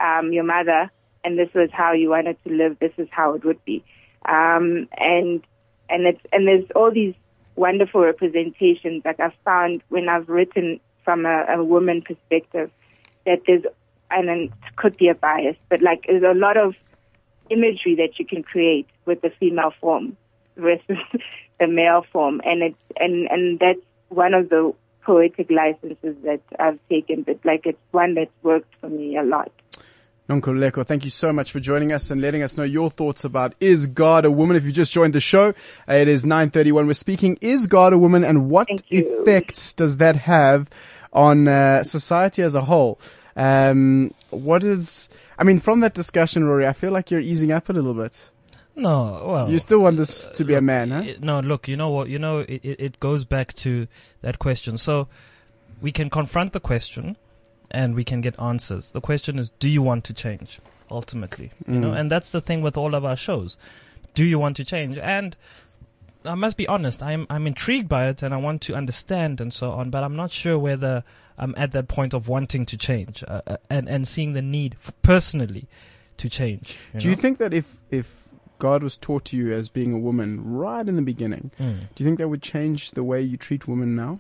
um, 0.02 0.34
your 0.34 0.44
mother 0.44 0.92
and 1.24 1.40
this 1.40 1.50
was 1.54 1.70
how 1.72 1.94
you 1.94 2.10
wanted 2.10 2.38
to 2.46 2.54
live, 2.54 2.78
this 2.80 2.94
is 2.98 3.08
how 3.12 3.34
it 3.34 3.46
would 3.46 3.64
be, 3.64 3.84
um, 4.28 4.88
and 4.98 5.42
and 5.90 6.06
it's 6.06 6.22
and 6.34 6.46
there's 6.46 6.70
all 6.76 6.92
these 6.92 7.16
wonderful 7.56 8.02
representations 8.02 9.04
that 9.04 9.20
I've 9.20 9.34
found 9.46 9.82
when 9.90 10.10
I've 10.10 10.28
written 10.28 10.80
from 11.06 11.26
a, 11.26 11.46
a 11.50 11.64
woman 11.64 12.02
perspective 12.02 12.70
that 13.26 13.42
there's 13.46 13.64
and 14.12 14.28
then 14.28 14.38
it 14.38 14.76
could 14.76 14.98
be 14.98 15.08
a 15.10 15.16
bias, 15.16 15.58
but 15.70 15.82
like 15.82 16.06
there's 16.08 16.24
a 16.24 16.38
lot 16.38 16.58
of 16.58 16.76
imagery 17.50 17.96
that 17.96 18.20
you 18.20 18.26
can 18.26 18.44
create 18.44 18.88
with 19.06 19.22
the 19.22 19.32
female 19.40 19.74
form 19.80 20.18
versus 20.56 20.98
the 21.60 21.68
male 21.68 22.06
form, 22.12 22.42
and 22.44 22.62
it's 22.64 23.00
and 23.00 23.28
and 23.30 23.60
that's 23.60 23.80
one 24.10 24.34
of 24.34 24.50
the 24.50 24.74
poetic 25.04 25.50
licenses 25.50 26.16
that 26.24 26.42
I've 26.60 26.80
taken, 26.90 27.24
but 27.24 27.40
like 27.44 27.66
it's 27.66 27.80
one 27.92 28.16
that's 28.16 28.32
worked 28.44 28.74
for 28.80 28.90
me 28.90 29.18
a 29.18 29.24
lot. 29.24 29.52
Nonkululeko, 30.30 30.86
thank 30.86 31.04
you 31.04 31.10
so 31.10 31.34
much 31.34 31.52
for 31.52 31.60
joining 31.60 31.92
us 31.92 32.12
and 32.12 32.22
letting 32.22 32.44
us 32.44 32.56
know 32.56 32.64
your 32.64 32.92
thoughts 32.92 33.24
about 33.24 33.56
Is 33.60 33.88
God 33.88 34.26
a 34.26 34.30
Woman? 34.30 34.56
If 34.56 34.64
you 34.64 34.72
just 34.72 34.92
joined 34.92 35.14
the 35.14 35.20
show, 35.20 35.56
it 35.88 36.08
is 36.08 36.24
9.31. 36.24 36.86
We're 36.86 36.94
speaking 36.94 37.40
Is 37.42 37.66
God 37.66 37.94
a 37.94 37.98
Woman 37.98 38.24
and 38.24 38.48
what 38.48 38.68
effect 38.92 39.76
does 39.78 39.98
that 39.98 40.18
have 40.18 40.70
on 41.12 41.48
uh, 41.48 41.84
society 41.84 42.44
as 42.44 42.54
a 42.54 42.62
whole? 42.62 43.00
Um, 43.40 44.14
what 44.32 44.64
is, 44.64 45.10
I 45.38 45.44
mean, 45.44 45.60
from 45.60 45.80
that 45.80 45.94
discussion, 45.94 46.44
Rory, 46.44 46.68
I 46.68 46.74
feel 46.74 46.92
like 46.92 47.10
you're 47.10 47.22
easing 47.22 47.52
up 47.52 47.70
a 47.70 47.74
little 47.74 47.94
bit. 47.94 48.30
No, 48.76 49.24
well, 49.26 49.50
You 49.50 49.58
still 49.60 49.80
want 49.80 49.98
this 49.98 50.28
to 50.30 50.46
be 50.46 50.54
a 50.56 50.62
man, 50.62 50.92
huh? 50.92 51.04
It- 51.06 51.22
no, 51.24 51.40
look, 51.40 51.68
you 51.68 51.76
know 51.78 51.90
what? 51.90 52.10
You 52.10 52.20
know, 52.20 52.40
it, 52.40 52.62
it, 52.64 52.80
it 52.80 53.00
goes 53.00 53.26
back 53.26 53.54
to 53.56 53.88
that 54.22 54.40
question. 54.40 54.78
So 54.78 55.08
we 55.82 55.92
can 55.92 56.10
confront 56.10 56.54
the 56.54 56.60
question 56.60 57.18
and 57.72 57.96
we 57.96 58.04
can 58.04 58.22
get 58.22 58.40
answers. 58.40 58.92
The 58.92 59.02
question 59.02 59.40
is, 59.40 59.50
do 59.60 59.70
you 59.70 59.82
want 59.82 60.04
to 60.06 60.14
change? 60.14 60.60
Ultimately, 60.92 61.52
you 61.68 61.80
know, 61.80 61.92
and 61.94 62.10
that's 62.10 62.32
the 62.32 62.42
thing 62.42 62.62
with 62.64 62.76
all 62.76 62.96
of 62.96 63.06
our 63.06 63.16
shows. 63.16 63.58
Do 64.16 64.24
you 64.26 64.40
want 64.40 64.56
to 64.58 64.64
change? 64.66 64.98
And 64.98 65.36
I 66.26 66.34
must 66.36 66.58
be 66.58 66.68
honest, 66.68 67.04
I'm, 67.04 67.28
I'm 67.30 67.46
intrigued 67.46 67.88
by 67.88 68.08
it 68.08 68.24
and 68.24 68.34
I 68.34 68.38
want 68.38 68.62
to 68.64 68.74
understand 68.76 69.40
and 69.40 69.54
so 69.54 69.72
on, 69.72 69.92
but 69.92 70.04
I'm 70.04 70.16
not 70.16 70.32
sure 70.32 70.58
whether 70.58 71.04
I'm 71.40 71.54
at 71.58 71.72
that 71.72 71.88
point 71.88 72.14
of 72.14 72.28
wanting 72.28 72.66
to 72.68 72.78
change, 72.78 73.24
uh, 73.28 73.42
uh, 73.48 73.58
and, 73.70 73.88
and 73.90 74.08
seeing 74.08 74.34
the 74.34 74.42
need 74.42 74.76
f- 74.76 74.94
personally 75.02 75.68
to 76.18 76.30
change. 76.30 76.78
Do 76.98 77.10
you 77.10 77.16
think 77.16 77.38
that 77.38 77.54
if, 77.54 77.78
if 77.90 78.30
God 78.60 78.84
was 78.84 78.98
taught 78.98 79.24
to 79.26 79.38
you 79.38 79.54
as 79.54 79.70
being 79.70 79.94
a 79.94 79.98
woman 79.98 80.44
right 80.44 80.88
in 80.88 80.96
the 80.98 81.02
beginning, 81.02 81.52
Mm. 81.60 81.80
do 81.96 82.04
you 82.04 82.06
think 82.06 82.18
that 82.20 82.28
would 82.28 82.42
change 82.42 82.92
the 82.92 83.04
way 83.04 83.22
you 83.22 83.38
treat 83.38 83.68
women 83.68 83.96
now? 83.96 84.20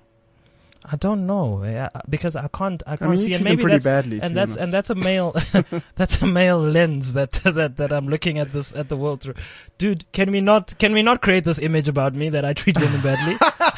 I 0.86 0.95
don't 0.95 1.27
know 1.27 1.62
eh, 1.63 1.89
I- 1.93 2.01
because 2.08 2.38
I 2.38 2.47
can't. 2.47 2.82
I 2.88 2.95
can't 2.95 3.12
mean, 3.12 3.19
you 3.19 3.25
see, 3.25 3.34
and 3.34 3.43
maybe 3.43 3.63
pretty 3.63 3.75
that's 3.75 3.84
badly, 3.86 4.21
and 4.21 4.36
that's 4.36 4.53
honest. 4.55 4.63
and 4.63 4.73
that's 4.73 4.89
a 4.89 4.95
male 4.95 5.36
that's 5.95 6.21
a 6.21 6.25
male 6.25 6.58
lens 6.58 7.12
that 7.13 7.32
that 7.43 7.75
that 7.75 7.91
I'm 7.91 8.08
looking 8.08 8.39
at 8.39 8.53
this 8.53 8.73
at 8.73 8.88
the 8.88 8.95
world 8.95 9.19
through. 9.19 9.34
Dude, 9.77 10.10
can 10.13 10.32
we 10.32 10.39
not 10.39 10.73
can 10.79 10.93
we 10.93 11.01
not 11.03 11.21
create 11.21 11.43
this 11.43 11.60
image 11.60 11.89
about 11.89 12.13
me 12.15 12.29
that 12.29 12.45
I 12.45 12.53
treat 12.53 12.79
women 12.79 13.01
badly? 13.01 13.36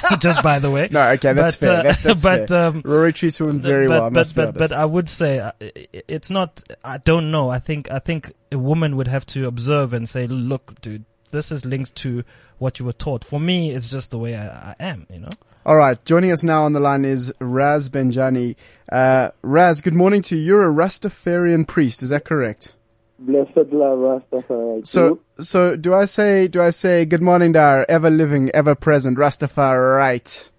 Just 0.19 0.43
by 0.43 0.59
the 0.59 0.69
way. 0.71 0.87
No, 0.91 1.09
okay, 1.11 1.33
that's 1.33 1.55
But, 1.57 1.65
fair. 1.67 1.79
uh, 1.79 1.83
That's, 1.83 2.03
that's 2.03 2.23
but, 2.29 2.49
fair. 2.49 2.67
um, 2.67 2.81
Rory 2.83 3.13
treats 3.13 3.39
women 3.39 3.59
very 3.59 3.87
but, 3.87 3.93
well. 3.93 4.05
I 4.05 4.09
but 4.09 4.33
but 4.35 4.57
but. 4.57 4.71
I 4.73 4.85
would 4.85 5.09
say 5.09 5.39
uh, 5.39 5.51
it's 5.59 6.29
not. 6.29 6.63
I 6.83 6.97
don't 6.97 7.31
know. 7.31 7.49
I 7.49 7.59
think 7.59 7.89
I 7.91 7.99
think 7.99 8.33
a 8.51 8.57
woman 8.59 8.97
would 8.97 9.07
have 9.07 9.25
to 9.27 9.47
observe 9.47 9.93
and 9.93 10.07
say, 10.09 10.27
"Look, 10.27 10.79
dude, 10.81 11.05
this 11.31 11.51
is 11.51 11.65
linked 11.65 11.95
to 11.97 12.23
what 12.57 12.79
you 12.79 12.85
were 12.85 12.93
taught." 12.93 13.23
For 13.23 13.39
me, 13.39 13.71
it's 13.71 13.87
just 13.89 14.11
the 14.11 14.17
way 14.19 14.35
I, 14.35 14.71
I 14.71 14.75
am. 14.79 15.05
You 15.13 15.21
know. 15.21 15.29
All 15.65 15.75
right, 15.75 16.03
joining 16.05 16.31
us 16.31 16.43
now 16.43 16.63
on 16.63 16.73
the 16.73 16.79
line 16.79 17.05
is 17.05 17.31
Ras 17.39 17.87
Benjani. 17.89 18.55
Uh, 18.91 19.29
Ras, 19.43 19.81
good 19.81 19.93
morning 19.93 20.23
to 20.23 20.35
you. 20.35 20.41
You're 20.43 20.67
a 20.67 20.73
Rastafarian 20.73 21.67
priest, 21.67 22.01
is 22.01 22.09
that 22.09 22.25
correct? 22.25 22.75
Blessed 23.21 23.71
love 23.71 23.99
Rastafari. 23.99 24.85
So, 24.87 25.19
so 25.39 25.75
do 25.75 25.93
I 25.93 26.05
say, 26.05 26.47
do 26.47 26.59
I 26.61 26.71
say 26.71 27.05
good 27.05 27.21
morning, 27.21 27.51
Dar, 27.51 27.85
ever 27.87 28.09
living, 28.09 28.49
ever 28.49 28.73
present, 28.73 29.17
Rastafari, 29.17 29.97
right? 29.97 30.51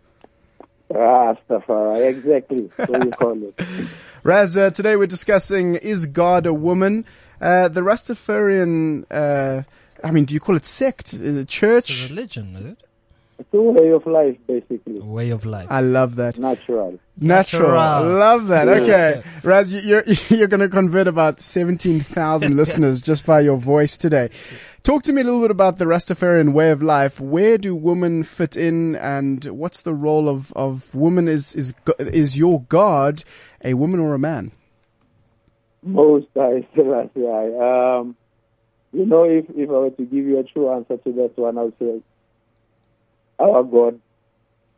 Rastafari, 0.91 2.09
exactly. 2.09 2.71
So 2.87 3.03
you 3.03 3.11
call 3.11 3.43
it. 3.43 3.61
Ras, 4.23 4.57
uh, 4.57 4.71
today 4.71 4.95
we're 4.95 5.07
discussing 5.09 5.75
is 5.75 6.07
God 6.07 6.47
a 6.47 6.55
woman? 6.55 7.05
Uh, 7.41 7.67
the 7.67 7.81
Rastafarian, 7.81 9.07
uh, 9.11 9.63
I 10.05 10.11
mean, 10.13 10.25
do 10.25 10.35
you 10.35 10.41
call 10.41 10.55
it 10.55 10.65
sect, 10.65 11.15
uh, 11.15 11.19
It's 11.25 11.39
a 11.41 11.45
church? 11.45 12.11
religion, 12.11 12.55
is 12.55 12.67
it? 12.67 12.79
It's 13.43 13.55
a 13.55 13.61
way 13.61 13.91
of 13.91 14.07
life, 14.07 14.37
basically. 14.47 15.01
Way 15.01 15.31
of 15.31 15.45
life. 15.45 15.67
I 15.69 15.81
love 15.81 16.15
that. 16.17 16.39
Natural. 16.39 16.99
Natural. 17.19 17.63
Natural. 17.63 17.79
I 17.79 17.99
love 17.99 18.47
that. 18.49 18.67
Yeah. 18.69 18.75
Okay. 18.75 19.23
Ras, 19.43 19.73
you- 19.73 19.81
you're, 19.81 20.05
you're 20.29 20.47
going 20.47 20.61
to 20.61 20.69
convert 20.69 21.09
about 21.09 21.41
17,000 21.41 22.57
listeners 22.57 23.03
just 23.03 23.27
by 23.27 23.41
your 23.41 23.57
voice 23.57 23.97
today. 23.99 24.31
Talk 24.85 25.03
to 25.05 25.13
me 25.13 25.21
a 25.21 25.25
little 25.25 25.41
bit 25.41 25.51
about 25.51 25.79
the 25.79 25.85
Rastafarian 25.87 26.53
way 26.53 26.71
of 26.71 26.83
life. 26.83 27.21
Where 27.21 27.59
do 27.59 27.75
women 27.75 28.23
fit 28.23 28.57
in 28.57 28.97
and 28.97 29.45
what's 29.47 29.83
the 29.83 29.93
role 29.95 30.29
of, 30.29 30.53
of 30.55 30.95
woman? 30.95 31.27
Is, 31.29 31.55
is, 31.55 31.75
is 31.99 32.39
your 32.39 32.63
God 32.69 33.25
a 33.65 33.75
woman 33.75 33.99
or 34.01 34.15
a 34.15 34.19
man? 34.19 34.53
Most 35.83 36.27
I 36.41 36.67
Selassie. 36.77 37.27
Um, 37.27 38.17
you 38.93 39.07
know, 39.07 39.25
if, 39.25 39.47
if 39.57 39.69
I 39.69 39.73
were 39.73 39.91
to 39.91 40.03
give 40.05 40.25
you 40.27 40.39
a 40.39 40.45
true 40.45 40.71
answer 40.73 40.97
to 40.99 41.13
that 41.13 41.33
one, 41.37 41.57
I 41.59 41.63
would 41.63 41.79
say, 41.79 42.01
our 43.43 43.63
God, 43.63 44.01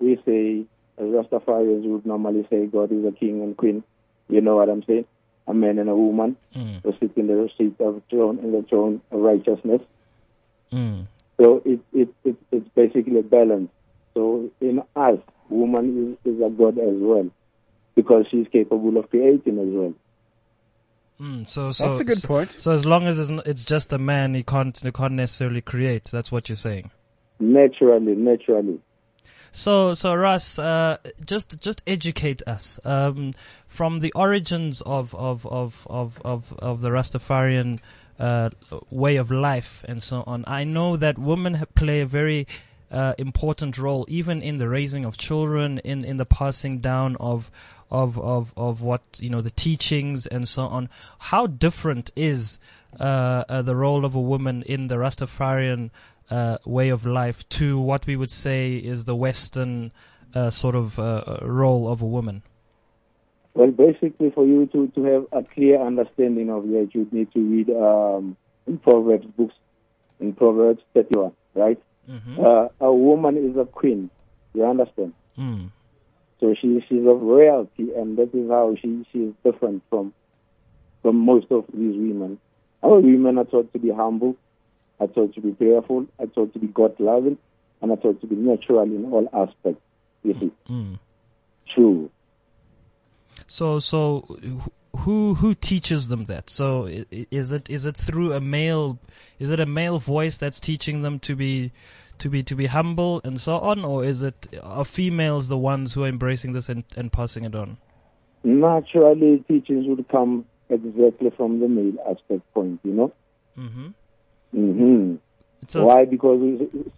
we 0.00 0.16
say, 0.24 0.64
as 0.98 1.06
Rastafarians 1.06 1.84
would 1.84 2.06
normally 2.06 2.46
say, 2.50 2.66
God 2.66 2.92
is 2.92 3.04
a 3.04 3.12
king 3.12 3.42
and 3.42 3.56
queen. 3.56 3.82
You 4.28 4.40
know 4.40 4.56
what 4.56 4.68
I'm 4.68 4.82
saying? 4.84 5.06
A 5.46 5.54
man 5.54 5.78
and 5.78 5.90
a 5.90 5.94
woman 5.94 6.36
Mm, 6.56 6.82
who 6.82 6.92
sit 7.00 7.12
in 7.16 7.26
the 7.26 7.48
seat 7.58 7.76
of 7.80 8.02
throne 8.10 8.38
in 8.38 8.52
the 8.52 8.62
throne 8.68 9.02
of 9.10 9.20
righteousness. 9.20 9.82
mm, 10.72 11.06
So 11.40 11.62
it, 11.64 11.80
it, 11.92 12.08
it, 12.24 12.36
it's 12.52 12.68
basically 12.74 13.18
a 13.18 13.22
balance. 13.22 13.70
So 14.16 14.50
in 14.60 14.80
us, 14.96 15.18
woman 15.50 16.18
is, 16.24 16.34
is 16.34 16.40
a 16.40 16.48
God 16.48 16.78
as 16.78 16.94
well, 16.96 17.28
because 17.96 18.26
she's 18.30 18.46
capable 18.52 18.96
of 18.96 19.10
creating 19.10 19.58
as 19.58 19.68
well. 19.68 19.94
mm. 21.20 21.48
So, 21.48 21.72
so 21.72 21.86
That's 21.88 22.00
a 22.00 22.04
good 22.04 22.18
so, 22.18 22.28
point. 22.28 22.52
So 22.52 22.70
as 22.72 22.86
long 22.86 23.06
as 23.06 23.18
it's, 23.18 23.30
it's 23.46 23.64
just 23.64 23.92
a 23.92 23.98
man, 23.98 24.34
he 24.34 24.42
can't 24.42 24.76
he 24.78 24.90
can't 24.92 25.14
necessarily 25.14 25.60
create. 25.60 26.04
That's 26.10 26.32
what 26.32 26.48
you're 26.48 26.56
saying. 26.56 26.90
Naturally, 27.38 28.14
naturally. 28.14 28.80
So, 29.56 29.94
so 29.94 30.14
Russ, 30.14 30.58
uh, 30.58 30.96
just 31.24 31.60
just 31.60 31.80
educate 31.86 32.42
us 32.44 32.80
um, 32.84 33.34
from 33.68 34.00
the 34.00 34.12
origins 34.12 34.80
of 34.80 35.14
of 35.14 35.46
of 35.46 35.86
of 35.88 36.20
of, 36.24 36.52
of 36.58 36.80
the 36.80 36.90
Rastafarian 36.90 37.78
uh, 38.18 38.50
way 38.90 39.14
of 39.14 39.30
life 39.30 39.84
and 39.86 40.02
so 40.02 40.24
on. 40.26 40.44
I 40.48 40.64
know 40.64 40.96
that 40.96 41.18
women 41.18 41.62
play 41.76 42.00
a 42.00 42.06
very 42.06 42.48
uh, 42.90 43.14
important 43.16 43.78
role, 43.78 44.04
even 44.08 44.42
in 44.42 44.56
the 44.56 44.68
raising 44.68 45.04
of 45.04 45.16
children, 45.16 45.78
in 45.78 46.04
in 46.04 46.16
the 46.16 46.26
passing 46.26 46.78
down 46.78 47.16
of. 47.20 47.50
Of, 47.90 48.18
of 48.18 48.52
of 48.56 48.80
what 48.80 49.02
you 49.20 49.30
know 49.30 49.40
the 49.40 49.52
teachings 49.52 50.26
and 50.26 50.48
so 50.48 50.62
on. 50.66 50.88
How 51.30 51.46
different 51.46 52.10
is 52.16 52.58
uh, 52.98 53.44
uh, 53.48 53.62
the 53.62 53.76
role 53.76 54.04
of 54.04 54.16
a 54.16 54.20
woman 54.20 54.62
in 54.62 54.88
the 54.88 54.96
Rastafarian 54.96 55.90
uh, 56.30 56.58
way 56.64 56.88
of 56.88 57.06
life 57.06 57.48
to 57.50 57.78
what 57.78 58.06
we 58.06 58.16
would 58.16 58.30
say 58.30 58.76
is 58.76 59.04
the 59.04 59.14
Western 59.14 59.92
uh, 60.34 60.50
sort 60.50 60.74
of 60.74 60.98
uh, 60.98 61.02
uh, 61.26 61.38
role 61.42 61.90
of 61.90 62.02
a 62.02 62.06
woman. 62.06 62.42
Well, 63.54 63.70
basically, 63.70 64.30
for 64.30 64.44
you 64.44 64.66
to, 64.72 64.88
to 64.88 65.04
have 65.04 65.26
a 65.32 65.42
clear 65.44 65.80
understanding 65.80 66.50
of 66.50 66.66
that, 66.68 66.90
you 66.92 67.06
need 67.12 67.32
to 67.32 67.40
read 67.40 67.70
um, 67.70 68.36
in 68.66 68.78
Proverbs 68.78 69.26
books, 69.36 69.54
in 70.18 70.32
Proverbs 70.32 70.82
31, 70.94 71.32
right? 71.54 71.80
Mm-hmm. 72.10 72.44
Uh, 72.44 72.68
a 72.80 72.92
woman 72.92 73.36
is 73.36 73.56
a 73.56 73.64
queen. 73.64 74.10
You 74.54 74.64
understand? 74.64 75.14
Mm. 75.38 75.70
So 76.40 76.54
she 76.60 76.84
she's 76.88 77.06
of 77.06 77.22
royalty, 77.22 77.92
and 77.94 78.18
that 78.18 78.34
is 78.34 78.50
how 78.50 78.74
she 78.80 79.06
she 79.12 79.18
is 79.18 79.34
different 79.44 79.82
from 79.88 80.12
from 81.02 81.16
most 81.16 81.46
of 81.50 81.64
these 81.72 81.96
women. 81.96 82.38
Our 82.82 83.00
women 83.00 83.38
are 83.38 83.44
taught 83.44 83.72
to 83.72 83.78
be 83.78 83.90
humble, 83.90 84.36
are 85.00 85.06
taught 85.08 85.34
to 85.34 85.40
be 85.40 85.52
prayerful, 85.52 86.06
I 86.20 86.26
taught 86.26 86.52
to 86.54 86.58
be 86.58 86.66
God 86.68 86.98
loving, 86.98 87.38
and 87.82 87.92
I 87.92 87.96
taught 87.96 88.20
to 88.20 88.26
be 88.26 88.36
natural 88.36 88.82
in 88.82 89.04
all 89.12 89.28
aspects. 89.32 89.82
You 90.22 90.34
see, 90.40 90.50
Mm. 90.70 90.98
true. 91.74 92.10
So, 93.46 93.78
so 93.78 94.24
who 94.98 95.34
who 95.34 95.54
teaches 95.54 96.08
them 96.08 96.24
that? 96.24 96.48
So, 96.48 96.86
i- 96.86 97.04
i- 97.12 97.26
is 97.30 97.52
it 97.52 97.68
is 97.68 97.84
it 97.84 97.96
through 97.96 98.32
a 98.32 98.40
male? 98.40 98.98
Is 99.38 99.50
it 99.50 99.60
a 99.60 99.66
male 99.66 99.98
voice 99.98 100.38
that's 100.38 100.60
teaching 100.60 101.02
them 101.02 101.18
to 101.20 101.36
be 101.36 101.72
to 102.18 102.30
be 102.30 102.42
to 102.44 102.54
be 102.54 102.66
humble 102.66 103.20
and 103.24 103.38
so 103.40 103.58
on, 103.58 103.84
or 103.84 104.04
is 104.04 104.22
it 104.22 104.48
are 104.62 104.84
females 104.84 105.48
the 105.48 105.58
ones 105.58 105.92
who 105.92 106.04
are 106.04 106.08
embracing 106.08 106.52
this 106.52 106.68
and, 106.68 106.84
and 106.96 107.12
passing 107.12 107.44
it 107.44 107.54
on? 107.54 107.76
Naturally, 108.44 109.44
teachings 109.48 109.86
would 109.88 110.06
come 110.08 110.44
exactly 110.70 111.30
from 111.30 111.60
the 111.60 111.68
male 111.68 111.98
aspect 112.08 112.42
point. 112.54 112.80
You 112.84 112.92
know. 112.92 113.12
Mm-hmm. 113.58 113.88
Hmm 114.54 115.16
So, 115.68 115.84
Why? 115.84 116.04
Because 116.04 116.40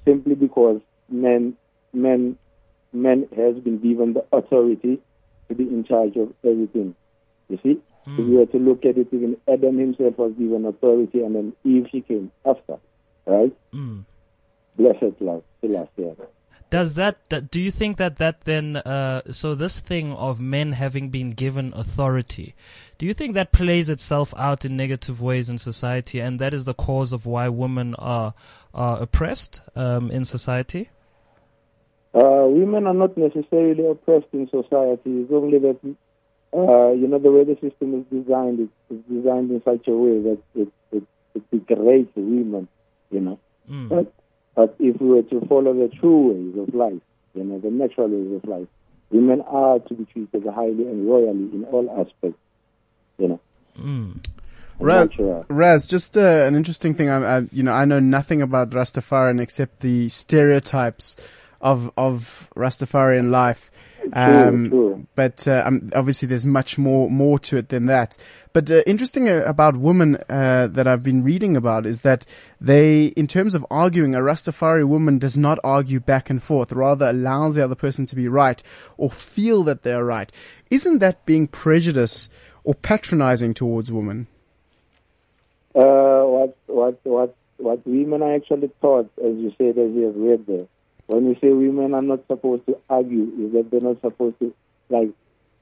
simply 0.04 0.34
because 0.34 0.80
men, 1.08 1.56
men, 1.92 2.36
men 2.92 3.28
has 3.36 3.56
been 3.56 3.78
given 3.78 4.12
the 4.14 4.24
authority 4.32 5.00
to 5.48 5.54
be 5.54 5.64
in 5.64 5.84
charge 5.84 6.16
of 6.16 6.32
everything. 6.44 6.94
You 7.48 7.58
see, 7.62 7.80
if 8.06 8.18
you 8.18 8.38
were 8.38 8.46
to 8.46 8.58
look 8.58 8.84
at 8.84 8.98
it, 8.98 9.08
even 9.12 9.36
Adam 9.48 9.78
himself 9.78 10.18
was 10.18 10.32
given 10.38 10.64
authority, 10.64 11.22
and 11.22 11.34
then 11.34 11.52
Eve 11.64 11.86
she 11.90 12.00
came 12.00 12.30
after, 12.44 12.76
right? 13.26 13.52
Mm. 13.72 14.04
Blessed 14.76 15.20
love, 15.20 15.42
Selassie. 15.60 16.16
Does 16.68 16.94
that, 16.94 17.16
that 17.28 17.50
do 17.50 17.60
you 17.60 17.70
think 17.70 17.96
that 17.96 18.16
that 18.16 18.40
then 18.42 18.76
uh, 18.76 19.22
so 19.30 19.54
this 19.54 19.78
thing 19.80 20.12
of 20.12 20.40
men 20.40 20.72
having 20.72 21.10
been 21.10 21.30
given 21.30 21.72
authority 21.76 22.54
do 22.98 23.06
you 23.06 23.14
think 23.14 23.34
that 23.34 23.52
plays 23.52 23.88
itself 23.88 24.34
out 24.36 24.64
in 24.64 24.76
negative 24.76 25.20
ways 25.20 25.48
in 25.48 25.58
society 25.58 26.18
and 26.18 26.38
that 26.40 26.52
is 26.52 26.64
the 26.64 26.74
cause 26.74 27.12
of 27.12 27.24
why 27.24 27.48
women 27.48 27.94
are 27.96 28.34
are 28.74 29.00
oppressed 29.00 29.62
um, 29.76 30.10
in 30.10 30.24
society 30.24 30.90
Uh, 32.14 32.46
women 32.48 32.86
are 32.86 32.94
not 32.94 33.14
necessarily 33.16 33.86
oppressed 33.86 34.32
in 34.32 34.48
society. 34.48 35.20
It's 35.20 35.30
only 35.30 35.58
that, 35.58 35.78
uh, 36.54 36.92
you 36.92 37.06
know, 37.08 37.18
the 37.18 37.30
way 37.30 37.44
the 37.44 37.58
system 37.60 37.92
is 38.00 38.04
designed, 38.10 38.58
it's, 38.60 38.72
it's 38.88 39.06
designed 39.08 39.50
in 39.50 39.60
such 39.62 39.86
a 39.86 39.92
way 39.92 40.22
that 40.22 40.40
it, 40.54 40.68
it, 40.92 41.04
it 41.34 41.50
degrades 41.50 42.08
women, 42.16 42.68
you 43.10 43.20
know. 43.20 43.38
mm. 43.70 43.88
But, 43.90 44.12
but 44.56 44.74
if 44.80 45.00
we 45.00 45.08
were 45.08 45.22
to 45.22 45.46
follow 45.46 45.72
the 45.74 45.94
true 46.00 46.32
ways 46.32 46.68
of 46.68 46.74
life, 46.74 47.02
you 47.34 47.44
know, 47.44 47.60
the 47.60 47.70
natural 47.70 48.08
ways 48.08 48.42
of 48.42 48.48
life, 48.48 48.66
women 49.10 49.42
are 49.42 49.78
to 49.78 49.94
be 49.94 50.04
treated 50.06 50.44
highly 50.46 50.88
and 50.88 51.06
royally 51.06 51.50
in 51.52 51.64
all 51.70 51.88
aspects, 51.90 52.40
you 53.18 53.28
know. 53.28 53.40
Mm. 53.78 54.26
Ras. 54.78 55.10
Ras, 55.48 55.86
just 55.86 56.16
uh, 56.16 56.20
an 56.20 56.54
interesting 56.54 56.94
thing. 56.94 57.08
I, 57.08 57.38
I, 57.38 57.40
you 57.52 57.62
know, 57.62 57.72
I 57.72 57.84
know 57.84 58.00
nothing 58.00 58.42
about 58.42 58.70
Rastafarian 58.70 59.40
except 59.40 59.80
the 59.80 60.08
stereotypes 60.08 61.16
of 61.60 61.90
of 61.96 62.50
Rastafarian 62.54 63.30
life. 63.30 63.70
Um, 64.12 64.70
true. 64.70 65.06
But 65.14 65.46
uh, 65.48 65.62
um, 65.64 65.90
obviously, 65.94 66.28
there's 66.28 66.46
much 66.46 66.78
more 66.78 67.10
more 67.10 67.38
to 67.40 67.56
it 67.56 67.68
than 67.68 67.86
that. 67.86 68.16
But 68.52 68.70
uh, 68.70 68.82
interesting 68.86 69.28
uh, 69.28 69.42
about 69.46 69.76
women 69.76 70.16
uh, 70.28 70.68
that 70.68 70.86
I've 70.86 71.02
been 71.02 71.22
reading 71.22 71.56
about 71.56 71.86
is 71.86 72.02
that 72.02 72.26
they, 72.60 73.06
in 73.06 73.26
terms 73.26 73.54
of 73.54 73.66
arguing, 73.70 74.14
a 74.14 74.20
Rastafari 74.20 74.86
woman 74.86 75.18
does 75.18 75.36
not 75.36 75.58
argue 75.62 76.00
back 76.00 76.30
and 76.30 76.42
forth, 76.42 76.72
rather 76.72 77.10
allows 77.10 77.54
the 77.54 77.64
other 77.64 77.74
person 77.74 78.06
to 78.06 78.16
be 78.16 78.28
right 78.28 78.62
or 78.96 79.10
feel 79.10 79.62
that 79.64 79.82
they're 79.82 80.04
right. 80.04 80.30
Isn't 80.70 80.98
that 80.98 81.24
being 81.26 81.48
prejudiced 81.48 82.32
or 82.64 82.74
patronizing 82.74 83.54
towards 83.54 83.92
women? 83.92 84.26
Uh, 85.74 86.22
what 86.24 86.56
what 86.66 87.00
what 87.04 87.36
what 87.58 87.86
women 87.86 88.22
are 88.22 88.34
actually 88.34 88.70
taught, 88.80 89.10
as 89.18 89.36
you 89.36 89.52
said, 89.58 89.78
as 89.78 89.92
you 89.92 90.02
have 90.06 90.16
read 90.16 90.46
there. 90.46 90.66
When 91.06 91.28
we 91.28 91.34
say 91.36 91.50
women 91.50 91.94
are 91.94 92.02
not 92.02 92.26
supposed 92.26 92.66
to 92.66 92.78
argue, 92.90 93.30
is 93.46 93.52
that 93.52 93.70
they're 93.70 93.80
not 93.80 94.00
supposed 94.00 94.38
to 94.40 94.54
like 94.88 95.10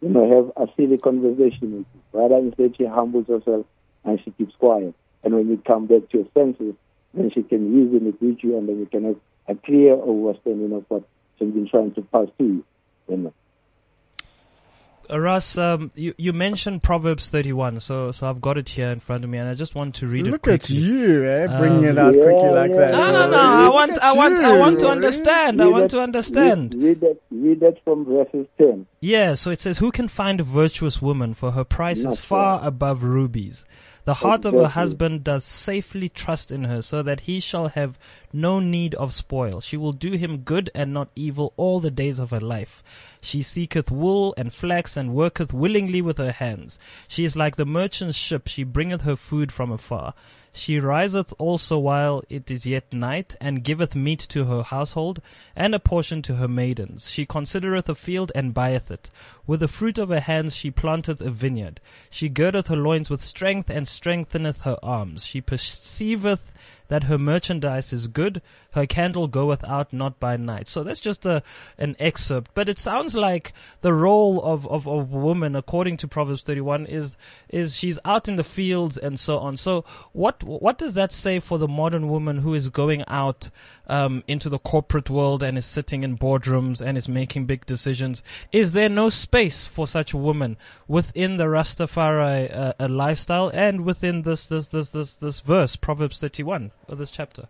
you 0.00 0.08
know 0.08 0.52
have 0.56 0.68
a 0.68 0.72
silly 0.74 0.98
conversation 0.98 1.78
with 1.78 1.86
you. 1.94 2.00
Rather, 2.12 2.36
instead 2.36 2.76
she 2.76 2.84
humbles 2.86 3.26
herself 3.28 3.66
and 4.04 4.20
she 4.24 4.30
keeps 4.32 4.54
quiet. 4.56 4.94
And 5.22 5.34
when 5.34 5.48
you 5.48 5.60
come 5.66 5.86
back 5.86 6.08
to 6.10 6.18
your 6.18 6.26
senses, 6.34 6.74
then 7.14 7.30
she 7.30 7.42
can 7.42 7.74
reason 7.74 8.08
it 8.08 8.20
with 8.20 8.42
you, 8.42 8.58
and 8.58 8.68
then 8.68 8.78
you 8.78 8.86
can 8.86 9.04
have 9.04 9.16
a 9.48 9.54
clear 9.54 10.00
understanding 10.00 10.72
of 10.72 10.84
what 10.88 11.04
she's 11.38 11.52
been 11.52 11.68
trying 11.68 11.92
to 11.94 12.02
pass 12.02 12.28
to 12.38 12.44
you. 12.44 12.64
You 13.08 13.16
know. 13.16 13.34
Uh, 15.10 15.18
Russ, 15.20 15.58
um, 15.58 15.90
you, 15.94 16.14
you 16.16 16.32
mentioned 16.32 16.82
Proverbs 16.82 17.28
31, 17.30 17.80
so 17.80 18.10
so 18.12 18.28
I've 18.28 18.40
got 18.40 18.56
it 18.58 18.68
here 18.70 18.88
in 18.88 19.00
front 19.00 19.24
of 19.24 19.30
me, 19.30 19.38
and 19.38 19.48
I 19.48 19.54
just 19.54 19.74
want 19.74 19.94
to 19.96 20.06
read 20.06 20.26
it 20.26 20.30
Look 20.30 20.48
at 20.48 20.70
you, 20.70 21.24
eh? 21.24 21.46
Bringing 21.58 21.78
Um, 21.78 21.84
it 21.90 21.98
out 21.98 22.12
quickly 22.14 22.32
yeah, 22.44 22.50
like 22.50 22.70
yeah, 22.70 22.76
that. 22.78 22.90
No, 22.92 23.12
no, 23.12 23.30
no. 23.30 23.38
I 23.38 23.68
want, 23.68 23.98
I 23.98 24.12
want, 24.14 24.38
I 24.38 24.56
want 24.58 24.78
to 24.80 24.86
Rory. 24.86 24.96
understand. 24.96 25.62
I 25.62 25.66
want 25.66 25.90
that- 25.90 25.96
to 25.96 26.00
understand. 26.02 26.74
Read, 26.74 26.82
read 26.84 27.00
that. 27.00 27.16
Read 27.30 27.60
that 27.60 27.84
from 27.84 28.04
verses 28.04 28.46
ten. 28.58 28.86
Yeah, 29.00 29.34
so 29.34 29.50
it 29.50 29.60
says, 29.60 29.78
Who 29.78 29.90
can 29.90 30.08
find 30.08 30.40
a 30.40 30.44
virtuous 30.44 31.02
woman? 31.02 31.34
For 31.34 31.50
her 31.52 31.64
price 31.64 32.02
Not 32.02 32.14
is 32.14 32.20
far 32.24 32.60
sure. 32.60 32.68
above 32.68 33.02
rubies. 33.02 33.66
The 34.04 34.14
heart 34.14 34.44
of 34.44 34.52
her 34.52 34.68
husband 34.68 35.24
does 35.24 35.46
safely 35.46 36.10
trust 36.10 36.52
in 36.52 36.64
her, 36.64 36.82
so 36.82 37.02
that 37.02 37.20
he 37.20 37.40
shall 37.40 37.68
have 37.68 37.98
no 38.34 38.60
need 38.60 38.94
of 38.96 39.14
spoil. 39.14 39.62
She 39.62 39.78
will 39.78 39.92
do 39.92 40.12
him 40.12 40.38
good 40.38 40.70
and 40.74 40.92
not 40.92 41.08
evil 41.16 41.54
all 41.56 41.80
the 41.80 41.90
days 41.90 42.18
of 42.18 42.28
her 42.30 42.40
life. 42.40 42.82
She 43.22 43.40
seeketh 43.42 43.90
wool 43.90 44.34
and 44.36 44.52
flax 44.52 44.98
and 44.98 45.14
worketh 45.14 45.54
willingly 45.54 46.02
with 46.02 46.18
her 46.18 46.32
hands. 46.32 46.78
She 47.08 47.24
is 47.24 47.34
like 47.34 47.56
the 47.56 47.64
merchant's 47.64 48.18
ship, 48.18 48.46
she 48.46 48.62
bringeth 48.62 49.02
her 49.02 49.16
food 49.16 49.50
from 49.50 49.72
afar. 49.72 50.12
She 50.56 50.78
riseth 50.78 51.34
also 51.36 51.78
while 51.78 52.22
it 52.28 52.48
is 52.48 52.64
yet 52.64 52.92
night, 52.92 53.34
and 53.40 53.64
giveth 53.64 53.96
meat 53.96 54.20
to 54.20 54.44
her 54.44 54.62
household, 54.62 55.20
and 55.56 55.74
a 55.74 55.80
portion 55.80 56.22
to 56.22 56.36
her 56.36 56.46
maidens. 56.46 57.10
She 57.10 57.26
considereth 57.26 57.88
a 57.88 57.94
field 57.96 58.30
and 58.36 58.54
buyeth 58.54 58.88
it. 58.88 59.10
With 59.48 59.58
the 59.58 59.68
fruit 59.68 59.98
of 59.98 60.10
her 60.10 60.20
hands 60.20 60.54
she 60.54 60.70
planteth 60.70 61.20
a 61.20 61.30
vineyard. 61.30 61.80
She 62.08 62.28
girdeth 62.28 62.68
her 62.68 62.76
loins 62.76 63.10
with 63.10 63.20
strength, 63.20 63.68
and 63.68 63.88
strengtheneth 63.88 64.62
her 64.62 64.78
arms. 64.80 65.24
She 65.26 65.40
perceiveth 65.40 66.52
that 66.88 67.04
her 67.04 67.18
merchandise 67.18 67.92
is 67.92 68.08
good, 68.08 68.42
her 68.72 68.86
candle 68.86 69.28
goeth 69.28 69.64
out 69.64 69.92
not 69.92 70.20
by 70.20 70.36
night. 70.36 70.68
So 70.68 70.82
that's 70.82 71.00
just 71.00 71.24
a 71.24 71.42
an 71.78 71.96
excerpt, 71.98 72.50
but 72.54 72.68
it 72.68 72.78
sounds 72.78 73.14
like 73.14 73.52
the 73.80 73.94
role 73.94 74.42
of, 74.42 74.66
of, 74.66 74.86
of 74.86 75.12
a 75.12 75.18
woman, 75.18 75.56
according 75.56 75.96
to 75.98 76.08
Proverbs 76.08 76.42
31, 76.42 76.86
is 76.86 77.16
is 77.48 77.76
she's 77.76 77.98
out 78.04 78.28
in 78.28 78.36
the 78.36 78.44
fields 78.44 78.98
and 78.98 79.18
so 79.18 79.38
on. 79.38 79.56
So 79.56 79.84
what 80.12 80.42
what 80.42 80.78
does 80.78 80.94
that 80.94 81.12
say 81.12 81.40
for 81.40 81.58
the 81.58 81.68
modern 81.68 82.08
woman 82.08 82.38
who 82.38 82.54
is 82.54 82.68
going 82.68 83.04
out 83.08 83.50
um, 83.86 84.22
into 84.26 84.48
the 84.48 84.58
corporate 84.58 85.10
world 85.10 85.42
and 85.42 85.56
is 85.56 85.66
sitting 85.66 86.04
in 86.04 86.18
boardrooms 86.18 86.80
and 86.80 86.98
is 86.98 87.08
making 87.08 87.46
big 87.46 87.64
decisions? 87.66 88.22
Is 88.52 88.72
there 88.72 88.88
no 88.88 89.08
space 89.08 89.64
for 89.64 89.86
such 89.86 90.12
a 90.12 90.18
woman 90.18 90.56
within 90.88 91.36
the 91.36 91.44
Rastafari 91.44 92.54
uh, 92.54 92.72
uh, 92.78 92.88
lifestyle 92.88 93.50
and 93.54 93.84
within 93.84 94.22
this 94.22 94.46
this 94.46 94.68
this 94.68 94.90
this 94.90 95.14
this 95.14 95.40
verse, 95.40 95.76
Proverbs 95.76 96.20
31? 96.20 96.72
Of 96.88 96.98
this 96.98 97.10
chapter? 97.10 97.48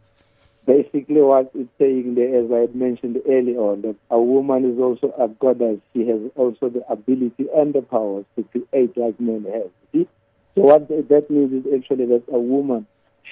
Basically, 0.66 1.20
what 1.20 1.50
it's 1.54 1.68
saying 1.78 2.14
there, 2.14 2.42
as 2.42 2.50
I 2.50 2.60
had 2.60 2.74
mentioned 2.74 3.20
earlier 3.28 3.58
on, 3.58 3.82
that 3.82 3.96
a 4.10 4.18
woman 4.18 4.64
is 4.72 4.78
also 4.78 5.12
a 5.18 5.28
goddess. 5.28 5.78
She 5.92 6.06
has 6.06 6.20
also 6.36 6.70
the 6.70 6.82
ability 6.90 7.46
and 7.54 7.74
the 7.74 7.82
powers 7.82 8.24
to 8.36 8.44
create 8.44 8.96
like 8.96 9.20
men 9.20 9.44
have. 9.52 9.70
See? 9.92 10.08
So 10.54 10.62
what 10.62 10.88
that 10.88 11.30
means 11.30 11.66
is 11.66 11.72
actually 11.74 12.06
that 12.06 12.22
a 12.32 12.38
woman 12.38 12.86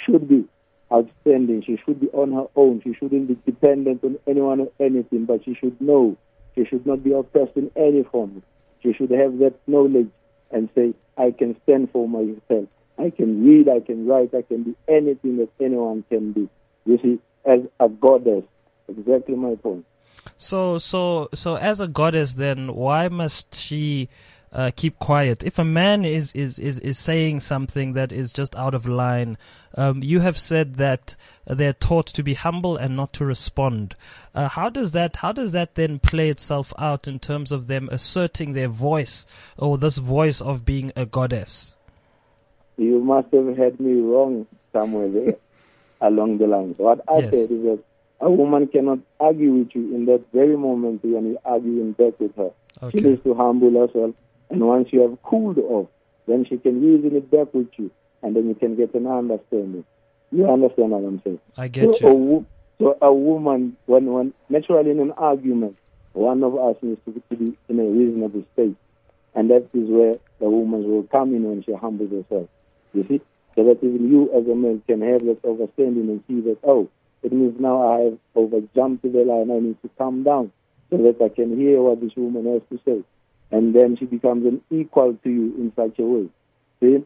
should 0.04 0.28
be 0.28 0.44
outstanding. 0.92 1.62
She 1.62 1.78
should 1.84 2.00
be 2.00 2.08
on 2.08 2.32
her 2.32 2.46
own. 2.54 2.82
She 2.82 2.92
shouldn't 2.94 3.28
be 3.28 3.38
dependent 3.46 4.04
on 4.04 4.18
anyone 4.26 4.60
or 4.60 4.68
anything, 4.78 5.24
but 5.24 5.44
she 5.44 5.54
should 5.54 5.80
know. 5.80 6.16
She 6.54 6.66
should 6.66 6.84
not 6.84 7.02
be 7.02 7.12
oppressed 7.12 7.56
in 7.56 7.70
any 7.76 8.02
form. 8.02 8.42
She 8.82 8.92
should 8.92 9.10
have 9.10 9.38
that 9.38 9.54
knowledge 9.66 10.10
and 10.50 10.68
say, 10.74 10.92
I 11.16 11.30
can 11.30 11.56
stand 11.62 11.90
for 11.92 12.06
myself. 12.06 12.68
I 12.98 13.10
can 13.10 13.44
read, 13.44 13.68
I 13.68 13.80
can 13.80 14.06
write, 14.06 14.34
I 14.34 14.42
can 14.42 14.62
do 14.62 14.76
anything 14.88 15.38
that 15.38 15.48
anyone 15.60 16.04
can 16.08 16.32
do. 16.32 16.48
You 16.84 16.98
see, 17.02 17.18
as 17.44 17.60
a 17.80 17.88
goddess. 17.88 18.44
Exactly 18.88 19.36
my 19.36 19.54
point. 19.54 19.84
So, 20.36 20.78
so, 20.78 21.28
so 21.34 21.56
as 21.56 21.80
a 21.80 21.88
goddess, 21.88 22.34
then 22.34 22.74
why 22.74 23.08
must 23.08 23.54
she 23.54 24.08
uh, 24.52 24.70
keep 24.74 24.98
quiet? 24.98 25.42
If 25.42 25.58
a 25.58 25.64
man 25.64 26.04
is, 26.04 26.32
is, 26.32 26.58
is, 26.58 26.78
is 26.80 26.98
saying 26.98 27.40
something 27.40 27.94
that 27.94 28.12
is 28.12 28.32
just 28.32 28.54
out 28.56 28.74
of 28.74 28.86
line, 28.86 29.38
um, 29.76 30.02
you 30.02 30.20
have 30.20 30.38
said 30.38 30.76
that 30.76 31.16
they're 31.46 31.72
taught 31.72 32.06
to 32.08 32.22
be 32.22 32.34
humble 32.34 32.76
and 32.76 32.94
not 32.94 33.12
to 33.14 33.24
respond. 33.24 33.96
Uh, 34.34 34.48
how 34.48 34.68
does 34.68 34.92
that, 34.92 35.16
how 35.16 35.32
does 35.32 35.52
that 35.52 35.74
then 35.74 35.98
play 35.98 36.28
itself 36.28 36.72
out 36.78 37.08
in 37.08 37.18
terms 37.18 37.50
of 37.50 37.66
them 37.66 37.88
asserting 37.90 38.52
their 38.52 38.68
voice 38.68 39.26
or 39.56 39.78
this 39.78 39.98
voice 39.98 40.40
of 40.40 40.64
being 40.64 40.92
a 40.94 41.06
goddess? 41.06 41.74
You 42.82 43.00
must 43.02 43.28
have 43.32 43.56
had 43.56 43.78
me 43.80 44.00
wrong 44.00 44.46
somewhere 44.72 45.08
there 45.08 45.36
along 46.00 46.38
the 46.38 46.46
lines. 46.46 46.76
What 46.78 47.00
I 47.08 47.20
Yes. 47.20 47.30
said 47.32 47.50
is 47.50 47.62
that 47.62 47.78
a 48.20 48.30
woman 48.30 48.66
cannot 48.68 48.98
argue 49.20 49.52
with 49.52 49.74
you 49.74 49.94
in 49.94 50.06
that 50.06 50.22
very 50.32 50.56
moment 50.56 51.02
when 51.04 51.26
you 51.26 51.38
argue 51.44 51.80
in 51.80 51.92
back 51.92 52.18
with 52.20 52.34
her. 52.36 52.50
She 52.90 52.98
Okay. 52.98 53.08
needs 53.10 53.22
to 53.24 53.34
humble 53.34 53.70
herself, 53.72 54.14
and 54.50 54.60
once 54.66 54.88
you 54.92 55.00
have 55.02 55.20
cooled 55.22 55.58
off, 55.58 55.88
then 56.26 56.44
she 56.44 56.56
can 56.58 56.80
reason 56.80 57.16
it 57.16 57.30
back 57.30 57.52
with 57.54 57.68
you, 57.78 57.90
and 58.22 58.34
then 58.36 58.48
you 58.48 58.54
can 58.54 58.76
get 58.76 58.94
an 58.94 59.06
understanding. 59.06 59.84
You 60.30 60.48
understand 60.50 60.90
what 60.92 61.04
I'm 61.04 61.20
saying? 61.24 61.40
I 61.56 61.68
get 61.68 61.96
so, 61.96 62.08
you. 62.08 62.14
wo- 62.14 62.46
so 62.78 62.96
a 63.02 63.12
woman, 63.12 63.76
when, 63.86 64.06
when 64.06 64.34
naturally 64.48 64.90
in 64.90 65.00
an 65.00 65.12
argument, 65.12 65.76
one 66.14 66.42
of 66.42 66.56
us 66.56 66.76
needs 66.82 67.00
to, 67.06 67.22
to 67.30 67.36
be 67.36 67.56
in 67.68 67.78
a 67.80 67.84
reasonable 67.84 68.44
state, 68.52 68.76
and 69.34 69.50
that 69.50 69.68
is 69.74 69.88
where 69.88 70.16
the 70.40 70.48
woman 70.50 70.88
will 70.88 71.04
come 71.04 71.34
in 71.34 71.44
when 71.44 71.62
she 71.62 71.72
humbles 71.72 72.10
herself. 72.10 72.48
You 72.94 73.04
see, 73.08 73.20
so 73.54 73.64
that 73.64 73.78
even 73.82 74.10
you 74.10 74.30
as 74.34 74.46
a 74.46 74.54
man 74.54 74.82
can 74.86 75.00
have 75.02 75.24
that 75.24 75.44
understanding 75.44 76.08
and 76.10 76.22
see 76.28 76.40
that 76.48 76.58
oh, 76.64 76.88
it 77.22 77.32
means 77.32 77.58
now 77.60 77.82
I 77.92 78.00
have 78.04 78.18
overjumped 78.36 79.02
the 79.02 79.24
line. 79.24 79.50
I 79.50 79.60
need 79.60 79.80
to 79.82 79.90
calm 79.98 80.22
down 80.24 80.52
so 80.90 80.98
that 80.98 81.22
I 81.24 81.28
can 81.28 81.56
hear 81.58 81.80
what 81.80 82.00
this 82.00 82.12
woman 82.16 82.44
has 82.52 82.62
to 82.70 82.84
say, 82.84 83.02
and 83.50 83.74
then 83.74 83.96
she 83.96 84.04
becomes 84.06 84.44
an 84.46 84.60
equal 84.70 85.14
to 85.24 85.30
you 85.30 85.54
in 85.58 85.72
such 85.76 85.98
a 85.98 86.02
way. 86.02 86.28
See? 86.82 87.04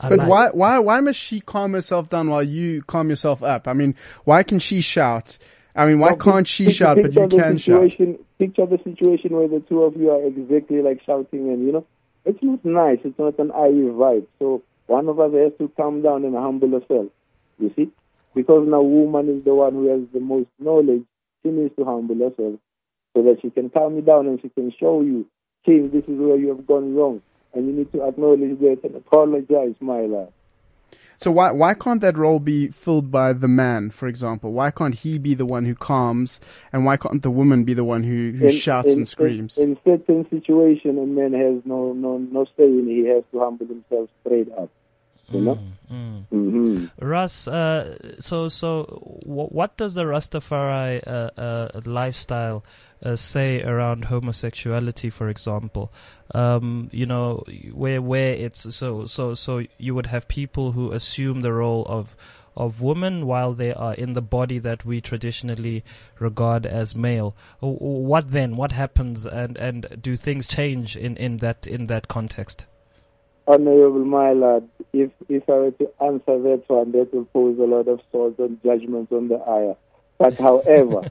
I 0.00 0.08
But 0.08 0.18
like- 0.20 0.28
why, 0.28 0.48
why, 0.52 0.78
why 0.78 1.00
must 1.00 1.20
she 1.20 1.40
calm 1.40 1.74
herself 1.74 2.08
down 2.08 2.30
while 2.30 2.42
you 2.42 2.82
calm 2.82 3.08
yourself 3.10 3.42
up? 3.42 3.68
I 3.68 3.72
mean, 3.74 3.94
why 4.24 4.42
can 4.42 4.58
she 4.58 4.80
shout? 4.80 5.38
I 5.76 5.86
mean, 5.86 6.00
why 6.00 6.10
Now, 6.10 6.16
can't 6.16 6.46
she 6.48 6.64
picture- 6.64 6.76
shout, 6.76 6.96
but 6.96 7.04
picture 7.06 7.20
you 7.22 7.28
the 7.28 7.36
can 7.36 7.58
shout? 7.58 7.82
situation, 7.90 8.18
Picture 8.38 8.66
the 8.66 8.78
situation 8.82 9.36
where 9.36 9.46
the 9.48 9.60
two 9.60 9.82
of 9.82 9.96
you 9.96 10.10
are 10.10 10.22
exactly 10.22 10.80
like 10.82 11.00
shouting, 11.04 11.50
and 11.50 11.64
you 11.64 11.72
know, 11.72 11.84
it's 12.24 12.42
not 12.42 12.64
nice. 12.64 12.98
It's 13.04 13.18
not 13.18 13.38
an 13.38 13.50
IE 13.50 13.90
vibe. 13.92 14.26
So 14.38 14.62
one 14.92 15.08
of 15.08 15.18
us 15.18 15.32
has 15.32 15.52
to 15.56 15.72
calm 15.74 16.02
down 16.02 16.22
and 16.26 16.36
humble 16.36 16.68
herself. 16.78 17.06
You 17.58 17.72
see, 17.74 17.90
because 18.34 18.68
now 18.68 18.82
woman 18.82 19.38
is 19.38 19.42
the 19.42 19.54
one 19.54 19.72
who 19.72 19.88
has 19.88 20.02
the 20.12 20.20
most 20.20 20.50
knowledge. 20.58 21.04
She 21.42 21.50
needs 21.50 21.74
to 21.76 21.84
humble 21.84 22.16
herself 22.16 22.60
so 23.14 23.22
that 23.22 23.38
she 23.40 23.48
can 23.48 23.70
calm 23.70 23.96
you 23.96 24.02
down 24.02 24.26
and 24.26 24.38
she 24.40 24.50
can 24.50 24.70
show 24.78 25.00
you, 25.00 25.26
King, 25.64 25.90
this 25.90 26.04
is 26.04 26.18
where 26.20 26.36
you 26.36 26.48
have 26.48 26.66
gone 26.66 26.94
wrong, 26.94 27.22
and 27.54 27.66
you 27.66 27.72
need 27.72 27.90
to 27.92 28.06
acknowledge 28.06 28.58
that 28.60 28.80
and 28.84 28.96
apologize, 28.96 29.74
my 29.80 30.00
love. 30.02 30.32
So 31.16 31.30
why, 31.30 31.52
why 31.52 31.74
can't 31.74 32.00
that 32.00 32.18
role 32.18 32.40
be 32.40 32.68
filled 32.68 33.10
by 33.10 33.32
the 33.32 33.48
man, 33.48 33.90
for 33.90 34.08
example? 34.08 34.52
Why 34.52 34.70
can't 34.70 34.94
he 34.94 35.18
be 35.18 35.34
the 35.34 35.46
one 35.46 35.64
who 35.64 35.74
calms, 35.74 36.38
and 36.72 36.84
why 36.84 36.96
can't 36.98 37.22
the 37.22 37.30
woman 37.30 37.64
be 37.64 37.74
the 37.74 37.84
one 37.84 38.02
who, 38.02 38.32
who 38.32 38.46
in- 38.46 38.52
shouts 38.52 38.92
in- 38.92 38.98
and 38.98 39.08
screams? 39.08 39.56
In, 39.56 39.70
in 39.70 39.78
certain 39.84 40.28
situation, 40.28 40.98
a 40.98 41.06
man 41.06 41.32
has 41.32 41.62
no 41.64 41.92
no 41.92 42.18
no 42.18 42.44
say 42.56 42.64
in. 42.64 42.88
He 42.88 43.06
has 43.06 43.24
to 43.32 43.40
humble 43.40 43.66
himself 43.66 44.10
straight 44.20 44.50
up. 44.52 44.70
You 45.32 45.40
know. 45.40 45.58
Mm. 45.90 46.24
hmm 46.30 46.86
Raz, 47.00 47.48
uh, 47.48 47.96
so 48.18 48.48
so 48.48 48.84
wh- 49.24 49.52
what 49.52 49.76
does 49.76 49.94
the 49.94 50.04
Rastafari 50.04 51.02
uh, 51.06 51.30
uh, 51.40 51.80
lifestyle 51.84 52.64
uh, 53.04 53.16
say 53.16 53.62
around 53.62 54.06
homosexuality, 54.06 55.10
for 55.10 55.28
example? 55.28 55.92
Um, 56.34 56.88
you 56.92 57.06
know, 57.06 57.44
where 57.72 58.00
where 58.00 58.34
it's 58.34 58.74
so 58.74 59.06
so 59.06 59.34
so 59.34 59.62
you 59.78 59.94
would 59.94 60.06
have 60.06 60.28
people 60.28 60.72
who 60.72 60.92
assume 60.92 61.42
the 61.42 61.52
role 61.52 61.84
of 61.86 62.16
of 62.56 62.82
women 62.82 63.26
while 63.26 63.54
they 63.54 63.72
are 63.72 63.94
in 63.94 64.12
the 64.12 64.20
body 64.22 64.58
that 64.58 64.84
we 64.84 65.00
traditionally 65.00 65.82
regard 66.18 66.66
as 66.66 66.94
male. 66.94 67.34
W- 67.60 67.78
w- 67.78 68.06
What 68.06 68.30
then? 68.30 68.56
What 68.56 68.72
happens? 68.72 69.26
And 69.26 69.56
and 69.58 69.98
do 70.00 70.16
things 70.16 70.46
change 70.46 70.96
in 70.96 71.16
in 71.16 71.38
that 71.38 71.66
in 71.66 71.86
that 71.88 72.08
context? 72.08 72.66
Honorable 73.46 74.04
my 74.04 74.32
lord, 74.32 74.68
if 74.92 75.10
if 75.28 75.48
I 75.48 75.52
were 75.52 75.70
to 75.72 75.90
answer 76.00 76.38
that 76.42 76.62
one, 76.68 76.92
that 76.92 77.12
will 77.12 77.24
pose 77.26 77.58
a 77.58 77.62
lot 77.64 77.88
of 77.88 78.00
swords 78.12 78.38
and 78.38 78.62
judgments 78.62 79.10
on 79.12 79.28
the 79.28 79.36
ire. 79.36 79.76
But 80.18 80.38
however, 80.40 81.06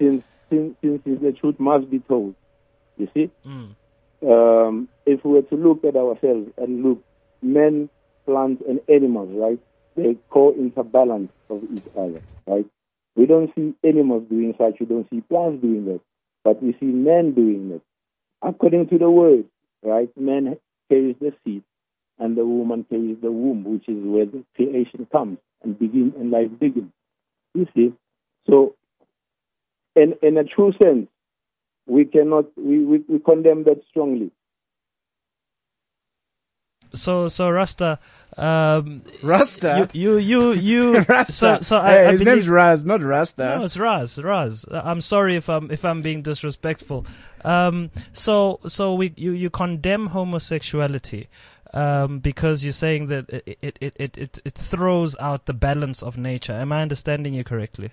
since, 0.00 0.24
since 0.50 0.74
since 0.82 1.02
the 1.04 1.32
truth 1.40 1.60
must 1.60 1.88
be 1.90 2.00
told, 2.00 2.34
you 2.96 3.08
see, 3.14 3.30
Mm. 3.46 3.74
um, 4.26 4.88
if 5.06 5.24
we 5.24 5.32
were 5.32 5.42
to 5.42 5.56
look 5.56 5.84
at 5.84 5.96
ourselves 5.96 6.50
and 6.58 6.82
look, 6.82 7.02
men, 7.42 7.88
plants, 8.26 8.62
and 8.68 8.80
animals, 8.88 9.30
right? 9.32 9.58
They 9.96 10.16
co-interbalance 10.30 11.30
of 11.48 11.62
each 11.74 11.86
other, 11.96 12.20
right? 12.46 12.66
We 13.16 13.26
don't 13.26 13.50
see 13.54 13.74
animals 13.84 14.24
doing 14.28 14.54
such. 14.58 14.80
We 14.80 14.86
don't 14.86 15.08
see 15.10 15.20
plants 15.20 15.62
doing 15.62 15.84
that, 15.86 16.00
but 16.44 16.62
we 16.62 16.72
see 16.80 16.86
men 16.86 17.32
doing 17.34 17.70
that. 17.70 17.80
According 18.42 18.88
to 18.88 18.98
the 18.98 19.10
word, 19.10 19.44
right? 19.82 20.10
Men 20.16 20.58
carries 20.90 21.16
the 21.20 21.32
seed, 21.44 21.62
and 22.18 22.36
the 22.36 22.44
woman 22.44 22.84
carries 22.90 23.16
the 23.22 23.32
womb, 23.32 23.64
which 23.64 23.88
is 23.88 23.96
where 24.04 24.26
the 24.26 24.44
creation 24.56 25.06
comes 25.10 25.38
and 25.62 25.78
begin 25.78 26.12
and 26.18 26.30
life 26.30 26.50
begins. 26.58 26.92
You 27.54 27.66
see, 27.74 27.94
so 28.48 28.74
in 29.96 30.14
in 30.22 30.36
a 30.36 30.44
true 30.44 30.72
sense, 30.82 31.08
we 31.86 32.04
cannot 32.04 32.46
we, 32.56 32.84
we, 32.84 33.04
we 33.08 33.18
condemn 33.18 33.64
that 33.64 33.80
strongly. 33.88 34.30
So 36.94 37.28
so 37.28 37.50
Rasta, 37.50 37.98
um, 38.36 39.02
Rasta? 39.22 39.88
You 39.92 40.16
you 40.18 40.52
you, 40.52 40.52
you 40.52 41.00
Rasta. 41.08 41.32
So 41.32 41.60
so 41.60 41.78
I, 41.78 41.90
hey, 41.90 42.06
I 42.06 42.10
his 42.12 42.20
believe, 42.20 42.34
name's 42.36 42.48
Raz, 42.48 42.84
not 42.84 43.02
Rasta. 43.02 43.56
No, 43.58 43.64
it's 43.64 43.76
Raz. 43.76 44.18
Raz. 44.22 44.64
I'm 44.70 45.00
sorry 45.00 45.36
if 45.36 45.48
I'm 45.48 45.70
if 45.70 45.84
I'm 45.84 46.02
being 46.02 46.22
disrespectful. 46.22 47.06
Um, 47.44 47.90
so 48.12 48.60
so 48.66 48.94
we 48.94 49.12
you 49.16 49.32
you 49.32 49.50
condemn 49.50 50.08
homosexuality. 50.08 51.28
Um, 51.72 52.18
because 52.18 52.64
you're 52.64 52.72
saying 52.72 53.06
that 53.06 53.30
it, 53.30 53.58
it, 53.62 53.78
it, 53.80 53.94
it, 53.96 54.18
it, 54.18 54.38
it 54.44 54.54
throws 54.54 55.14
out 55.20 55.46
the 55.46 55.52
balance 55.54 56.02
of 56.02 56.18
nature. 56.18 56.52
Am 56.52 56.72
I 56.72 56.82
understanding 56.82 57.32
you 57.32 57.44
correctly? 57.44 57.92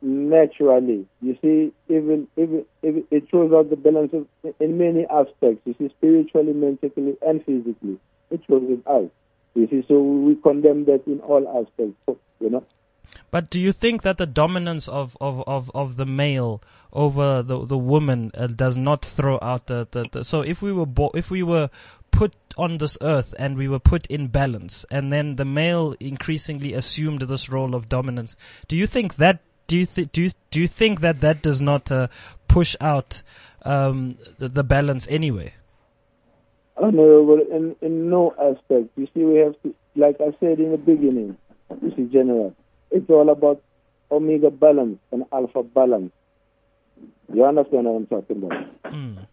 naturally. 0.00 1.06
You 1.20 1.36
see, 1.42 1.72
even 1.88 2.28
even, 2.36 2.64
even 2.82 3.04
it 3.10 3.28
throws 3.30 3.52
out 3.52 3.70
the 3.70 3.76
balance 3.76 4.12
of, 4.12 4.26
in 4.60 4.78
many 4.78 5.06
aspects. 5.06 5.62
You 5.64 5.74
see, 5.78 5.88
spiritually, 5.96 6.52
mentally, 6.52 7.16
and 7.22 7.44
physically, 7.44 7.98
it 8.30 8.40
shows 8.48 8.64
it 8.68 8.80
out. 8.88 9.10
You 9.54 9.66
see, 9.68 9.84
so 9.88 10.00
we 10.00 10.36
condemn 10.36 10.84
that 10.86 11.02
in 11.06 11.20
all 11.20 11.46
aspects. 11.48 12.20
You 12.40 12.50
know, 12.50 12.64
But 13.30 13.50
do 13.50 13.60
you 13.60 13.72
think 13.72 14.02
that 14.02 14.18
the 14.18 14.26
dominance 14.26 14.88
of, 14.88 15.16
of, 15.20 15.42
of, 15.46 15.70
of 15.74 15.96
the 15.96 16.06
male 16.06 16.62
over 16.92 17.42
the 17.42 17.66
the 17.66 17.76
woman 17.76 18.30
uh, 18.34 18.46
does 18.46 18.78
not 18.78 19.04
throw 19.04 19.38
out 19.42 19.66
the, 19.66 19.86
the, 19.90 20.06
the 20.10 20.24
so 20.24 20.40
if 20.40 20.62
we 20.62 20.72
were 20.72 20.86
bo- 20.86 21.10
if 21.14 21.30
we 21.30 21.42
were 21.42 21.68
put 22.10 22.32
on 22.56 22.78
this 22.78 22.96
earth 23.02 23.34
and 23.38 23.56
we 23.58 23.68
were 23.68 23.78
put 23.78 24.06
in 24.06 24.28
balance 24.28 24.86
and 24.90 25.12
then 25.12 25.36
the 25.36 25.44
male 25.44 25.94
increasingly 26.00 26.72
assumed 26.72 27.20
this 27.22 27.50
role 27.50 27.74
of 27.74 27.88
dominance 27.90 28.36
do 28.68 28.76
you 28.76 28.86
think 28.86 29.16
that 29.16 29.40
do 29.66 29.76
you 29.78 29.84
th- 29.86 30.10
do 30.12 30.22
you, 30.22 30.30
do 30.50 30.60
you 30.62 30.66
think 30.66 31.00
that 31.00 31.20
that 31.20 31.42
does 31.42 31.60
not 31.60 31.92
uh, 31.92 32.08
push 32.48 32.74
out 32.80 33.22
um, 33.62 34.16
the, 34.38 34.48
the 34.48 34.64
balance 34.64 35.06
anyway 35.08 35.52
honorable 36.80 37.40
in, 37.40 37.76
in 37.80 38.10
no 38.10 38.34
aspect. 38.40 38.90
You 38.96 39.08
see, 39.14 39.24
we 39.24 39.36
have 39.38 39.54
to, 39.62 39.74
like 39.96 40.16
I 40.20 40.36
said 40.40 40.58
in 40.60 40.72
the 40.72 40.78
beginning, 40.78 41.36
this 41.82 41.92
is 41.98 42.10
General, 42.10 42.54
it's 42.90 43.08
all 43.10 43.28
about 43.30 43.62
omega 44.10 44.50
balance 44.50 44.98
and 45.12 45.24
alpha 45.32 45.62
balance. 45.62 46.12
You 47.32 47.44
understand 47.44 47.84
what 47.84 47.96
I'm 47.96 48.06
talking 48.06 48.42
about? 48.42 48.92
mm. 48.92 49.26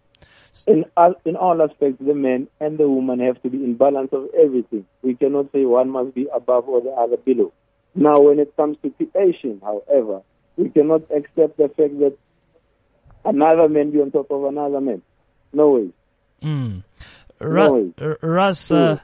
In 0.67 0.85
all, 0.95 1.15
in 1.25 1.35
all 1.35 1.61
aspects, 1.61 2.01
the 2.05 2.13
man 2.13 2.47
and 2.61 2.77
the 2.77 2.87
woman 2.87 3.19
have 3.19 3.41
to 3.43 3.49
be 3.49 3.57
in 3.57 3.75
balance 3.75 4.09
of 4.13 4.29
everything. 4.39 4.85
We 5.01 5.15
cannot 5.15 5.51
say 5.51 5.65
one 5.65 5.89
must 5.89 6.15
be 6.15 6.27
above 6.33 6.69
or 6.69 6.81
the 6.81 6.91
other 6.91 7.17
below. 7.17 7.51
Now, 7.93 8.21
when 8.21 8.39
it 8.39 8.55
comes 8.55 8.77
to 8.83 8.89
creation, 8.89 9.61
however, 9.61 10.21
we 10.55 10.69
cannot 10.69 11.01
accept 11.11 11.57
the 11.57 11.67
fact 11.67 11.99
that 11.99 12.17
another 13.25 13.67
man 13.67 13.91
be 13.91 13.99
on 13.99 14.11
top 14.11 14.31
of 14.31 14.45
another 14.45 14.79
man. 14.79 15.01
No 15.51 15.71
way. 15.71 15.89
Mm. 16.41 16.83
Ra- 17.39 17.67
No. 17.67 17.93
R- 17.99 18.17
Ras, 18.21 18.71
uh, 18.71 18.99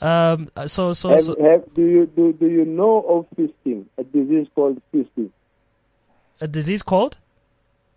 um, 0.00 0.48
so 0.66 0.92
so, 0.92 1.10
Have, 1.10 1.22
so 1.22 1.36
have, 1.42 1.74
do 1.74 1.82
you 1.82 2.06
do, 2.06 2.32
do 2.32 2.46
you 2.48 2.64
know 2.64 3.00
of 3.02 3.26
fisting? 3.36 3.84
A 3.98 4.04
disease 4.04 4.46
called 4.54 4.80
fisting. 4.94 5.30
a 6.40 6.48
disease 6.48 6.82
called 6.82 7.16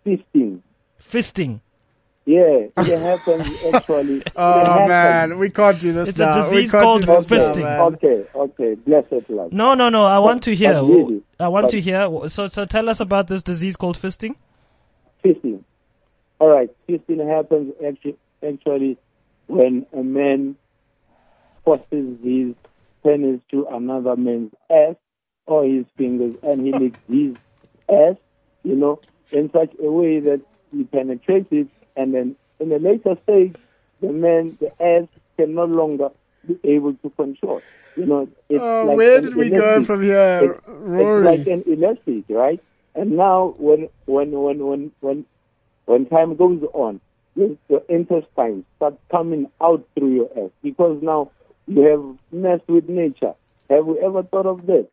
Fisting. 0.06 0.60
fisting 1.00 1.60
Yeah, 2.26 2.66
it 2.76 2.98
happens 3.00 3.48
actually. 3.74 4.22
Oh 4.36 4.64
happens. 4.64 4.88
man, 4.88 5.38
we 5.38 5.48
can't 5.50 5.80
do 5.80 5.92
this 5.92 6.10
It's 6.10 6.18
a 6.18 6.24
now. 6.26 6.36
we 6.36 6.42
disease 6.42 6.70
can't 6.72 6.82
called 6.84 7.00
do 7.00 7.06
this 7.06 7.30
now, 7.30 7.36
fisting. 7.38 7.62
man. 7.62 7.80
Okay, 7.94 8.24
okay, 8.34 8.74
blessed 8.74 9.30
love. 9.30 9.52
No, 9.52 9.74
no, 9.74 9.88
no. 9.88 10.04
I 10.04 10.18
want 10.18 10.42
to 10.44 10.54
hear. 10.54 10.74
really, 10.82 11.22
I 11.40 11.48
want 11.48 11.64
but- 11.66 11.70
to 11.72 11.80
hear. 11.80 12.08
So, 12.28 12.46
so 12.48 12.64
tell 12.66 12.88
us 12.88 13.00
about 13.00 13.28
this 13.28 13.42
disease 13.42 13.76
called 13.76 13.98
fisting. 13.98 14.34
Fisting. 15.24 15.62
All 16.38 16.48
right, 16.48 16.70
fisting 16.88 17.26
happens 17.26 17.72
actually, 17.86 18.16
actually 18.46 18.98
when 19.46 19.86
a 19.92 20.02
man 20.02 20.56
forces 21.64 22.18
his 22.22 22.54
penis 23.04 23.40
to 23.50 23.66
another 23.70 24.16
man's 24.16 24.52
ass 24.70 24.96
or 25.46 25.64
his 25.64 25.84
fingers 25.96 26.34
and 26.42 26.64
he 26.66 26.72
licks 26.72 26.98
his 27.08 27.36
ass, 27.88 28.16
you 28.62 28.76
know, 28.76 29.00
in 29.32 29.50
such 29.52 29.72
a 29.82 29.90
way 29.90 30.20
that 30.20 30.40
he 30.72 30.84
penetrates 30.84 31.48
it 31.50 31.68
and 31.96 32.14
then 32.14 32.36
in 32.60 32.72
a 32.72 32.78
later 32.78 33.16
stage 33.24 33.54
the 34.00 34.12
man, 34.12 34.56
the 34.60 34.70
ass 34.82 35.06
can 35.38 35.54
no 35.54 35.64
longer 35.64 36.10
be 36.46 36.58
able 36.64 36.94
to 36.94 37.10
control. 37.10 37.62
You 37.96 38.06
know, 38.06 38.28
it's 38.48 38.62
Oh, 38.62 38.86
like 38.86 38.96
where 38.96 39.18
an 39.18 39.24
did 39.24 39.34
we 39.36 39.50
go 39.50 39.74
elastic. 39.76 39.86
from 39.86 40.02
here, 40.02 40.40
It's- 40.42 40.60
Rory? 40.66 41.04
It's 41.04 41.24
like 41.24 41.46
an 41.46 41.62
elastic, 41.66 42.24
right? 42.28 42.60
And 42.94 43.16
now, 43.16 43.54
when 43.58 43.88
when 44.06 44.32
when 44.32 44.58
when 44.66 44.92
when 45.00 45.26
when 45.86 46.06
time 46.06 46.36
goes 46.36 46.62
on, 46.72 47.00
your, 47.34 47.56
intestines 47.88 48.64
start 48.76 48.94
coming 49.10 49.46
out 49.60 49.86
through 49.94 50.14
your 50.14 50.30
ass 50.36 50.50
because 50.62 51.02
now 51.02 51.30
you 51.66 51.82
have 51.82 52.32
messed 52.32 52.68
with 52.68 52.88
nature. 52.88 53.34
Have 53.70 53.86
we 53.86 53.98
ever 54.00 54.22
thought 54.22 54.46
of 54.46 54.66
that? 54.66 54.88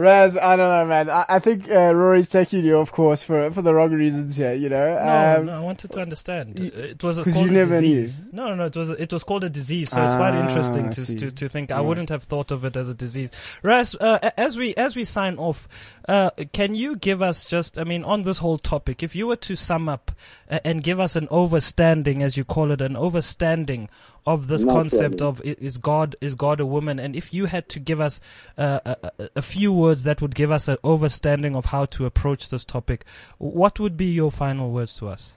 Raz, 0.00 0.36
I 0.36 0.56
don't 0.56 0.70
know, 0.72 0.86
man. 0.86 1.10
I, 1.10 1.26
I 1.28 1.38
think 1.38 1.70
uh, 1.70 1.94
Rory's 1.94 2.28
taking 2.28 2.64
you 2.64 2.78
of 2.78 2.90
course 2.92 3.22
for 3.22 3.50
for 3.50 3.60
the 3.62 3.74
wrong 3.74 3.92
reasons 3.92 4.34
here. 4.36 4.54
You 4.54 4.68
know, 4.70 4.94
No, 4.94 5.38
um, 5.40 5.46
no, 5.46 5.52
I 5.54 5.60
wanted 5.60 5.92
to 5.92 6.00
understand. 6.00 6.58
y- 6.58 6.70
it 6.74 7.04
was 7.04 7.18
a, 7.18 7.24
'cause 7.24 7.34
called 7.34 7.46
you 7.46 7.50
a 7.52 7.54
never 7.54 7.80
disease. 7.80 8.20
No, 8.32 8.48
no, 8.48 8.54
no. 8.54 8.64
It 8.64 8.76
was 8.76 8.88
a, 8.90 9.02
it 9.02 9.12
was 9.12 9.24
called 9.24 9.44
a 9.44 9.50
disease, 9.50 9.90
so 9.90 10.02
it's 10.02 10.14
quite 10.14 10.32
Ah, 10.34 10.48
interesting 10.48 10.88
to 10.90 11.16
to, 11.16 11.30
to 11.30 11.48
think. 11.48 11.70
I 11.70 11.80
wouldn't 11.82 12.08
have 12.08 12.22
thought 12.24 12.50
of 12.50 12.64
it 12.64 12.76
as 12.76 12.88
a 12.88 12.94
disease. 12.94 13.30
Raz, 13.62 13.94
uh, 14.00 14.30
as 14.38 14.56
we 14.56 14.74
as 14.76 14.96
we 14.96 15.04
sign 15.04 15.36
off, 15.36 15.68
uh, 16.08 16.30
can 16.52 16.74
you 16.74 16.96
give 16.96 17.20
us 17.20 17.44
just? 17.44 17.78
I 17.78 17.84
mean, 17.84 18.02
on 18.02 18.22
this 18.22 18.38
whole 18.38 18.58
topic, 18.58 19.02
if 19.02 19.14
you 19.14 19.26
were 19.26 19.36
to 19.36 19.54
sum 19.54 19.88
up 19.88 20.12
uh, 20.50 20.60
and 20.64 20.82
give 20.82 20.98
us 20.98 21.14
an 21.14 21.26
overstanding, 21.28 22.22
as 22.22 22.36
you 22.36 22.44
call 22.44 22.70
it, 22.70 22.80
an 22.80 22.94
overstanding 22.94 23.88
of 24.26 24.48
this 24.48 24.64
Not 24.64 24.74
concept 24.74 25.20
really. 25.20 25.26
of 25.26 25.40
is 25.44 25.78
God 25.78 26.16
is 26.20 26.34
God 26.34 26.60
a 26.60 26.66
woman, 26.66 26.98
and 26.98 27.16
if 27.16 27.32
you 27.32 27.46
had 27.46 27.68
to 27.70 27.78
give 27.78 28.00
us 28.00 28.20
uh, 28.58 28.80
a, 28.84 29.30
a, 29.36 29.42
few 29.42 29.72
words 29.72 30.02
that 30.04 30.20
would 30.20 30.34
give 30.34 30.50
us 30.50 30.68
an 30.68 30.76
overstanding 30.84 31.56
of 31.56 31.66
how 31.66 31.86
to 31.86 32.06
approach 32.06 32.48
this 32.48 32.64
topic, 32.64 33.04
what 33.38 33.80
would 33.80 33.96
be 33.96 34.06
your 34.06 34.30
final 34.30 34.70
words 34.70 34.94
to 34.94 35.08
us? 35.08 35.36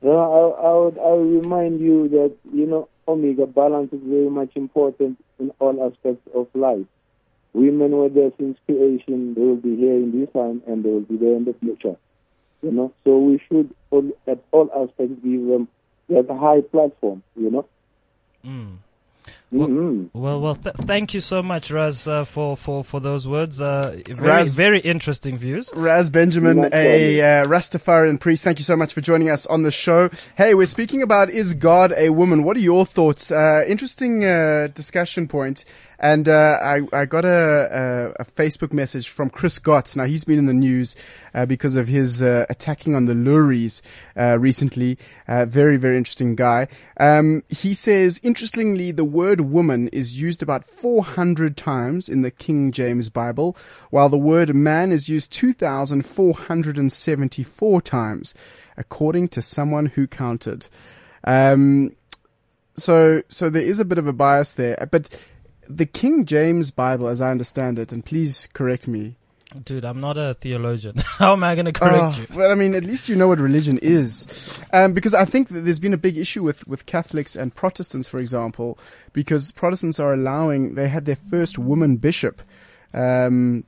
Well, 0.00 0.18
I, 0.18 0.66
I 0.66 0.72
would 0.74 0.98
I 0.98 1.12
would 1.14 1.44
remind 1.44 1.80
you 1.80 2.08
that 2.08 2.36
you 2.52 2.66
know 2.66 2.88
omega 3.08 3.46
balance 3.46 3.92
is 3.92 4.00
very 4.02 4.30
much 4.30 4.50
important 4.56 5.22
in 5.38 5.52
all 5.58 5.86
aspects 5.86 6.28
of 6.34 6.48
life. 6.54 6.86
Women 7.52 7.92
were 7.92 8.08
there 8.08 8.32
since 8.38 8.58
creation; 8.66 9.34
they 9.34 9.40
will 9.40 9.56
be 9.56 9.76
here 9.76 9.94
in 9.94 10.18
this 10.18 10.30
time, 10.32 10.62
and 10.66 10.84
they 10.84 10.90
will 10.90 11.00
be 11.00 11.16
there 11.16 11.34
in 11.34 11.44
the 11.44 11.54
future. 11.54 11.96
You 12.62 12.72
know, 12.72 12.92
so 13.04 13.18
we 13.18 13.40
should 13.48 13.74
all, 13.90 14.10
at 14.26 14.38
all 14.50 14.70
aspects 14.74 15.14
give 15.22 15.46
them 15.46 15.68
that 16.08 16.28
high 16.28 16.60
platform. 16.60 17.22
You 17.36 17.50
know. 17.50 17.66
Mm. 18.46 18.76
Well- 19.50 19.68
hmm 19.68 20.04
Well, 20.12 20.40
well, 20.40 20.54
th- 20.56 20.74
thank 20.82 21.14
you 21.14 21.20
so 21.20 21.42
much, 21.42 21.70
Raz, 21.70 22.06
uh, 22.06 22.24
for, 22.24 22.56
for, 22.56 22.82
for 22.84 23.00
those 23.00 23.26
words. 23.28 23.60
Uh, 23.60 23.98
very, 24.08 24.18
Raz- 24.20 24.54
very 24.54 24.80
interesting 24.80 25.36
views. 25.38 25.70
Raz 25.74 26.10
Benjamin, 26.10 26.68
a 26.72 27.20
uh, 27.20 27.46
Rastafarian 27.46 28.20
priest. 28.20 28.44
Thank 28.44 28.58
you 28.58 28.64
so 28.64 28.76
much 28.76 28.92
for 28.92 29.00
joining 29.00 29.28
us 29.30 29.46
on 29.46 29.62
the 29.62 29.70
show. 29.70 30.10
Hey, 30.36 30.54
we're 30.54 30.66
speaking 30.66 31.02
about 31.02 31.30
is 31.30 31.54
God 31.54 31.92
a 31.96 32.10
woman? 32.10 32.42
What 32.42 32.56
are 32.56 32.60
your 32.60 32.84
thoughts? 32.86 33.30
Uh, 33.30 33.64
interesting 33.66 34.24
uh, 34.24 34.68
discussion 34.74 35.26
point. 35.28 35.64
And 35.98 36.28
uh, 36.28 36.58
I, 36.62 36.82
I 36.92 37.06
got 37.06 37.24
a, 37.24 38.12
a, 38.18 38.22
a 38.22 38.24
Facebook 38.24 38.72
message 38.72 39.08
from 39.08 39.30
Chris 39.30 39.58
Gotts. 39.58 39.96
Now 39.96 40.04
he's 40.04 40.22
been 40.24 40.38
in 40.38 40.46
the 40.46 40.52
news 40.52 40.94
uh, 41.34 41.46
because 41.46 41.76
of 41.76 41.88
his 41.88 42.22
uh, 42.22 42.46
attacking 42.48 42.94
on 42.94 43.06
the 43.06 43.14
Luries 43.14 43.82
uh, 44.16 44.38
recently. 44.38 44.96
Uh, 45.26 45.44
very 45.46 45.76
very 45.76 45.96
interesting 45.96 46.36
guy. 46.36 46.68
Um, 46.98 47.42
he 47.48 47.74
says 47.74 48.20
interestingly 48.22 48.92
the 48.92 49.04
word 49.04 49.40
woman 49.40 49.88
is 49.88 50.20
used 50.20 50.42
about 50.42 50.64
400 50.64 51.56
times 51.56 52.08
in 52.08 52.22
the 52.22 52.30
King 52.30 52.70
James 52.72 53.08
Bible, 53.08 53.56
while 53.90 54.08
the 54.08 54.18
word 54.18 54.54
man 54.54 54.92
is 54.92 55.08
used 55.08 55.32
2,474 55.32 57.80
times, 57.80 58.34
according 58.76 59.26
to 59.28 59.42
someone 59.42 59.86
who 59.86 60.06
counted. 60.06 60.68
Um, 61.24 61.96
so 62.76 63.22
so 63.28 63.50
there 63.50 63.62
is 63.62 63.80
a 63.80 63.84
bit 63.84 63.98
of 63.98 64.06
a 64.06 64.12
bias 64.12 64.52
there, 64.52 64.88
but 64.90 65.08
the 65.68 65.86
King 65.86 66.24
James 66.24 66.70
Bible, 66.70 67.08
as 67.08 67.20
I 67.20 67.30
understand 67.30 67.78
it, 67.78 67.92
and 67.92 68.04
please 68.04 68.48
correct 68.52 68.86
me. 68.88 69.16
Dude, 69.64 69.84
I'm 69.84 70.00
not 70.00 70.18
a 70.18 70.34
theologian. 70.34 70.96
How 71.06 71.32
am 71.32 71.42
I 71.44 71.54
going 71.54 71.66
to 71.66 71.72
correct 71.72 71.96
Oh, 71.98 72.16
you? 72.18 72.36
Well, 72.36 72.50
I 72.50 72.54
mean, 72.54 72.74
at 72.74 72.84
least 72.84 73.08
you 73.08 73.16
know 73.16 73.28
what 73.28 73.38
religion 73.38 73.78
is, 73.80 74.60
um, 74.72 74.92
because 74.92 75.14
I 75.14 75.24
think 75.24 75.48
that 75.48 75.60
there's 75.60 75.78
been 75.78 75.94
a 75.94 75.98
big 75.98 76.18
issue 76.18 76.42
with 76.42 76.66
with 76.66 76.84
Catholics 76.86 77.36
and 77.36 77.54
Protestants, 77.54 78.08
for 78.08 78.18
example, 78.18 78.78
because 79.12 79.52
Protestants 79.52 79.98
are 80.00 80.12
allowing 80.12 80.74
they 80.74 80.88
had 80.88 81.04
their 81.04 81.16
first 81.16 81.58
woman 81.58 81.96
bishop 81.96 82.42
um, 82.92 83.64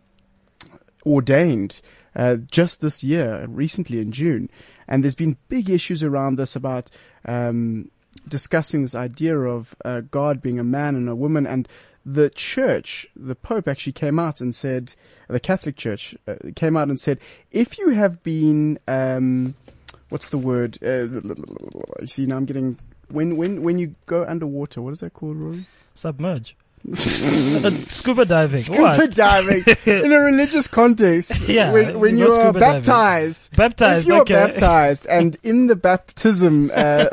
ordained 1.06 1.80
uh, 2.16 2.36
just 2.50 2.80
this 2.80 3.02
year, 3.04 3.46
recently 3.48 4.00
in 4.00 4.12
June, 4.12 4.50
and 4.88 5.02
there's 5.04 5.14
been 5.14 5.36
big 5.48 5.70
issues 5.70 6.02
around 6.02 6.36
this 6.36 6.56
about. 6.56 6.90
Um, 7.24 7.90
discussing 8.26 8.82
this 8.82 8.94
idea 8.94 9.38
of 9.38 9.74
uh, 9.86 10.00
God 10.10 10.42
being 10.42 10.58
a 10.58 10.64
man 10.64 10.96
and 10.96 11.08
a 11.08 11.14
woman, 11.16 11.46
and 11.46 11.66
the 12.04 12.30
church, 12.30 13.06
the 13.14 13.34
Pope 13.34 13.68
actually 13.68 13.92
came 13.92 14.18
out 14.18 14.40
and 14.40 14.54
said, 14.54 14.94
the 15.28 15.40
Catholic 15.40 15.76
Church 15.76 16.16
uh, 16.26 16.36
came 16.56 16.76
out 16.76 16.88
and 16.88 16.98
said, 16.98 17.18
if 17.50 17.78
you 17.78 17.90
have 17.90 18.22
been, 18.22 18.78
um, 18.88 19.54
what's 20.08 20.30
the 20.30 20.38
word? 20.38 20.78
Uh, 20.82 21.04
you 22.00 22.06
see, 22.06 22.26
now 22.26 22.36
I'm 22.36 22.46
getting 22.46 22.78
when 23.10 23.36
when 23.36 23.62
when 23.62 23.78
you 23.78 23.94
go 24.06 24.24
underwater, 24.24 24.82
what 24.82 24.92
is 24.92 25.00
that 25.00 25.14
called, 25.14 25.36
Rory? 25.36 25.66
Submerge. 25.94 26.56
Scuba 26.94 28.24
diving. 28.24 28.58
Scuba 28.58 28.82
what? 28.82 29.14
diving 29.14 29.64
in 29.86 30.12
a 30.12 30.18
religious 30.18 30.68
context. 30.68 31.32
Yeah, 31.48 31.72
when, 31.72 31.98
when 31.98 32.18
you, 32.18 32.26
you 32.26 32.32
are 32.32 32.34
scuba 32.34 32.60
diving. 32.60 32.78
baptized. 32.78 33.56
Baptized, 33.56 34.02
If 34.02 34.08
you're 34.08 34.24
baptized 34.24 35.06
and 35.06 35.36
in 35.42 35.66
the 35.66 35.76
baptism, 35.76 36.70
uh, 36.74 37.06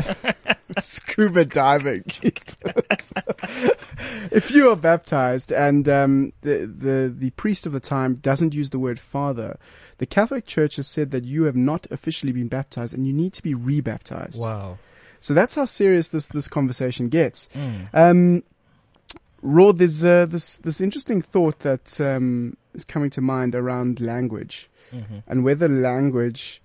scuba 0.80 1.46
diving. 1.46 2.04
if 4.32 4.52
you 4.52 4.70
are 4.70 4.76
baptized 4.76 5.52
and 5.52 5.88
um, 5.88 6.34
the, 6.42 6.66
the 6.66 7.14
the 7.16 7.30
priest 7.32 7.66
of 7.66 7.72
the 7.72 7.80
time 7.80 8.16
doesn't 8.16 8.54
use 8.54 8.72
the 8.72 8.80
word 8.80 9.00
father, 9.00 9.58
the 10.00 10.06
Catholic 10.06 10.46
Church 10.46 10.76
has 10.76 10.88
said 10.88 11.12
that 11.12 11.24
you 11.24 11.44
have 11.44 11.56
not 11.56 11.88
officially 11.92 12.32
been 12.34 12.48
baptized 12.50 12.94
and 12.94 13.08
you 13.08 13.14
need 13.14 13.34
to 13.34 13.44
be 13.44 13.54
rebaptized. 13.54 14.42
Wow. 14.42 14.78
So 15.22 15.34
that's 15.34 15.56
how 15.56 15.66
serious 15.66 16.10
this 16.10 16.28
this 16.28 16.48
conversation 16.48 17.10
gets. 17.10 17.50
Um, 17.94 18.44
Raw, 19.46 19.72
there's 19.72 20.04
uh, 20.04 20.26
this 20.26 20.58
this 20.58 20.82
interesting 20.82 21.22
thought 21.22 21.60
that 21.60 22.02
um, 22.02 22.58
is 22.74 22.84
coming 22.84 23.12
to 23.12 23.22
mind 23.22 23.54
around 23.56 24.00
language 24.00 24.70
and 25.28 25.44
whether 25.44 25.68
language 25.68 26.62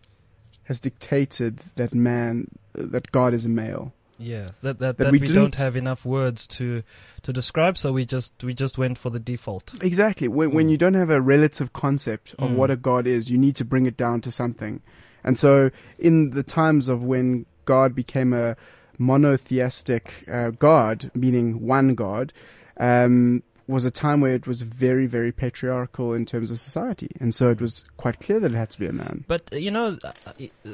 has 0.65 0.79
dictated 0.79 1.59
that 1.75 1.93
man 1.93 2.47
that 2.75 3.11
God 3.11 3.35
is 3.35 3.45
a 3.45 3.49
male. 3.49 3.93
Yeah, 4.19 4.51
that 4.61 4.79
that, 4.79 4.99
That 4.99 4.99
that 4.99 5.13
we 5.13 5.19
we, 5.19 5.27
don't 5.27 5.57
have 5.57 5.77
enough 5.77 6.05
words 6.05 6.47
to 6.49 6.83
to 7.23 7.33
describe, 7.33 7.77
so 7.77 7.91
we 7.93 8.05
just 8.05 8.45
we 8.45 8.55
just 8.55 8.79
went 8.79 8.99
for 8.99 9.11
the 9.11 9.19
default. 9.19 9.73
Exactly. 9.83 10.29
When, 10.29 10.53
when 10.53 10.69
you 10.69 10.77
don't 10.77 10.95
have 10.95 11.11
a 11.11 11.21
relative 11.21 11.73
concept 11.73 12.35
of 12.39 12.51
Mm. 12.51 12.57
what 12.57 12.71
a 12.71 12.77
god 12.77 13.07
is, 13.07 13.31
you 13.31 13.39
need 13.39 13.57
to 13.57 13.65
bring 13.65 13.87
it 13.87 13.97
down 13.97 14.21
to 14.21 14.31
something. 14.31 14.81
And 15.25 15.39
so, 15.39 15.71
in 15.99 16.31
the 16.31 16.43
times 16.43 16.89
of 16.89 17.03
when 17.03 17.47
God 17.65 17.95
became 17.95 18.33
a 18.33 18.57
monotheistic 18.99 20.25
uh, 20.31 20.51
god, 20.51 21.11
meaning 21.15 21.67
one 21.67 21.95
god, 21.95 22.33
um, 22.81 23.43
was 23.69 23.85
a 23.85 23.91
time 23.91 24.21
where 24.21 24.35
it 24.35 24.49
was 24.49 24.63
very, 24.63 25.07
very 25.07 25.31
patriarchal 25.31 26.13
in 26.13 26.27
terms 26.27 26.51
of 26.51 26.59
society. 26.59 27.09
And 27.21 27.33
so 27.33 27.51
it 27.51 27.61
was 27.61 27.85
quite 27.97 28.19
clear 28.19 28.41
that 28.41 28.51
it 28.51 28.57
had 28.57 28.71
to 28.71 28.79
be 28.81 28.87
a 28.87 28.93
man. 28.93 29.25
But 29.29 29.43
uh, 29.53 29.57
you 29.57 29.71
know, 29.71 29.97
uh, 30.03 30.13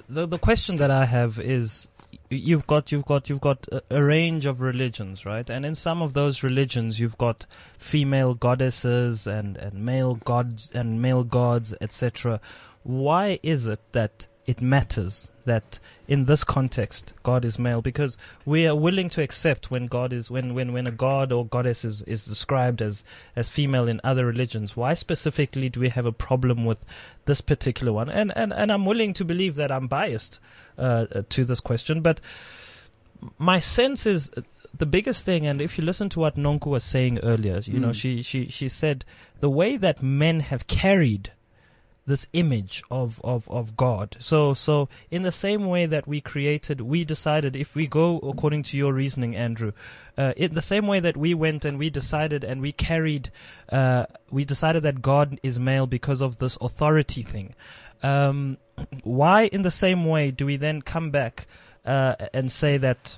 the 0.09 0.26
the 0.26 0.38
question 0.38 0.76
that 0.76 0.90
I 0.90 1.04
have 1.04 1.38
is, 1.38 1.88
you've 2.30 2.66
got 2.66 2.90
you've 2.92 3.04
got 3.04 3.28
you've 3.28 3.42
got 3.42 3.66
a, 3.70 3.82
a 3.90 4.02
range 4.02 4.46
of 4.46 4.61
religions, 4.61 5.26
right? 5.26 5.48
And 5.50 5.66
in 5.66 5.74
some 5.74 6.00
of 6.00 6.14
those 6.14 6.42
religions, 6.42 6.98
you've 6.98 7.18
got 7.18 7.44
female 7.78 8.34
goddesses 8.34 9.26
and 9.26 9.59
and 9.59 9.74
male 9.84 10.14
gods 10.14 10.70
and 10.72 11.02
male 11.02 11.24
gods, 11.24 11.74
etc. 11.80 12.40
Why 12.82 13.40
is 13.42 13.66
it 13.66 13.80
that 13.92 14.28
it 14.47 14.61
matters 14.62 15.30
that 15.44 15.78
in 16.09 16.24
this 16.26 16.44
context 16.44 17.12
God 17.22 17.44
is 17.44 17.59
male? 17.59 17.82
Because 17.82 18.16
we 18.44 18.66
are 18.66 18.74
willing 18.76 19.09
to 19.11 19.22
accept 19.22 19.70
when 19.70 19.86
God 19.86 20.12
is 20.12 20.30
when 20.30 20.55
when 20.55 20.72
when 20.72 20.86
a 20.86 20.90
god 20.92 21.32
or 21.32 21.47
goddess 21.47 21.84
is 21.84 22.03
is 22.03 22.24
described 22.24 22.80
as 22.82 23.03
as 23.34 23.49
female 23.49 23.88
in 23.88 24.01
other 24.05 24.24
religions. 24.26 24.76
Why 24.76 24.94
specifically 24.94 25.68
do 25.68 25.80
we 25.80 25.88
have 25.90 26.07
a 26.07 26.12
problem 26.12 26.64
with 26.64 26.78
this 27.26 27.40
particular 27.40 27.92
one? 27.92 28.09
And 28.09 28.32
and 28.36 28.53
and 28.53 28.70
I'm 28.72 28.86
willing 28.86 29.12
to 29.14 29.24
believe 29.24 29.57
that 29.57 29.70
I'm 29.72 29.88
biased 29.88 30.38
uh, 30.78 31.07
to 31.28 31.44
this 31.44 31.61
question, 31.61 32.03
but 32.03 32.20
my 33.38 33.59
sense 33.61 34.07
is 34.07 34.30
uh, 34.36 34.42
the 34.76 34.86
biggest 34.86 35.24
thing, 35.24 35.47
and 35.47 35.61
if 35.62 35.78
you 35.78 35.84
listen 35.84 36.11
to 36.11 36.20
what 36.20 36.36
Nonku 36.36 36.66
was 36.66 36.84
saying 36.84 37.18
earlier, 37.20 37.61
you 37.64 37.80
know, 37.80 37.88
Mm. 37.88 37.94
she, 37.94 38.22
she, 38.22 38.49
she 38.49 38.68
said 38.68 39.07
the 39.40 39.49
way 39.49 39.78
that 39.78 40.03
men 40.03 40.40
have 40.40 40.66
carried 40.66 41.30
this 42.07 42.28
image 42.32 42.82
of, 42.90 43.20
of, 43.24 43.48
of 43.50 43.76
God. 43.76 44.16
So, 44.20 44.54
so 44.54 44.88
in 45.11 45.22
the 45.22 45.32
same 45.32 45.66
way 45.66 45.86
that 45.86 46.07
we 46.07 46.20
created, 46.20 46.80
we 46.80 47.04
decided 47.04 47.57
if 47.57 47.74
we 47.74 47.86
go 47.86 48.18
according 48.18 48.62
to 48.64 48.76
your 48.76 48.92
reasoning, 48.92 49.34
Andrew, 49.34 49.72
uh, 50.16 50.32
in 50.36 50.54
the 50.54 50.62
same 50.62 50.86
way 50.86 51.00
that 51.00 51.16
we 51.16 51.34
went 51.34 51.64
and 51.64 51.78
we 51.78 51.90
decided 51.90 52.44
and 52.44 52.61
we 52.61 52.72
carried, 52.72 53.30
uh, 53.70 54.07
we 54.30 54.44
decided 54.44 54.84
that 54.84 55.02
God 55.02 55.38
is 55.42 55.59
male 55.59 55.86
because 55.86 56.20
of 56.20 56.38
this 56.38 56.57
authority 56.61 57.22
thing. 57.22 57.54
Um, 58.02 58.59
why 59.02 59.46
in 59.46 59.62
the 59.62 59.70
same 59.70 60.04
way 60.04 60.30
do 60.30 60.46
we 60.46 60.57
then 60.57 60.82
come 60.82 61.11
back, 61.11 61.46
uh, 61.84 62.16
and 62.34 62.50
say 62.50 62.76
that, 62.76 63.16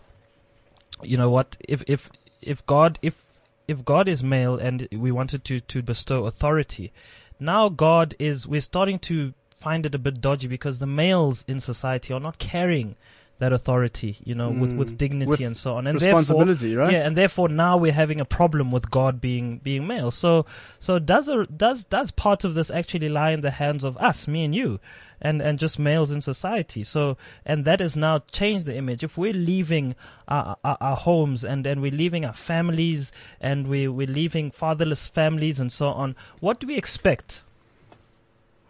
you 1.02 1.16
know 1.16 1.30
what, 1.30 1.56
if, 1.68 1.82
if, 1.86 2.10
if 2.42 2.64
God, 2.66 2.98
if, 3.02 3.24
if 3.66 3.84
God 3.84 4.08
is 4.08 4.22
male 4.22 4.56
and 4.56 4.86
we 4.92 5.10
wanted 5.10 5.44
to, 5.44 5.60
to 5.60 5.82
bestow 5.82 6.26
authority, 6.26 6.92
now 7.40 7.68
God 7.68 8.14
is, 8.18 8.46
we're 8.46 8.60
starting 8.60 8.98
to 9.00 9.34
find 9.58 9.84
it 9.86 9.94
a 9.94 9.98
bit 9.98 10.20
dodgy 10.20 10.46
because 10.48 10.78
the 10.78 10.86
males 10.86 11.44
in 11.48 11.60
society 11.60 12.12
are 12.14 12.20
not 12.20 12.38
carrying 12.38 12.96
that 13.40 13.52
authority, 13.52 14.16
you 14.24 14.34
know, 14.34 14.50
with, 14.50 14.72
with 14.72 14.94
Mm. 14.94 14.98
dignity 14.98 15.28
With 15.28 15.40
and 15.40 15.56
so 15.56 15.76
on. 15.76 15.86
And 15.86 15.94
Responsibility, 15.94 16.74
right? 16.74 16.92
yeah, 16.92 17.06
and 17.06 17.16
therefore 17.16 17.48
now 17.48 17.76
we're 17.76 17.92
having 17.92 18.20
a 18.20 18.24
problem 18.24 18.68
with 18.70 18.90
God 18.90 19.20
being 19.20 19.58
being 19.58 19.86
male. 19.86 20.10
So 20.10 20.44
so 20.80 20.98
does 20.98 21.28
a, 21.28 21.46
does 21.46 21.84
does 21.84 22.10
part 22.10 22.42
of 22.42 22.54
this 22.54 22.68
actually 22.68 23.08
lie 23.08 23.30
in 23.30 23.40
the 23.42 23.52
hands 23.52 23.84
of 23.84 23.96
us, 23.98 24.26
me 24.26 24.44
and 24.44 24.52
you, 24.54 24.80
and 25.20 25.42
and 25.42 25.58
just 25.58 25.78
males 25.78 26.10
in 26.10 26.20
society? 26.20 26.84
So 26.84 27.16
and 27.44 27.64
that 27.64 27.80
has 27.80 27.96
now 27.96 28.22
changed 28.32 28.66
the 28.66 28.76
image. 28.76 29.02
If 29.02 29.16
we're 29.18 29.32
leaving 29.32 29.94
our, 30.28 30.56
our, 30.64 30.76
our 30.80 30.96
homes 30.96 31.44
and 31.44 31.66
and 31.66 31.80
we're 31.80 31.90
leaving 31.92 32.24
our 32.24 32.32
families 32.32 33.12
and 33.40 33.66
we 33.66 33.88
we're 33.88 34.06
leaving 34.06 34.50
fatherless 34.50 35.06
families 35.06 35.60
and 35.60 35.72
so 35.72 35.88
on, 35.88 36.16
what 36.40 36.60
do 36.60 36.66
we 36.66 36.76
expect? 36.76 37.42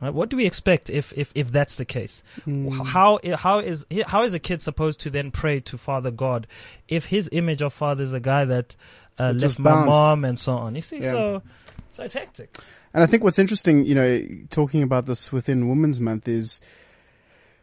Right? 0.01 0.15
What 0.15 0.29
do 0.29 0.37
we 0.37 0.47
expect 0.47 0.91
if, 0.91 1.13
if, 1.17 1.33
if 1.35 1.51
that's 1.51 1.75
the 1.75 1.85
case? 1.85 2.23
Mm. 2.47 2.87
How 2.87 3.19
how 3.37 3.59
is 3.59 3.85
how 4.07 4.23
is 4.23 4.33
a 4.33 4.39
kid 4.39 4.63
supposed 4.63 5.01
to 5.01 5.11
then 5.11 5.31
pray 5.33 5.59
to 5.61 5.77
Father 5.77 6.13
God 6.13 6.47
if 6.87 7.07
his 7.07 7.29
image 7.33 7.63
of 7.63 7.73
Father 7.73 8.05
is 8.05 8.13
a 8.13 8.21
guy 8.21 8.45
that 8.45 8.77
uh, 9.19 9.33
left 9.37 9.59
my 9.59 9.85
mom 9.85 10.25
and 10.25 10.39
so 10.39 10.53
on? 10.57 10.77
You 10.77 10.83
see, 10.83 11.01
Yeah. 11.01 11.11
so 11.11 11.43
so 11.99 12.05
it's 12.05 12.15
hectic. 12.15 12.57
And 12.95 13.03
I 13.03 13.07
think 13.07 13.25
what's 13.25 13.41
interesting, 13.41 13.85
you 13.85 13.95
know, 13.97 14.25
talking 14.51 14.85
about 14.85 15.07
this 15.07 15.33
within 15.33 15.69
Women's 15.69 15.99
Month 15.99 16.29
is 16.29 16.61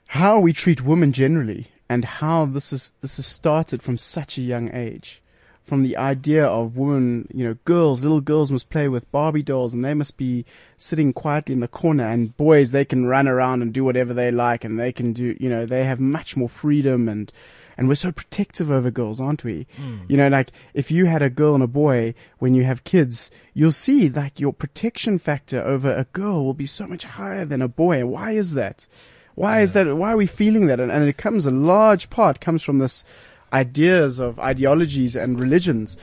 how 0.08 0.42
we 0.42 0.52
treat 0.52 0.84
women 0.84 1.14
generally 1.14 1.68
and 1.88 2.04
how 2.04 2.44
this 2.44 2.74
is, 2.74 2.92
this 3.00 3.16
has 3.16 3.26
started 3.26 3.82
from 3.82 3.98
such 3.98 4.38
a 4.38 4.42
young 4.42 4.70
age. 4.76 5.22
From 5.64 5.84
the 5.84 5.96
idea 5.96 6.46
of 6.46 6.78
women, 6.78 7.30
you 7.34 7.48
know, 7.48 7.56
girls, 7.64 8.04
little 8.04 8.20
girls 8.20 8.52
must 8.52 8.70
play 8.70 8.90
with 8.90 9.10
Barbie 9.10 9.42
dolls 9.42 9.74
and 9.74 9.86
they 9.86 9.94
must 9.94 10.18
be 10.18 10.44
sitting 10.76 11.14
quietly 11.14 11.54
in 11.54 11.62
the 11.62 11.70
corner 11.70 12.04
and 12.04 12.36
boys, 12.36 12.72
they 12.72 12.84
can 12.84 13.06
run 13.06 13.30
around 13.30 13.62
and 13.62 13.74
do 13.74 13.86
whatever 13.86 14.14
they 14.14 14.32
like 14.32 14.66
and 14.66 14.78
they 14.78 14.92
can 14.92 15.14
do, 15.14 15.38
you 15.40 15.50
know, 15.50 15.66
they 15.66 15.86
have 15.86 16.02
much 16.02 16.36
more 16.36 16.50
freedom 16.50 17.08
and, 17.08 17.32
and 17.78 17.88
we're 17.88 17.96
so 17.96 18.12
protective 18.12 18.72
over 18.72 18.92
girls, 18.92 19.20
aren't 19.20 19.44
we? 19.44 19.68
Hmm. 19.76 19.98
You 20.08 20.18
know, 20.18 20.28
like 20.28 20.52
if 20.74 20.92
you 20.92 21.06
had 21.06 21.22
a 21.22 21.30
girl 21.30 21.56
and 21.56 21.64
a 21.64 21.68
boy 21.68 22.14
when 22.40 22.56
you 22.56 22.64
have 22.64 22.84
kids, 22.84 23.32
you'll 23.54 23.72
see 23.72 24.10
like 24.10 24.40
your 24.40 24.54
protection 24.54 25.18
factor 25.20 25.62
over 25.62 25.94
a 25.94 26.06
girl 26.14 26.46
will 26.46 26.54
be 26.54 26.66
so 26.66 26.88
much 26.88 27.06
higher 27.06 27.46
than 27.46 27.62
a 27.62 27.68
boy. 27.68 28.06
Why 28.06 28.32
is 28.32 28.54
that? 28.54 28.88
Why 29.36 29.60
is 29.60 29.74
that? 29.74 29.98
Why 29.98 30.14
are 30.14 30.18
we 30.18 30.28
feeling 30.28 30.68
that? 30.68 30.80
And, 30.80 30.92
and 30.92 31.04
it 31.08 31.18
comes 31.18 31.46
a 31.46 31.52
large 31.52 32.10
part 32.10 32.40
comes 32.40 32.64
from 32.64 32.80
this 32.80 33.04
ideas 33.52 34.20
of 34.20 34.40
ideologies 34.40 35.16
and 35.16 35.40
religions. 35.40 35.98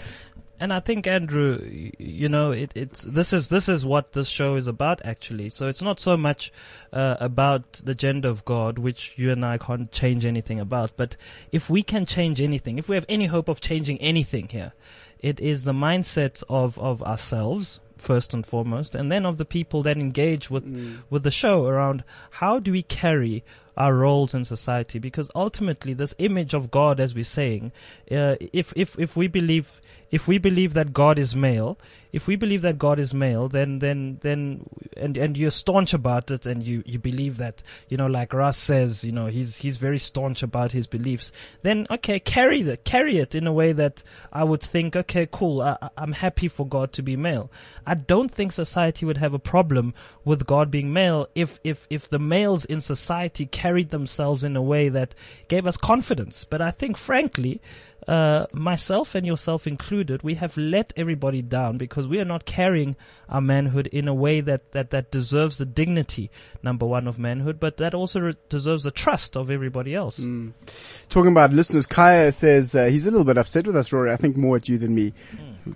And 0.63 0.73
I 0.73 0.79
think 0.79 1.09
Andrew, 1.09 1.59
you 1.99 2.29
know, 2.29 2.53
it, 2.53 2.71
it's 2.77 3.03
this 3.03 3.33
is 3.33 3.49
this 3.49 3.69
is 3.69 3.85
what 3.85 4.13
this 4.13 4.29
show 4.29 4.55
is 4.55 4.69
about 4.69 5.05
actually. 5.05 5.49
So 5.49 5.67
it's 5.67 5.83
not 5.83 5.99
so 5.99 6.17
much 6.17 6.53
uh, 6.93 7.17
about 7.19 7.81
the 7.83 7.97
gender 7.97 8.29
of 8.29 8.45
God, 8.45 8.79
which 8.79 9.15
you 9.17 9.33
and 9.33 9.45
I 9.45 9.59
can't 9.59 9.91
change 9.91 10.25
anything 10.25 10.61
about. 10.61 10.93
But 10.97 11.17
if 11.51 11.69
we 11.69 11.83
can 11.83 12.07
change 12.07 12.41
anything, 12.41 12.79
if 12.79 12.89
we 12.89 12.95
have 12.95 13.07
any 13.09 13.27
hope 13.27 13.49
of 13.49 13.61
changing 13.61 13.99
anything 14.01 14.51
here, 14.51 14.73
it 15.19 15.41
is 15.41 15.65
the 15.65 15.73
mindset 15.73 16.45
of 16.49 16.79
of 16.79 17.03
ourselves 17.03 17.81
first 17.97 18.33
and 18.33 18.47
foremost, 18.47 18.95
and 18.95 19.11
then 19.11 19.27
of 19.27 19.39
the 19.39 19.45
people 19.45 19.83
that 19.83 19.99
engage 19.99 20.49
with 20.49 20.65
with 21.11 21.25
the 21.25 21.33
show 21.33 21.67
around 21.67 22.05
how 22.39 22.61
do 22.61 22.71
we 22.71 22.85
carry 22.85 23.43
our 23.77 23.95
roles 23.95 24.35
in 24.35 24.45
society 24.45 24.99
because 24.99 25.31
ultimately 25.35 25.95
this 25.95 26.15
image 26.19 26.55
of 26.55 26.71
God 26.71 27.01
as 27.01 27.15
we're 27.15 27.25
saying 27.25 27.73
uh, 28.11 28.37
if 28.53 28.73
if 28.77 28.99
if 28.99 29.17
we 29.17 29.29
believe 29.29 29.81
if 30.13 30.29
we 30.29 30.39
believe 30.39 30.75
that 30.75 30.93
God 30.93 31.19
is 31.19 31.35
male 31.35 31.77
if 32.13 32.27
we 32.27 32.37
believe 32.37 32.61
that 32.63 32.79
God 32.79 32.99
is 33.01 33.13
male 33.13 33.49
then 33.49 33.79
then 33.81 34.19
then 34.21 34.69
and 34.97 35.17
and 35.17 35.37
you're 35.37 35.51
staunch 35.51 35.95
about 35.95 36.31
it 36.31 36.47
and 36.47 36.63
you 36.63 36.83
you 36.87 36.99
believe 36.99 37.39
that 37.39 37.63
you 37.89 37.97
know 37.97 38.07
like 38.07 38.33
Raz 38.33 38.57
says 38.57 39.03
you 39.03 39.11
know 39.11 39.27
he's 39.27 39.57
he's 39.57 39.79
very 39.79 39.99
staunch 39.99 40.43
about 40.43 40.73
his 40.73 40.87
beliefs 40.87 41.33
then 41.63 41.87
okay 41.91 42.21
carry 42.21 42.63
that 42.63 42.85
carry 42.85 43.19
it 43.19 43.35
in 43.35 43.47
a 43.47 43.53
way 43.53 43.73
that 43.73 44.05
I 44.33 44.45
would 44.45 44.63
think 44.63 44.95
okay 44.95 45.27
cool 45.31 45.63
I- 45.63 45.89
I'm 45.97 46.13
happy 46.13 46.49
for 46.49 46.67
God 46.67 46.93
to 46.93 47.03
be 47.03 47.17
male 47.17 47.51
I 47.87 47.95
don't 47.95 48.31
think 48.31 48.53
society 48.53 49.07
would 49.07 49.17
have 49.17 49.35
a 49.35 49.39
problem 49.39 49.95
with 50.25 50.47
God 50.47 50.71
being 50.71 50.93
male 50.93 51.29
if 51.35 51.59
if 51.65 51.87
if 51.91 52.09
the 52.09 52.19
males 52.19 52.65
in 52.67 52.81
society 52.81 53.47
carried 53.47 53.91
themselves 53.91 54.45
in 54.45 54.57
a 54.57 54.63
way 54.63 54.89
that 54.89 55.15
gave 55.49 55.67
us 55.67 55.77
confidence. 55.77 56.45
But 56.45 56.61
I 56.61 56.71
think, 56.71 56.97
frankly, 56.97 57.61
uh, 58.09 58.47
myself 58.53 59.15
and 59.15 59.25
yourself 59.25 59.67
included, 59.67 60.23
we 60.23 60.35
have 60.35 60.57
let 60.57 60.93
everybody 60.97 61.43
down 61.43 61.79
because 61.79 62.07
we 62.07 62.19
are 62.19 62.25
not 62.25 62.45
carrying 62.45 62.97
our 63.29 63.41
manhood 63.41 63.87
in 63.89 64.09
a 64.09 64.15
way 64.15 64.41
that 64.41 64.73
that 64.73 64.91
that 64.91 65.11
deserves 65.11 65.59
the 65.59 65.67
dignity, 65.67 66.31
number 66.63 66.85
one, 66.85 67.07
of 67.07 67.19
manhood, 67.19 67.61
but 67.61 67.77
that 67.77 67.95
also 67.95 68.21
re- 68.21 68.37
deserves 68.49 68.85
the 68.85 68.91
trust 68.91 69.37
of 69.37 69.51
everybody 69.51 69.95
else. 69.95 70.21
Mm. 70.21 70.53
Talking 71.09 71.33
about 71.33 71.53
listeners, 71.53 71.87
Kaya 71.87 72.33
says 72.33 72.75
uh, 72.75 72.87
he's 72.87 73.07
a 73.07 73.11
little 73.11 73.25
bit 73.25 73.39
upset 73.39 73.67
with 73.67 73.77
us, 73.77 73.93
Rory. 73.93 74.13
I 74.13 74.17
think 74.17 74.37
more 74.37 74.57
at 74.57 74.69
you 74.69 74.79
than 74.79 74.95
me, 74.95 75.15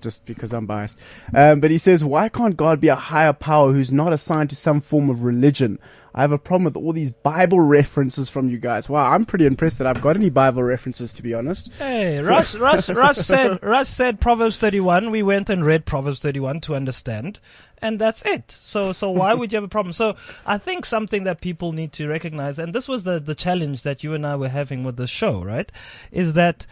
just 0.00 0.26
because 0.26 0.52
I'm 0.52 0.66
biased. 0.66 0.98
Um, 1.34 1.60
but 1.60 1.70
he 1.70 1.78
says, 1.78 2.04
why 2.04 2.28
can't 2.28 2.56
God 2.56 2.80
be 2.80 2.88
a 2.88 2.96
higher 2.96 3.32
power 3.32 3.72
who's 3.72 3.92
not 3.92 4.12
assigned 4.12 4.50
to 4.50 4.56
some 4.56 4.80
form 4.80 5.10
of 5.10 5.22
religion? 5.22 5.78
I 6.16 6.22
have 6.22 6.32
a 6.32 6.38
problem 6.38 6.64
with 6.64 6.76
all 6.76 6.94
these 6.94 7.12
Bible 7.12 7.60
references 7.60 8.30
from 8.30 8.48
you 8.48 8.56
guys. 8.56 8.88
Wow, 8.88 9.12
I'm 9.12 9.26
pretty 9.26 9.44
impressed 9.44 9.76
that 9.78 9.86
I've 9.86 10.00
got 10.00 10.16
any 10.16 10.30
Bible 10.30 10.62
references, 10.62 11.12
to 11.12 11.22
be 11.22 11.34
honest. 11.34 11.70
Hey, 11.74 12.20
Raz, 12.20 12.56
Raz, 12.56 12.88
Raz 12.88 13.24
said, 13.24 13.58
Raz 13.62 13.86
said 13.86 14.18
Proverbs 14.18 14.56
31. 14.58 15.10
We 15.10 15.22
went 15.22 15.50
and 15.50 15.62
read 15.62 15.84
Proverbs 15.84 16.18
31 16.20 16.62
to 16.62 16.74
understand. 16.74 17.38
And 17.82 17.98
that's 17.98 18.24
it. 18.24 18.50
So, 18.50 18.92
so 18.92 19.10
why 19.10 19.34
would 19.34 19.52
you 19.52 19.56
have 19.56 19.64
a 19.64 19.68
problem? 19.68 19.92
So 19.92 20.16
I 20.46 20.56
think 20.56 20.86
something 20.86 21.24
that 21.24 21.42
people 21.42 21.72
need 21.72 21.92
to 21.92 22.08
recognize, 22.08 22.58
and 22.58 22.74
this 22.74 22.88
was 22.88 23.02
the, 23.02 23.20
the 23.20 23.34
challenge 23.34 23.82
that 23.82 24.02
you 24.02 24.14
and 24.14 24.26
I 24.26 24.36
were 24.36 24.48
having 24.48 24.84
with 24.84 24.96
the 24.96 25.06
show, 25.06 25.42
right? 25.42 25.70
Is 26.10 26.32
that 26.32 26.66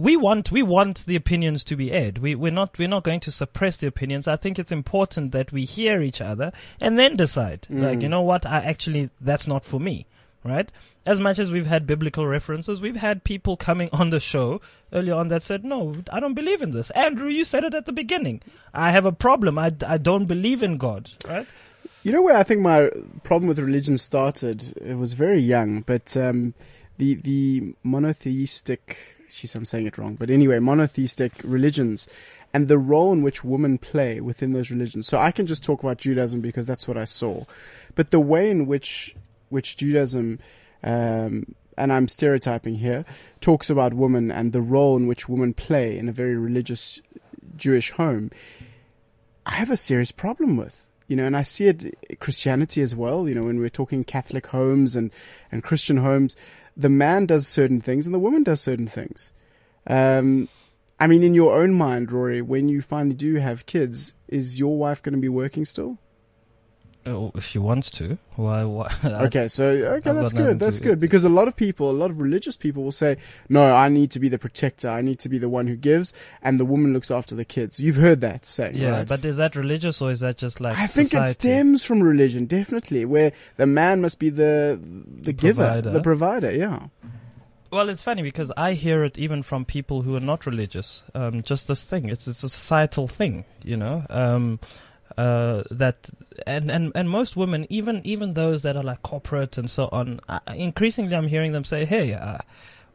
we 0.00 0.16
want 0.16 0.50
we 0.50 0.62
want 0.62 1.04
the 1.06 1.16
opinions 1.16 1.64
to 1.64 1.76
be 1.76 1.92
aired. 1.92 2.18
We 2.18 2.34
we're 2.34 2.50
not 2.52 2.78
we're 2.78 2.88
not 2.88 3.04
going 3.04 3.20
to 3.20 3.32
suppress 3.32 3.76
the 3.76 3.86
opinions. 3.86 4.26
I 4.26 4.36
think 4.36 4.58
it's 4.58 4.72
important 4.72 5.32
that 5.32 5.52
we 5.52 5.64
hear 5.64 6.00
each 6.00 6.20
other 6.20 6.52
and 6.80 6.98
then 6.98 7.16
decide. 7.16 7.66
Like 7.70 8.00
you 8.02 8.08
know 8.08 8.22
what, 8.22 8.46
I 8.46 8.58
actually 8.58 9.10
that's 9.20 9.46
not 9.46 9.64
for 9.64 9.80
me. 9.80 10.06
Right? 10.42 10.72
As 11.04 11.20
much 11.20 11.38
as 11.38 11.50
we've 11.50 11.66
had 11.66 11.86
biblical 11.86 12.26
references, 12.26 12.80
we've 12.80 12.96
had 12.96 13.24
people 13.24 13.58
coming 13.58 13.90
on 13.92 14.08
the 14.08 14.20
show 14.20 14.62
earlier 14.90 15.14
on 15.14 15.28
that 15.28 15.42
said, 15.42 15.66
no, 15.66 15.96
I 16.10 16.18
don't 16.18 16.32
believe 16.32 16.62
in 16.62 16.70
this. 16.70 16.88
Andrew, 16.90 17.28
you 17.28 17.44
said 17.44 17.62
it 17.62 17.74
at 17.74 17.84
the 17.84 17.92
beginning. 17.92 18.40
I 18.72 18.90
have 18.90 19.04
a 19.04 19.12
problem. 19.12 19.58
I, 19.58 19.70
I 19.86 19.98
don't 19.98 20.24
believe 20.24 20.62
in 20.62 20.78
God. 20.78 21.10
Right? 21.28 21.46
You 22.02 22.12
know 22.12 22.22
where 22.22 22.38
I 22.38 22.42
think 22.42 22.62
my 22.62 22.88
problem 23.22 23.48
with 23.48 23.58
religion 23.58 23.98
started? 23.98 24.74
It 24.78 24.96
was 24.96 25.12
very 25.12 25.40
young, 25.40 25.82
but 25.82 26.16
um, 26.16 26.54
the 26.96 27.14
the 27.14 27.74
monotheistic. 27.82 28.96
Jeez, 29.30 29.54
I'm 29.54 29.64
saying 29.64 29.86
it 29.86 29.96
wrong, 29.96 30.16
but 30.16 30.30
anyway, 30.30 30.58
monotheistic 30.58 31.32
religions 31.44 32.08
and 32.52 32.68
the 32.68 32.78
role 32.78 33.12
in 33.12 33.22
which 33.22 33.44
women 33.44 33.78
play 33.78 34.20
within 34.20 34.52
those 34.52 34.70
religions. 34.70 35.06
So 35.06 35.18
I 35.18 35.30
can 35.30 35.46
just 35.46 35.62
talk 35.62 35.82
about 35.82 35.98
Judaism 35.98 36.40
because 36.40 36.66
that's 36.66 36.88
what 36.88 36.96
I 36.96 37.04
saw, 37.04 37.44
but 37.94 38.10
the 38.10 38.20
way 38.20 38.50
in 38.50 38.66
which 38.66 39.14
which 39.48 39.76
Judaism 39.76 40.38
um, 40.82 41.54
and 41.80 41.92
I'm 41.92 42.08
stereotyping 42.08 42.76
here, 42.76 43.04
talks 43.40 43.70
about 43.70 43.94
women 43.94 44.30
and 44.30 44.52
the 44.52 44.60
role 44.60 44.96
in 44.96 45.06
which 45.06 45.28
women 45.28 45.54
play 45.54 45.96
in 45.96 46.08
a 46.08 46.12
very 46.12 46.36
religious 46.36 47.00
Jewish 47.56 47.90
home, 47.92 48.30
I 49.46 49.52
have 49.52 49.70
a 49.70 49.76
serious 49.76 50.12
problem 50.12 50.56
with. 50.56 50.86
You 51.08 51.16
know, 51.16 51.24
and 51.24 51.36
I 51.36 51.42
see 51.42 51.66
it 51.66 52.20
Christianity 52.20 52.82
as 52.82 52.94
well. 52.94 53.28
You 53.28 53.34
know, 53.34 53.42
when 53.42 53.58
we're 53.58 53.68
talking 53.68 54.04
Catholic 54.04 54.46
homes 54.46 54.94
and, 54.94 55.10
and 55.50 55.64
Christian 55.64 55.96
homes, 55.96 56.36
the 56.76 56.88
man 56.88 57.26
does 57.26 57.46
certain 57.46 57.80
things 57.80 58.06
and 58.06 58.14
the 58.14 58.18
woman 58.18 58.42
does 58.42 58.60
certain 58.60 58.86
things. 58.86 59.32
Um, 59.86 60.48
I 60.98 61.06
mean, 61.06 61.22
in 61.22 61.34
your 61.34 61.56
own 61.56 61.72
mind, 61.72 62.12
Rory, 62.12 62.42
when 62.42 62.68
you 62.68 62.82
finally 62.82 63.14
do 63.14 63.36
have 63.36 63.66
kids, 63.66 64.14
is 64.28 64.58
your 64.58 64.76
wife 64.76 65.02
going 65.02 65.14
to 65.14 65.20
be 65.20 65.28
working 65.28 65.64
still? 65.64 65.98
Oh, 67.06 67.32
if 67.34 67.44
she 67.46 67.58
wants 67.58 67.90
to. 67.92 68.18
Why? 68.36 68.62
why 68.64 68.94
Okay, 69.04 69.48
so 69.48 69.64
okay, 69.64 70.10
I've 70.10 70.16
that's 70.16 70.34
good. 70.34 70.58
That's 70.58 70.78
to- 70.78 70.84
good 70.84 71.00
because 71.00 71.24
a 71.24 71.30
lot 71.30 71.48
of 71.48 71.56
people, 71.56 71.90
a 71.90 71.92
lot 71.92 72.10
of 72.10 72.20
religious 72.20 72.58
people, 72.58 72.82
will 72.84 72.92
say, 72.92 73.16
"No, 73.48 73.74
I 73.74 73.88
need 73.88 74.10
to 74.10 74.20
be 74.20 74.28
the 74.28 74.38
protector. 74.38 74.88
I 74.90 75.00
need 75.00 75.18
to 75.20 75.30
be 75.30 75.38
the 75.38 75.48
one 75.48 75.66
who 75.66 75.76
gives, 75.76 76.12
and 76.42 76.60
the 76.60 76.64
woman 76.66 76.92
looks 76.92 77.10
after 77.10 77.34
the 77.34 77.44
kids." 77.46 77.80
You've 77.80 77.96
heard 77.96 78.20
that 78.20 78.44
saying, 78.44 78.76
Yeah, 78.76 78.90
right? 78.90 79.08
but 79.08 79.24
is 79.24 79.38
that 79.38 79.56
religious 79.56 80.02
or 80.02 80.10
is 80.10 80.20
that 80.20 80.36
just 80.36 80.60
like 80.60 80.76
I 80.76 80.86
think 80.86 81.14
it 81.14 81.26
stems 81.28 81.84
from 81.84 82.02
religion, 82.02 82.44
definitely, 82.44 83.06
where 83.06 83.32
the 83.56 83.66
man 83.66 84.02
must 84.02 84.18
be 84.18 84.28
the 84.28 84.78
the 84.82 85.32
giver, 85.32 85.62
provider. 85.64 85.90
the 85.90 86.00
provider. 86.02 86.52
Yeah. 86.52 86.88
Well, 87.72 87.88
it's 87.88 88.02
funny 88.02 88.22
because 88.22 88.50
I 88.56 88.72
hear 88.72 89.04
it 89.04 89.16
even 89.16 89.42
from 89.42 89.64
people 89.64 90.02
who 90.02 90.16
are 90.16 90.20
not 90.20 90.44
religious. 90.44 91.04
Um, 91.14 91.42
just 91.44 91.68
this 91.68 91.82
thing, 91.84 92.08
it's 92.08 92.26
it's 92.28 92.42
a 92.42 92.48
societal 92.48 93.06
thing, 93.08 93.44
you 93.62 93.76
know. 93.76 94.04
Um, 94.10 94.58
uh, 95.16 95.62
that 95.70 96.10
and, 96.46 96.70
and 96.70 96.92
and 96.94 97.10
most 97.10 97.36
women, 97.36 97.66
even 97.68 98.00
even 98.04 98.34
those 98.34 98.62
that 98.62 98.76
are 98.76 98.82
like 98.82 99.02
corporate 99.02 99.58
and 99.58 99.68
so 99.68 99.88
on, 99.92 100.20
uh, 100.28 100.40
increasingly 100.54 101.14
I'm 101.14 101.28
hearing 101.28 101.52
them 101.52 101.64
say, 101.64 101.84
"Hey, 101.84 102.14
uh, 102.14 102.38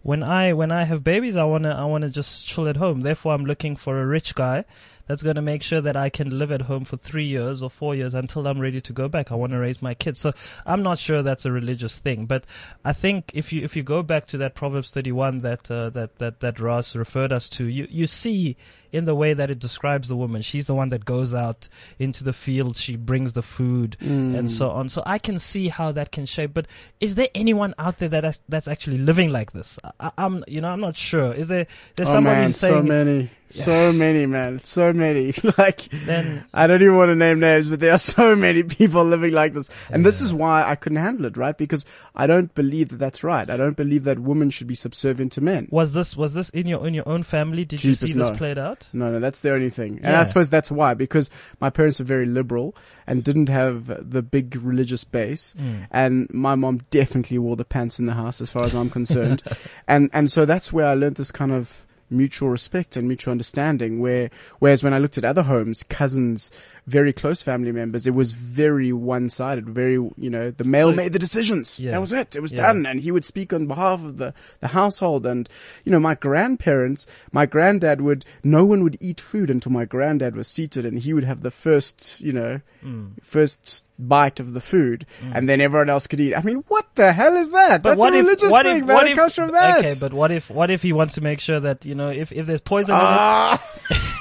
when 0.03 0.24
I 0.24 0.53
when 0.53 0.72
I 0.72 0.84
have 0.86 1.03
babies, 1.03 1.36
I 1.36 1.43
wanna 1.43 1.72
I 1.76 1.86
wanna 1.86 2.09
just 2.09 2.47
chill 2.47 2.68
at 2.68 2.78
home. 2.78 3.01
Therefore, 3.01 3.34
I'm 3.34 3.45
looking 3.45 3.76
for 3.76 4.01
a 4.01 4.05
rich 4.05 4.36
guy." 4.36 4.66
That's 5.07 5.23
going 5.23 5.35
to 5.35 5.41
make 5.41 5.63
sure 5.63 5.81
that 5.81 5.95
I 5.95 6.09
can 6.09 6.37
live 6.37 6.51
at 6.51 6.63
home 6.63 6.85
for 6.85 6.97
three 6.97 7.25
years 7.25 7.61
or 7.61 7.69
four 7.69 7.95
years 7.95 8.13
until 8.13 8.47
I'm 8.47 8.59
ready 8.59 8.81
to 8.81 8.93
go 8.93 9.07
back. 9.07 9.31
I 9.31 9.35
want 9.35 9.51
to 9.51 9.59
raise 9.59 9.81
my 9.81 9.93
kids. 9.93 10.19
So 10.19 10.33
I'm 10.65 10.83
not 10.83 10.99
sure 10.99 11.21
that's 11.21 11.45
a 11.45 11.51
religious 11.51 11.97
thing, 11.97 12.25
but 12.25 12.45
I 12.83 12.93
think 12.93 13.31
if 13.33 13.53
you 13.53 13.63
if 13.63 13.75
you 13.75 13.83
go 13.83 14.03
back 14.03 14.27
to 14.27 14.37
that 14.37 14.55
Proverbs 14.55 14.91
31 14.91 15.41
that 15.41 15.69
uh, 15.69 15.89
that 15.91 16.17
that 16.19 16.39
that 16.39 16.59
Raz 16.59 16.95
referred 16.95 17.31
us 17.31 17.49
to, 17.49 17.65
you 17.65 17.87
you 17.89 18.07
see 18.07 18.57
in 18.91 19.03
the 19.03 19.15
way 19.15 19.33
that 19.33 19.49
it 19.49 19.59
describes 19.59 20.07
the 20.07 20.15
woman, 20.15 20.41
she's 20.41 20.67
the 20.67 20.73
one 20.73 20.87
that 20.87 21.03
goes 21.03 21.33
out 21.33 21.67
into 21.99 22.23
the 22.23 22.31
field, 22.31 22.77
she 22.77 22.95
brings 22.95 23.33
the 23.33 23.41
food 23.41 23.97
and 23.99 24.49
so 24.49 24.69
on. 24.69 24.87
So 24.87 25.03
I 25.05 25.17
can 25.17 25.37
see 25.37 25.67
how 25.67 25.91
that 25.91 26.13
can 26.13 26.25
shape. 26.25 26.53
But 26.53 26.67
is 27.01 27.15
there 27.15 27.27
anyone 27.35 27.73
out 27.77 27.97
there 27.97 28.07
that 28.09 28.39
that's 28.47 28.69
actually 28.69 28.99
living 28.99 29.31
like 29.31 29.51
this? 29.51 29.77
I, 29.99 30.11
I'm 30.17 30.43
you 30.47 30.61
know 30.61 30.69
I'm 30.69 30.79
not 30.79 30.95
sure. 30.95 31.33
Is 31.33 31.47
there 31.49 31.67
there's 31.95 32.09
oh 32.09 32.13
someone 32.13 32.33
man, 32.33 32.45
who's 32.45 32.57
so 32.57 32.67
saying 32.67 32.87
many, 32.87 33.29
so 33.49 33.91
many, 33.91 34.25
man, 34.25 34.59
so 34.59 34.93
many. 34.97 35.33
like, 35.57 35.81
Then- 36.05 36.45
I 36.53 36.67
don't 36.67 36.81
even 36.81 36.95
want 36.95 37.09
to 37.09 37.15
name 37.15 37.39
names, 37.39 37.69
but 37.69 37.79
there 37.79 37.93
are 37.93 37.97
so 38.15 38.35
many 38.35 38.63
people 38.63 39.03
living 39.03 39.33
like 39.33 39.53
this, 39.53 39.69
and 39.89 40.05
this 40.05 40.21
is 40.21 40.33
why 40.33 40.63
I 40.67 40.75
couldn't 40.75 40.97
handle 40.97 41.25
it, 41.25 41.37
right? 41.37 41.57
Because 41.57 41.85
I 42.15 42.27
don't 42.27 42.53
believe 42.55 42.89
that 42.89 42.97
that's 42.97 43.23
right. 43.23 43.49
I 43.49 43.57
don't 43.57 43.77
believe 43.77 44.03
that 44.05 44.19
women 44.19 44.49
should 44.49 44.67
be 44.67 44.75
subservient 44.75 45.31
to 45.33 45.41
men. 45.41 45.67
was 45.71 45.93
this 45.93 46.15
was 46.17 46.33
this 46.33 46.49
in 46.51 46.67
your 46.67 46.85
in 46.87 46.93
your 46.93 47.07
own 47.07 47.23
family? 47.23 47.65
Did 47.65 47.79
Jesus, 47.79 48.09
you 48.09 48.13
see 48.13 48.19
this 48.29 48.37
played 48.37 48.57
out? 48.57 48.89
No, 48.93 49.11
no, 49.11 49.19
that's 49.19 49.41
the 49.41 49.53
only 49.53 49.69
thing. 49.69 49.97
And 49.97 50.13
Yeah. 50.13 50.21
I 50.21 50.23
suppose 50.23 50.49
that's 50.49 50.71
why, 50.71 50.93
because 50.93 51.29
my 51.59 51.69
parents 51.69 51.99
were 51.99 52.05
very 52.05 52.25
liberal 52.25 52.75
and 53.07 53.23
didn't 53.23 53.49
have 53.49 53.87
the 53.87 54.21
big 54.21 54.55
religious 54.55 55.03
base. 55.03 55.53
Mm. 55.59 55.87
And 55.91 56.33
my 56.33 56.55
mom 56.55 56.81
definitely 56.89 57.37
wore 57.37 57.55
the 57.55 57.65
pants 57.65 57.99
in 57.99 58.05
the 58.05 58.13
house 58.13 58.41
as 58.41 58.49
far 58.51 58.63
as 58.63 58.73
I'm 58.73 58.89
concerned. 58.89 59.43
and, 59.87 60.09
and 60.13 60.31
so 60.31 60.45
that's 60.45 60.71
where 60.73 60.87
I 60.87 60.93
learned 60.93 61.15
this 61.15 61.31
kind 61.31 61.51
of 61.51 61.85
mutual 62.09 62.49
respect 62.49 62.95
and 62.95 63.07
mutual 63.07 63.31
understanding 63.31 63.99
where, 63.99 64.29
whereas 64.59 64.83
when 64.83 64.93
I 64.93 64.99
looked 64.99 65.17
at 65.17 65.25
other 65.25 65.43
homes, 65.43 65.83
cousins, 65.83 66.51
very 66.88 67.11
close 67.13 67.41
family 67.41 67.71
members, 67.71 68.05
it 68.05 68.13
was 68.13 68.31
very 68.31 68.93
one-sided, 68.93 69.67
very, 69.67 69.93
you 69.93 70.29
know, 70.29 70.51
the 70.51 70.63
male 70.63 70.91
So- 70.91 70.95
made 70.95 71.13
the 71.13 71.19
decisions. 71.19 71.79
Yeah. 71.79 71.91
That 71.91 72.01
was 72.01 72.13
it. 72.13 72.36
It 72.36 72.41
was 72.41 72.53
Yeah. 72.53 72.67
done. 72.67 72.86
And 72.86 72.99
he 73.01 73.11
would 73.11 73.25
speak 73.25 73.51
on 73.53 73.65
behalf 73.65 74.03
of 74.03 74.17
the, 74.17 74.33
the 74.59 74.67
household. 74.67 75.25
And, 75.25 75.49
you 75.83 75.91
know, 75.91 75.99
my 75.99 76.13
grandparents, 76.13 77.07
my 77.31 77.47
granddad 77.47 78.01
would, 78.01 78.23
no 78.43 78.65
one 78.65 78.83
would 78.83 78.97
eat 78.99 79.19
food 79.19 79.49
until 79.49 79.71
my 79.71 79.86
granddad 79.86 80.36
was 80.36 80.47
seated 80.47 80.86
and 80.86 80.99
he 80.99 81.11
would 81.13 81.23
have 81.23 81.41
the 81.41 81.51
first, 81.51 82.21
you 82.21 82.31
know, 82.33 82.61
Mm. 82.86 83.13
first 83.23 83.83
bite 83.97 84.39
of 84.39 84.53
the 84.53 84.61
food 84.61 85.07
and 85.33 85.49
then 85.49 85.59
everyone 85.59 85.89
else 85.89 86.05
could 86.05 86.19
eat. 86.19 86.36
I 86.36 86.41
mean, 86.43 86.63
what 86.67 86.86
the 86.93 87.13
hell 87.13 87.36
is 87.36 87.49
that? 87.49 87.81
But 87.81 87.91
That's 87.91 87.99
what 87.99 88.13
a 88.13 88.17
if 88.17 88.25
religious 88.25 88.51
what 88.51 88.65
thing, 88.67 88.77
if 88.81 88.86
man. 88.86 88.95
what 88.95 89.07
if 89.07 89.17
comes 89.17 89.33
from 89.33 89.51
that. 89.53 89.79
okay? 89.79 89.93
But 89.99 90.13
what 90.13 90.29
if 90.29 90.51
what 90.51 90.69
if 90.69 90.83
he 90.83 90.93
wants 90.93 91.15
to 91.15 91.21
make 91.21 91.39
sure 91.39 91.59
that 91.59 91.83
you 91.83 91.95
know 91.95 92.09
if 92.09 92.31
if 92.31 92.45
there's 92.45 92.61
poison 92.61 92.93
in 92.93 93.01
it, 93.01 93.59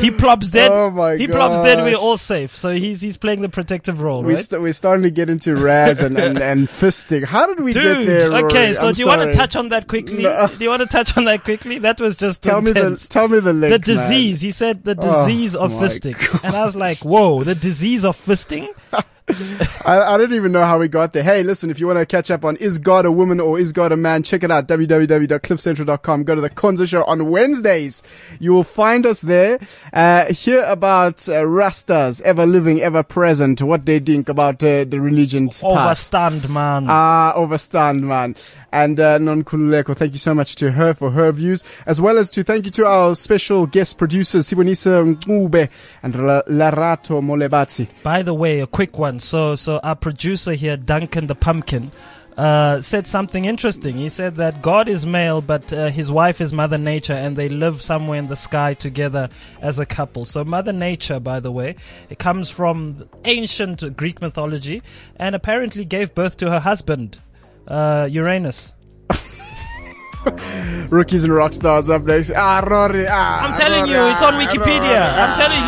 he 0.00 0.10
plops 0.10 0.50
dead. 0.50 0.70
Oh 0.70 0.90
my 0.90 1.16
he 1.16 1.26
plops 1.26 1.64
dead. 1.66 1.82
We're 1.84 1.96
all 1.96 2.16
safe. 2.16 2.56
So 2.56 2.70
he's 2.72 3.00
he's 3.00 3.16
playing 3.16 3.42
the 3.42 3.48
protective 3.48 4.00
role, 4.00 4.22
we 4.22 4.34
right? 4.34 4.44
st- 4.44 4.62
we're 4.62 4.72
starting 4.72 5.02
to 5.02 5.10
get 5.10 5.28
into 5.30 5.56
Raz 5.56 6.00
and, 6.02 6.18
and, 6.18 6.38
and 6.40 6.66
fisting. 6.68 7.24
How 7.24 7.46
did 7.46 7.60
we 7.60 7.72
get 7.72 7.82
Dude, 7.82 8.08
there? 8.08 8.30
Rory? 8.30 8.44
okay. 8.44 8.72
So 8.72 8.88
I'm 8.88 8.94
do 8.94 9.00
you 9.00 9.06
want 9.06 9.20
sorry. 9.20 9.32
to 9.32 9.38
touch 9.38 9.56
on 9.56 9.68
that 9.70 9.88
quickly? 9.88 10.22
No. 10.22 10.48
Do 10.48 10.62
you 10.64 10.70
want 10.70 10.82
to 10.82 10.88
touch 10.88 11.16
on 11.16 11.24
that 11.24 11.44
quickly? 11.44 11.78
That 11.78 12.00
was 12.00 12.16
just 12.16 12.42
Tell 12.42 12.60
me 12.60 12.72
the 12.72 12.80
intense. 12.80 13.08
tell 13.08 13.28
me 13.28 13.40
the 13.40 13.52
link. 13.52 13.70
the 13.84 13.92
man. 13.94 13.96
disease. 14.08 14.40
He 14.40 14.50
said 14.50 14.84
the 14.84 14.96
Oh, 14.98 15.26
disease 15.26 15.54
of 15.56 15.72
my 15.72 15.82
fisting, 15.86 16.44
and 16.44 16.54
I 16.54 16.64
was 16.64 16.76
like, 16.76 16.98
"Whoa, 16.98 17.44
the 17.44 17.54
disease 17.54 18.04
of 18.04 18.16
fisting." 18.16 18.68
I, 19.86 20.00
I 20.00 20.18
don't 20.18 20.34
even 20.34 20.52
know 20.52 20.64
how 20.64 20.78
we 20.78 20.88
got 20.88 21.14
there. 21.14 21.22
Hey, 21.22 21.42
listen, 21.42 21.70
if 21.70 21.80
you 21.80 21.86
want 21.86 21.98
to 21.98 22.04
catch 22.04 22.30
up 22.30 22.44
on 22.44 22.56
Is 22.56 22.78
God 22.78 23.06
a 23.06 23.12
Woman 23.12 23.40
or 23.40 23.58
Is 23.58 23.72
God 23.72 23.90
a 23.90 23.96
Man, 23.96 24.22
check 24.22 24.42
it 24.42 24.50
out, 24.50 24.68
www.cliffcentral.com. 24.68 26.24
Go 26.24 26.34
to 26.34 26.42
the 26.42 26.50
Konza 26.50 26.86
Show 26.86 27.04
on 27.04 27.30
Wednesdays. 27.30 28.02
You 28.38 28.52
will 28.52 28.64
find 28.64 29.06
us 29.06 29.22
there. 29.22 29.58
Uh, 29.94 30.26
hear 30.26 30.62
about 30.64 31.26
uh, 31.28 31.40
Rastas, 31.42 32.20
ever 32.20 32.44
living, 32.44 32.82
ever 32.82 33.02
present, 33.02 33.62
what 33.62 33.86
they 33.86 33.98
think 33.98 34.28
about 34.28 34.62
uh, 34.62 34.84
the 34.84 35.00
religion 35.00 35.48
part. 35.48 35.96
Overstand, 35.96 36.50
man. 36.50 36.84
Ah, 36.88 37.32
overstand, 37.34 38.02
man. 38.02 38.34
And 38.74 38.98
uh, 38.98 39.18
Nonkululeko, 39.18 39.96
thank 39.96 40.10
you 40.12 40.18
so 40.18 40.34
much 40.34 40.56
to 40.56 40.72
her 40.72 40.94
for 40.94 41.12
her 41.12 41.30
views, 41.30 41.64
as 41.86 42.00
well 42.00 42.18
as 42.18 42.28
to 42.30 42.42
thank 42.42 42.64
you 42.64 42.72
to 42.72 42.86
our 42.86 43.14
special 43.14 43.66
guest 43.66 43.98
producers, 43.98 44.48
Sibonisa 44.48 45.14
Ngube 45.14 45.70
and 46.02 46.12
Lerato 46.12 47.22
Molebatsi. 47.22 47.86
By 48.02 48.22
the 48.22 48.34
way, 48.34 48.58
a 48.58 48.66
quick 48.66 48.98
one. 48.98 49.20
So, 49.20 49.54
so 49.54 49.78
our 49.78 49.94
producer 49.94 50.54
here, 50.54 50.76
Duncan 50.76 51.28
the 51.28 51.36
Pumpkin, 51.36 51.92
uh, 52.36 52.80
said 52.80 53.06
something 53.06 53.44
interesting. 53.44 53.94
He 53.94 54.08
said 54.08 54.34
that 54.36 54.60
God 54.60 54.88
is 54.88 55.06
male, 55.06 55.40
but 55.40 55.72
uh, 55.72 55.90
his 55.90 56.10
wife 56.10 56.40
is 56.40 56.52
Mother 56.52 56.76
Nature, 56.78 57.12
and 57.12 57.36
they 57.36 57.48
live 57.48 57.80
somewhere 57.80 58.18
in 58.18 58.26
the 58.26 58.34
sky 58.34 58.74
together 58.74 59.28
as 59.62 59.78
a 59.78 59.86
couple. 59.86 60.24
So, 60.24 60.44
Mother 60.44 60.72
Nature, 60.72 61.20
by 61.20 61.38
the 61.38 61.52
way, 61.52 61.76
it 62.10 62.18
comes 62.18 62.50
from 62.50 63.08
ancient 63.24 63.96
Greek 63.96 64.20
mythology, 64.20 64.82
and 65.14 65.36
apparently 65.36 65.84
gave 65.84 66.12
birth 66.12 66.36
to 66.38 66.50
her 66.50 66.58
husband, 66.58 67.20
uh, 67.68 68.08
Uranus. 68.10 68.72
Rookies 70.88 71.24
and 71.24 71.34
rock 71.34 71.52
stars 71.52 71.90
up 71.90 72.02
next. 72.02 72.30
Ah, 72.34 72.64
Rory. 72.66 73.06
Ah, 73.08 73.48
I'm 73.48 73.58
telling 73.58 73.88
you, 73.90 73.96
it's 73.96 74.22
on 74.22 74.34
ah, 74.34 74.40
Wikipedia. 74.40 74.98
Rory. 75.00 75.20
I'm 75.20 75.36
telling 75.38 75.64